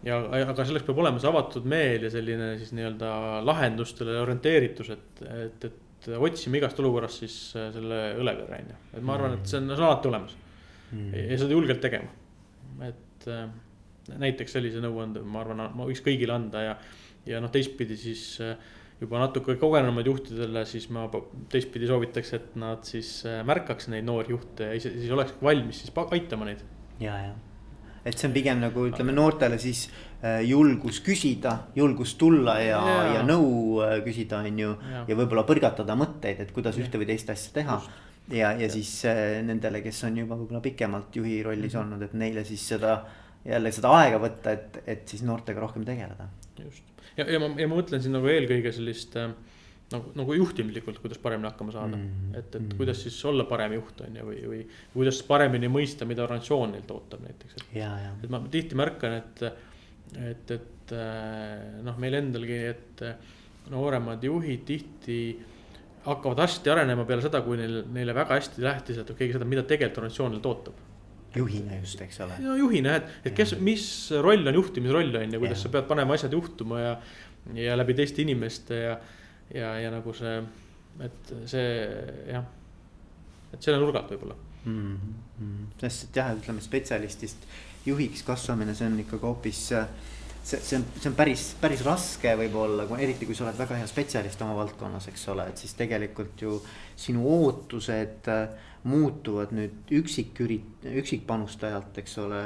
ja, 0.04 0.20
aga 0.42 0.66
selleks 0.68 0.86
peab 0.88 1.00
olema 1.00 1.22
see 1.22 1.30
avatud 1.30 1.68
meel 1.70 2.08
ja 2.08 2.12
selline 2.12 2.54
siis 2.60 2.74
nii-öelda 2.76 3.12
lahendustele 3.48 4.18
orienteeritus, 4.20 4.90
et, 4.96 5.22
et, 5.24 5.68
et 5.70 6.10
otsime 6.20 6.60
igast 6.60 6.80
olukorrast 6.84 7.24
siis 7.24 7.38
selle 7.56 8.00
õlekõrre 8.20 8.60
on 8.60 8.74
ju. 8.74 8.80
et 8.98 9.06
ma 9.06 9.16
arvan, 9.16 9.38
et 9.38 9.48
see 9.48 9.62
on, 9.62 9.70
see 9.72 9.80
on 9.80 9.88
alati 9.88 10.12
olemas 10.12 10.34
mm. 10.92 11.14
ja 11.32 11.38
seda 11.40 11.56
julgelt 11.56 11.84
tegema. 11.86 12.12
et 12.90 13.30
näiteks 14.12 14.58
sellise 14.58 14.82
nõuande, 14.84 15.24
ma 15.24 15.44
arvan, 15.44 15.66
ma 15.76 15.88
võiks 15.90 16.04
kõigile 16.06 16.36
anda 16.36 16.64
ja, 16.64 16.74
ja 17.30 17.40
noh, 17.44 17.52
teistpidi 17.54 17.98
siis 18.00 18.26
äh, 18.44 18.58
juba 19.02 19.22
natuke 19.22 19.56
kogenumaid 19.60 20.08
juhtidele, 20.08 20.66
siis 20.70 20.90
ma 20.94 21.08
teistpidi 21.52 21.90
soovitaks, 21.90 22.36
et 22.38 22.54
nad 22.60 22.84
siis 22.88 23.16
märkaks 23.48 23.90
neid 23.92 24.06
noori 24.08 24.36
juhte 24.36 24.70
ja 24.70 24.78
ise 24.78 24.94
siis 24.96 25.12
oleks 25.12 25.36
valmis 25.44 25.84
siis 25.84 25.98
aitama 26.04 26.48
neid. 26.48 26.62
ja, 27.04 27.18
ja 27.30 27.34
et 28.06 28.20
see 28.20 28.28
on 28.28 28.36
pigem 28.36 28.60
nagu 28.60 28.86
ütleme 28.90 29.16
noortele 29.16 29.58
siis 29.62 29.86
äh, 29.88 30.42
julgus 30.48 31.00
küsida, 31.06 31.56
julgus 31.76 32.16
tulla 32.20 32.58
ja, 32.60 32.80
ja., 32.88 33.04
ja 33.18 33.26
nõu 33.28 33.80
äh, 33.84 33.98
küsida, 34.06 34.42
on 34.44 34.60
ju. 34.60 34.72
ja, 34.92 35.04
ja 35.08 35.20
võib-olla 35.20 35.46
põrgatada 35.48 35.96
mõtteid, 36.00 36.44
et 36.44 36.52
kuidas 36.56 36.78
ja. 36.78 36.86
ühte 36.86 37.00
või 37.02 37.08
teist 37.10 37.32
asja 37.34 37.56
teha. 37.56 37.80
ja, 38.36 38.54
ja 38.60 38.70
siis 38.72 38.92
äh, 39.10 39.40
nendele, 39.46 39.84
kes 39.86 40.04
on 40.10 40.20
juba 40.24 40.38
võib-olla 40.40 40.64
pikemalt 40.64 41.16
juhi 41.16 41.40
rollis 41.46 41.74
-hmm. 41.74 41.86
olnud, 41.86 42.08
et 42.10 42.18
neile 42.20 42.44
siis 42.48 42.68
seda 42.76 42.98
jälle 43.46 43.72
seda 43.76 43.92
aega 44.00 44.20
võtta, 44.24 44.54
et, 44.56 44.82
et 44.88 45.08
siis 45.10 45.24
noortega 45.28 45.64
rohkem 45.64 45.86
tegeleda. 45.88 46.30
just 46.64 46.94
ja, 47.18 47.26
ja 47.26 47.42
ma, 47.42 47.50
ja 47.60 47.68
ma 47.70 47.80
mõtlen 47.80 48.04
siin 48.04 48.16
nagu 48.16 48.30
eelkõige 48.32 48.72
sellist 48.76 49.18
äh, 49.20 49.32
nagu, 49.94 50.14
nagu 50.18 50.38
juhtimlikult, 50.38 51.00
kuidas 51.04 51.22
paremini 51.22 51.50
hakkama 51.50 51.76
saada 51.76 51.98
mm.. 51.98 52.34
et, 52.34 52.50
et 52.50 52.60
mm. 52.62 52.78
kuidas 52.80 53.04
siis 53.06 53.20
olla 53.30 53.46
parem 53.50 53.76
juht, 53.78 54.02
on 54.06 54.20
ju, 54.20 54.28
või, 54.30 54.40
või 54.54 54.62
kuidas 54.96 55.22
paremini 55.28 55.70
mõista, 55.72 56.08
mida 56.10 56.26
organisatsioon 56.26 56.76
neilt 56.78 56.94
ootab 56.96 57.24
näiteks. 57.26 57.68
et 58.24 58.34
ma 58.34 58.42
tihti 58.54 58.80
märkan, 58.80 59.18
et, 59.22 59.44
et, 60.32 60.56
et 60.58 60.96
äh, 60.98 61.82
noh, 61.86 62.00
meil 62.02 62.20
endalgi, 62.22 62.62
et 62.74 63.08
nooremad 63.74 64.24
juhid 64.24 64.66
tihti 64.68 65.20
hakkavad 66.04 66.42
hästi 66.44 66.72
arenema 66.74 67.06
peale 67.08 67.24
seda, 67.24 67.40
kui 67.46 67.56
neil, 67.60 67.84
neile 67.96 68.16
väga 68.16 68.40
hästi 68.40 68.64
lähtis, 68.64 68.98
et 69.00 69.14
keegi 69.16 69.38
seda, 69.38 69.48
mida 69.48 69.64
tegelikult 69.68 70.02
organisatsioon 70.02 70.36
neilt 70.36 70.50
ootab 70.50 70.82
juhina 71.36 71.80
just, 71.80 72.02
eks 72.06 72.22
ole. 72.26 72.38
no 72.44 72.56
juhina, 72.60 72.98
et, 73.02 73.12
et 73.26 73.36
kes, 73.38 73.56
mis 73.64 73.86
roll 74.22 74.48
on 74.48 74.62
juhtimisroll 74.62 75.20
on 75.22 75.36
ju, 75.36 75.42
kuidas 75.42 75.60
ja. 75.60 75.66
sa 75.66 75.74
pead 75.74 75.90
panema 75.90 76.18
asjad 76.18 76.34
juhtuma 76.34 76.80
ja, 76.82 76.96
ja 77.58 77.78
läbi 77.80 77.98
teiste 77.98 78.22
inimeste 78.26 78.80
ja 78.86 78.98
ja, 79.54 79.74
ja 79.80 79.92
nagu 79.94 80.14
see, 80.18 80.40
et 81.04 81.36
see 81.50 81.68
jah, 82.32 82.48
et 83.54 83.60
selle 83.60 83.80
nurgalt 83.82 84.14
võib-olla 84.14 84.38
mm. 84.66 84.96
-hmm. 84.96 85.68
sest 85.82 86.10
et 86.10 86.22
jah, 86.22 86.34
ütleme 86.38 86.64
spetsialistist 86.64 87.48
juhiks 87.86 88.24
kasvamine, 88.24 88.76
see 88.76 88.88
on 88.88 89.00
ikkagi 89.04 89.28
hoopis 89.28 89.62
see, 89.68 90.60
see 90.60 90.78
on, 90.80 90.86
see 91.00 91.10
on 91.12 91.18
päris, 91.18 91.48
päris 91.62 91.84
raske 91.86 92.36
võib-olla, 92.40 92.88
eriti 93.00 93.28
kui 93.28 93.36
sa 93.36 93.48
oled 93.48 93.60
väga 93.60 93.82
hea 93.82 93.88
spetsialist 93.88 94.42
oma 94.46 94.56
valdkonnas, 94.62 95.10
eks 95.12 95.28
ole, 95.34 95.48
et 95.52 95.64
siis 95.64 95.76
tegelikult 95.80 96.46
ju 96.46 96.60
sinu 96.96 97.28
ootused 97.38 98.32
äh, 98.32 98.72
muutuvad 98.84 99.54
nüüd 99.56 99.92
üksikürit-, 99.96 100.88
üksikpanustajalt, 101.00 101.98
eks 102.04 102.18
ole. 102.24 102.44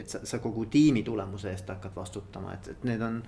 et 0.00 0.08
sa, 0.08 0.24
sa 0.24 0.38
kogu 0.40 0.66
tiimi 0.72 1.02
tulemuse 1.04 1.50
eest 1.52 1.68
hakkad 1.68 1.96
vastutama, 1.96 2.54
et, 2.56 2.70
et 2.74 2.84
need 2.88 3.02
on 3.04 3.22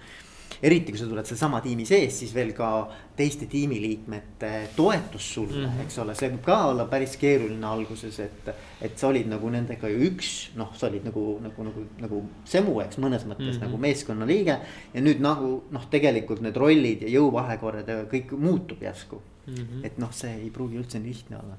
eriti 0.62 0.92
kui 0.92 1.00
sa 1.00 1.06
tuled 1.08 1.26
sellesama 1.26 1.60
tiimi 1.64 1.84
sees, 1.88 2.14
siis 2.22 2.32
veel 2.34 2.52
ka 2.56 2.68
teiste 3.16 3.46
tiimiliikmete 3.50 4.50
toetus 4.76 5.28
sulle 5.34 5.66
mm, 5.66 5.72
-hmm. 5.72 5.86
eks 5.86 5.98
ole, 6.02 6.14
see 6.18 6.30
võib 6.34 6.44
ka 6.44 6.58
olla 6.72 6.86
päris 6.90 7.16
keeruline 7.16 7.66
alguses, 7.66 8.20
et. 8.20 8.52
et 8.82 8.98
sa 8.98 9.08
olid 9.08 9.28
nagu 9.30 9.48
nendega 9.50 9.88
ju 9.88 9.98
üks, 10.10 10.30
noh, 10.58 10.72
sa 10.76 10.88
olid 10.88 11.04
nagu, 11.06 11.38
nagu, 11.42 11.64
nagu, 11.64 11.84
nagu 12.02 12.22
semu, 12.44 12.80
eks 12.82 12.98
mõnes 12.98 13.26
mõttes 13.26 13.44
mm 13.44 13.58
-hmm. 13.58 13.66
nagu 13.66 13.78
meeskonnaliige. 13.78 14.58
ja 14.94 15.00
nüüd 15.00 15.20
nagu 15.20 15.64
noh, 15.70 15.86
tegelikult 15.90 16.40
need 16.40 16.56
rollid 16.56 17.02
ja 17.02 17.08
jõuvahekorrad 17.08 17.88
ja 17.88 18.04
kõik 18.04 18.36
muutub 18.36 18.82
järsku 18.82 19.22
mm. 19.46 19.54
-hmm. 19.54 19.84
et 19.86 19.98
noh, 19.98 20.12
see 20.12 20.34
ei 20.34 20.50
pruugi 20.50 20.76
üldse 20.76 20.98
nii 20.98 21.12
lihtne 21.12 21.36
olla 21.36 21.56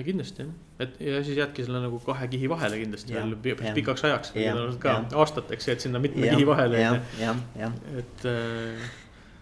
kindlasti 0.00 0.46
jah, 0.46 0.54
et 0.80 0.96
ja 1.04 1.20
siis 1.24 1.36
jäädki 1.36 1.66
selle 1.66 1.82
nagu 1.84 2.00
kahe 2.00 2.28
kihi 2.32 2.48
vahele 2.48 2.80
kindlasti 2.80 3.12
ja, 3.12 3.26
veel 3.44 3.60
ja, 3.60 3.74
pikaks 3.76 4.06
ajaks, 4.08 4.32
ka 4.80 4.96
ja. 4.96 5.04
aastateks 5.20 5.68
jääd 5.68 5.84
sinna 5.84 6.00
mitme 6.02 6.26
ja, 6.26 6.36
kihi 6.36 6.48
vahele. 6.48 6.80
et 8.00 8.24
äh.... 8.30 8.86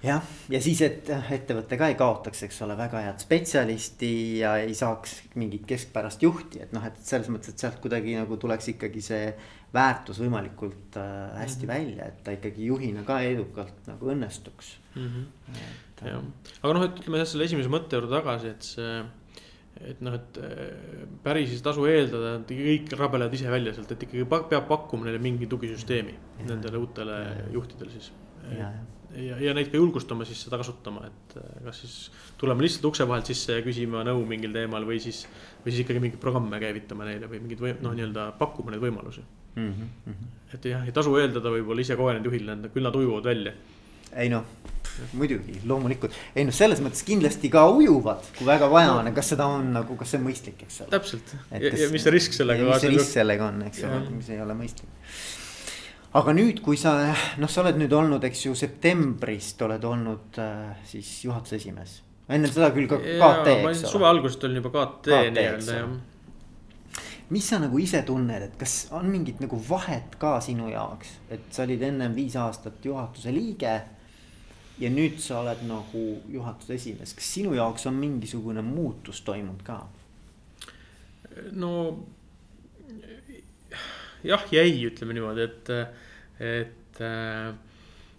jah, 0.03 0.27
ja 0.51 0.63
siis, 0.65 0.83
et 0.83 1.13
ettevõte 1.37 1.79
ka 1.79 1.91
ei 1.93 1.95
kaotaks, 2.01 2.43
eks 2.49 2.59
ole, 2.67 2.75
väga 2.81 3.05
head 3.05 3.23
spetsialisti 3.23 4.11
ja 4.41 4.57
ei 4.65 4.75
saaks 4.75 5.21
mingit 5.39 5.69
keskpärast 5.71 6.27
juhti, 6.27 6.65
et 6.67 6.75
noh, 6.75 6.83
et 6.89 6.99
selles 6.99 7.31
mõttes, 7.31 7.55
et 7.55 7.63
sealt 7.63 7.79
kuidagi 7.85 8.19
nagu 8.19 8.41
tuleks 8.41 8.73
ikkagi 8.75 9.05
see 9.07 9.31
väärtus 9.75 10.19
võimalikult 10.19 10.99
äh, 10.99 11.39
hästi 11.39 11.63
mm 11.63 11.71
-hmm. 11.71 11.77
välja, 11.77 12.11
et 12.11 12.25
ta 12.27 12.35
ikkagi 12.35 12.67
juhina 12.67 13.07
ka 13.07 13.21
edukalt 13.23 13.87
nagu 13.87 14.11
õnnestuks 14.11 14.75
mm. 14.97 15.07
-hmm. 15.07 15.55
Et, 15.55 16.05
jah, 16.11 16.23
aga 16.63 16.75
noh, 16.75 16.85
et 16.89 17.01
ütleme 17.05 17.23
selle 17.25 17.47
esimese 17.47 17.71
mõtte 17.71 17.95
juurde 17.95 18.11
tagasi, 18.17 18.51
et 18.51 18.67
see 18.67 19.01
et 19.81 20.01
noh, 20.05 20.15
et 20.17 20.39
äh, 20.43 21.05
päris 21.25 21.53
ei 21.55 21.61
tasu 21.65 21.87
eeldada, 21.89 22.35
et 22.41 22.53
kõik 22.53 22.95
rabelevad 22.99 23.35
ise 23.37 23.51
välja 23.53 23.75
sealt, 23.77 23.93
et 23.95 24.07
ikkagi 24.07 24.27
peab 24.29 24.67
pakkuma 24.69 25.07
neile 25.07 25.21
mingi 25.23 25.49
tugisüsteemi 25.51 26.15
ja. 26.15 26.47
nendele 26.51 26.81
uutele 26.81 27.19
juhtidele 27.55 27.95
siis. 27.95 28.11
ja, 28.59 28.69
ja, 29.15 29.39
ja 29.47 29.55
neid 29.57 29.71
ka 29.73 29.81
julgustama 29.81 30.27
siis 30.29 30.43
seda 30.45 30.61
kasutama, 30.61 31.07
et 31.09 31.37
äh, 31.41 31.57
kas 31.69 31.83
siis 31.85 31.97
tulema 32.41 32.67
lihtsalt 32.67 32.91
ukse 32.91 33.09
vahelt 33.09 33.31
sisse 33.31 33.57
ja 33.57 33.65
küsima 33.65 34.05
nõu 34.07 34.27
mingil 34.29 34.53
teemal 34.57 34.87
või 34.89 35.01
siis. 35.03 35.25
või 35.65 35.73
siis 35.73 35.87
ikkagi 35.87 36.03
mingeid 36.03 36.23
programme 36.23 36.61
käivitama 36.63 37.09
neile 37.09 37.31
või 37.31 37.45
mingeid 37.47 37.65
või 37.65 37.77
noh, 37.81 37.97
nii-öelda 37.97 38.31
pakkuma 38.41 38.75
neid 38.75 38.85
võimalusi 38.85 39.25
mm. 39.55 39.73
-hmm. 39.73 40.31
et 40.55 40.73
jah, 40.75 40.87
ei 40.87 40.97
tasu 40.97 41.17
eeldada 41.17 41.53
võib-olla 41.57 41.87
ise 41.87 41.97
kogenud 41.97 42.27
juhile, 42.27 42.59
et 42.59 42.75
küll 42.75 42.85
nad 42.91 42.97
ujuvad 43.01 43.33
välja 43.33 43.55
ei 44.19 44.31
noh, 44.33 44.45
muidugi, 45.17 45.61
loomulikult, 45.69 46.15
ei 46.37 46.45
noh, 46.47 46.55
selles 46.55 46.81
mõttes 46.85 47.03
kindlasti 47.07 47.51
ka 47.53 47.65
ujuvad, 47.73 48.27
kui 48.37 48.49
väga 48.49 48.69
vaja 48.73 48.95
on 48.99 49.09
no., 49.09 49.15
kas 49.17 49.33
seda 49.35 49.47
on 49.51 49.73
nagu, 49.77 49.97
kas 50.01 50.13
see 50.13 50.21
on 50.21 50.27
mõistlik, 50.27 50.65
eks 50.67 50.83
ole. 50.85 50.93
täpselt 50.97 51.35
ja, 51.35 51.61
ja 51.63 51.89
mis 51.93 52.05
see 52.07 52.15
risk 52.15 52.37
sellega 52.37 52.67
on. 52.67 52.73
mis 52.75 52.85
see 52.85 52.93
risk 52.95 53.15
sellega 53.15 53.49
on, 53.49 53.63
eks 53.69 53.85
ole, 53.87 54.03
mis 54.19 54.31
ei 54.35 54.43
ole 54.43 54.57
mõistlik. 54.59 55.09
aga 56.21 56.37
nüüd, 56.37 56.61
kui 56.65 56.79
sa 56.81 56.95
noh, 57.41 57.51
sa 57.51 57.65
oled 57.65 57.81
nüüd 57.81 57.97
olnud, 57.97 58.29
eks 58.29 58.47
ju, 58.49 58.55
septembrist 58.59 59.63
oled 59.67 59.89
olnud 59.93 60.41
äh, 60.43 60.85
siis 60.91 61.17
juhatuse 61.27 61.61
esimees. 61.61 62.01
enne 62.31 62.51
seda 62.51 62.73
küll 62.75 62.91
ka 62.91 63.01
KT, 63.01 63.57
eks 63.57 63.85
ole. 63.87 63.93
suve 63.97 64.11
algusest 64.11 64.49
olin 64.49 64.63
juba 64.63 64.75
KT 64.77 65.21
nii-öelda 65.31 65.83
jah 65.83 65.99
mis 67.31 67.47
sa 67.47 67.61
nagu 67.63 67.79
ise 67.79 68.01
tunned, 68.03 68.43
et 68.43 68.55
kas 68.59 68.89
on 68.91 69.05
mingit 69.07 69.39
nagu 69.39 69.55
vahet 69.69 70.17
ka 70.19 70.33
sinu 70.43 70.67
jaoks, 70.73 71.13
et 71.31 71.45
sa 71.55 71.63
olid 71.63 71.85
ennem 71.87 72.11
viis 72.17 72.35
aastat 72.35 72.83
juhatuse 72.83 73.31
liige 73.31 73.77
ja 74.81 74.91
nüüd 74.93 75.19
sa 75.21 75.41
oled 75.43 75.65
nagu 75.69 76.05
juhatuse 76.33 76.77
esimees, 76.79 77.15
kas 77.17 77.33
sinu 77.37 77.55
jaoks 77.57 77.87
on 77.91 77.99
mingisugune 78.01 78.65
muutus 78.65 79.23
toimunud 79.27 79.63
ka? 79.67 79.83
no 81.57 81.73
jah 84.27 84.45
ja 84.53 84.63
ei, 84.67 84.79
ütleme 84.89 85.17
niimoodi, 85.17 85.47
et, 85.47 85.71
et 86.45 87.03
äh, 87.05 87.53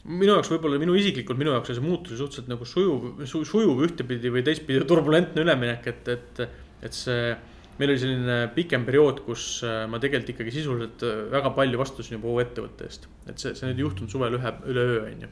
minu 0.05 0.35
jaoks 0.35 0.51
võib-olla 0.53 0.79
minu 0.81 0.95
isiklikult, 0.97 1.39
minu 1.41 1.53
jaoks 1.55 1.71
oli 1.71 1.79
see 1.79 1.85
muutus 1.85 2.17
suhteliselt 2.21 2.49
nagu 2.51 2.67
sujuv 2.67 3.23
su,, 3.29 3.43
sujuv 3.47 3.83
ühtepidi 3.87 4.33
või 4.33 4.45
teistpidi 4.45 4.85
turbulentne 4.89 5.45
üleminek, 5.45 5.89
et, 5.91 6.13
et, 6.15 6.43
et 6.81 6.97
see. 6.97 7.35
meil 7.81 7.93
oli 7.93 8.01
selline 8.01 8.39
pikem 8.55 8.83
periood, 8.85 9.23
kus 9.25 9.63
äh, 9.65 9.83
ma 9.89 9.99
tegelikult 10.01 10.35
ikkagi 10.35 10.57
sisuliselt 10.57 11.05
äh, 11.07 11.21
väga 11.33 11.53
palju 11.57 11.79
vastutasin 11.81 12.19
juba 12.19 12.33
uue 12.33 12.45
ettevõtte 12.45 12.89
eest, 12.89 13.07
et 13.27 13.41
see, 13.41 13.55
see 13.57 13.69
nüüd 13.69 13.81
ei 13.81 13.87
juhtunud 13.87 14.13
suvel 14.13 14.37
ühe, 14.37 14.57
üleöö, 14.73 14.99
on 15.07 15.25
ju 15.27 15.31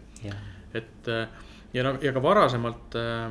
et 0.78 1.10
äh, 1.10 1.28
ja 1.74 1.86
noh, 1.86 2.00
ja 2.04 2.14
ka 2.16 2.22
varasemalt 2.24 2.98
äh, 3.00 3.26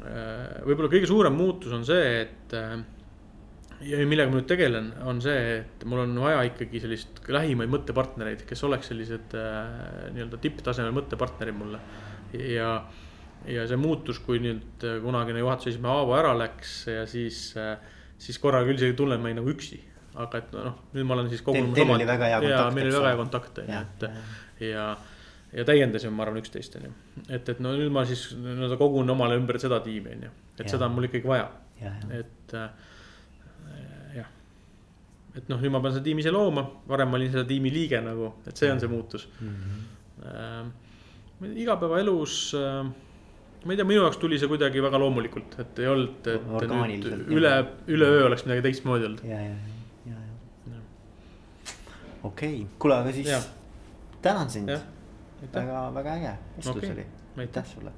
äh, 0.00 0.58
võib-olla 0.64 0.90
kõige 0.92 1.08
suurem 1.10 1.36
muutus 1.38 1.74
on 1.76 1.86
see, 1.86 2.24
et 2.24 2.56
ja 3.84 4.00
millega 4.08 4.30
ma 4.30 4.38
nüüd 4.38 4.48
tegelen, 4.48 4.92
on 5.04 5.20
see, 5.24 5.60
et 5.60 5.86
mul 5.88 6.04
on 6.06 6.18
vaja 6.22 6.44
ikkagi 6.48 6.80
sellist 6.80 7.24
lähimaid 7.28 7.72
mõttepartnereid, 7.72 8.44
kes 8.48 8.62
oleks 8.64 8.88
sellised 8.92 9.34
nii-öelda 10.14 10.38
tipptasemel 10.40 10.94
mõttepartnerid 10.96 11.58
mulle. 11.58 11.80
ja, 12.32 12.76
ja 13.50 13.66
see 13.68 13.80
muutus, 13.80 14.22
kui 14.24 14.40
nüüd 14.40 14.86
kunagine 15.04 15.42
juhatuse 15.42 15.74
esimees 15.74 15.98
Aavo 15.98 16.14
ära 16.16 16.32
läks 16.38 16.78
ja 16.88 17.02
siis, 17.10 17.50
siis 18.16 18.40
korra 18.40 18.62
küll 18.64 18.80
isegi 18.80 18.96
tunnen 18.96 19.20
ma 19.20 19.28
olin 19.28 19.42
nagu 19.42 19.52
üksi. 19.52 19.82
aga 20.14 20.38
et 20.38 20.54
noh, 20.54 20.78
nüüd 20.94 21.08
ma 21.10 21.18
olen 21.18 21.28
siis 21.28 21.42
kogunemas. 21.42 21.74
Teil 21.76 21.90
oli 21.90 22.06
väga 22.06 22.30
hea 22.30 22.40
kontakt. 22.40 22.54
ja 22.54 22.70
meil 22.78 22.88
oli 22.88 22.96
väga 22.96 23.10
hea 23.10 23.20
kontakt 23.20 23.58
on 23.58 23.72
ju, 23.74 23.82
et 23.82 24.06
ja, 24.06 24.14
ja, 24.70 24.88
ja 25.54 25.64
täiendasime, 25.68 26.14
ma 26.16 26.24
arvan, 26.26 26.40
üksteist 26.42 26.76
on 26.78 26.88
ju. 26.88 26.94
et, 27.28 27.48
et 27.48 27.60
no 27.62 27.74
nüüd 27.78 27.92
ma 27.94 28.04
siis 28.08 28.26
nii-öelda 28.38 28.78
kogun 28.80 29.10
omale 29.14 29.38
ümber 29.38 29.58
seda 29.62 29.80
tiimi 29.84 30.16
on 30.16 30.26
ju, 30.28 30.32
et 30.56 30.64
ja. 30.66 30.72
seda 30.74 30.88
on 30.88 30.96
mul 30.96 31.08
ikkagi 31.08 31.30
vaja. 31.30 31.48
et 32.18 32.54
äh, 32.58 32.68
jah, 34.18 34.30
et 35.38 35.48
noh, 35.52 35.60
nüüd 35.62 35.74
ma 35.74 35.82
pean 35.84 35.96
seda 35.96 36.06
tiimi 36.06 36.24
ise 36.24 36.34
looma, 36.34 36.66
varem 36.90 37.12
ma 37.12 37.20
olin 37.20 37.32
selle 37.34 37.46
tiimi 37.48 37.72
liige 37.74 38.00
nagu, 38.04 38.34
et 38.48 38.58
see 38.58 38.72
on 38.72 38.82
see 38.82 38.90
muutus 38.90 39.28
mm. 39.40 39.54
-hmm. 39.54 40.74
äh, 41.44 41.56
igapäevaelus 41.64 42.38
äh, 42.58 42.92
ma 43.64 43.72
ei 43.72 43.76
tea, 43.76 43.86
minu 43.88 44.02
jaoks 44.02 44.18
tuli 44.20 44.38
see 44.40 44.48
kuidagi 44.50 44.82
väga 44.84 44.98
loomulikult, 45.00 45.54
et 45.62 45.78
ei 45.80 45.86
olnud, 45.88 46.26
et 46.28 46.48
nüüd 46.70 47.30
üle, 47.32 47.52
üleöö 47.88 48.26
oleks 48.26 48.44
midagi 48.48 48.66
teistmoodi 48.66 49.08
olnud. 49.08 49.22
ja, 49.28 49.38
ja, 49.40 49.54
ja, 50.10 50.18
ja, 50.18 50.74
ja. 50.74 50.82
okei 52.22 52.58
okay., 52.60 52.66
kuule, 52.78 52.98
aga 52.98 53.14
siis 53.16 53.30
ja. 53.30 53.40
tänan 54.22 54.50
sind. 54.50 54.74
Väga, 55.52 55.90
väga 55.90 56.16
äge 56.16 56.32
vestlus 56.56 56.76
okay. 56.76 56.92
oli. 56.92 57.06
aitäh 57.36 57.64
sulle 57.64 57.92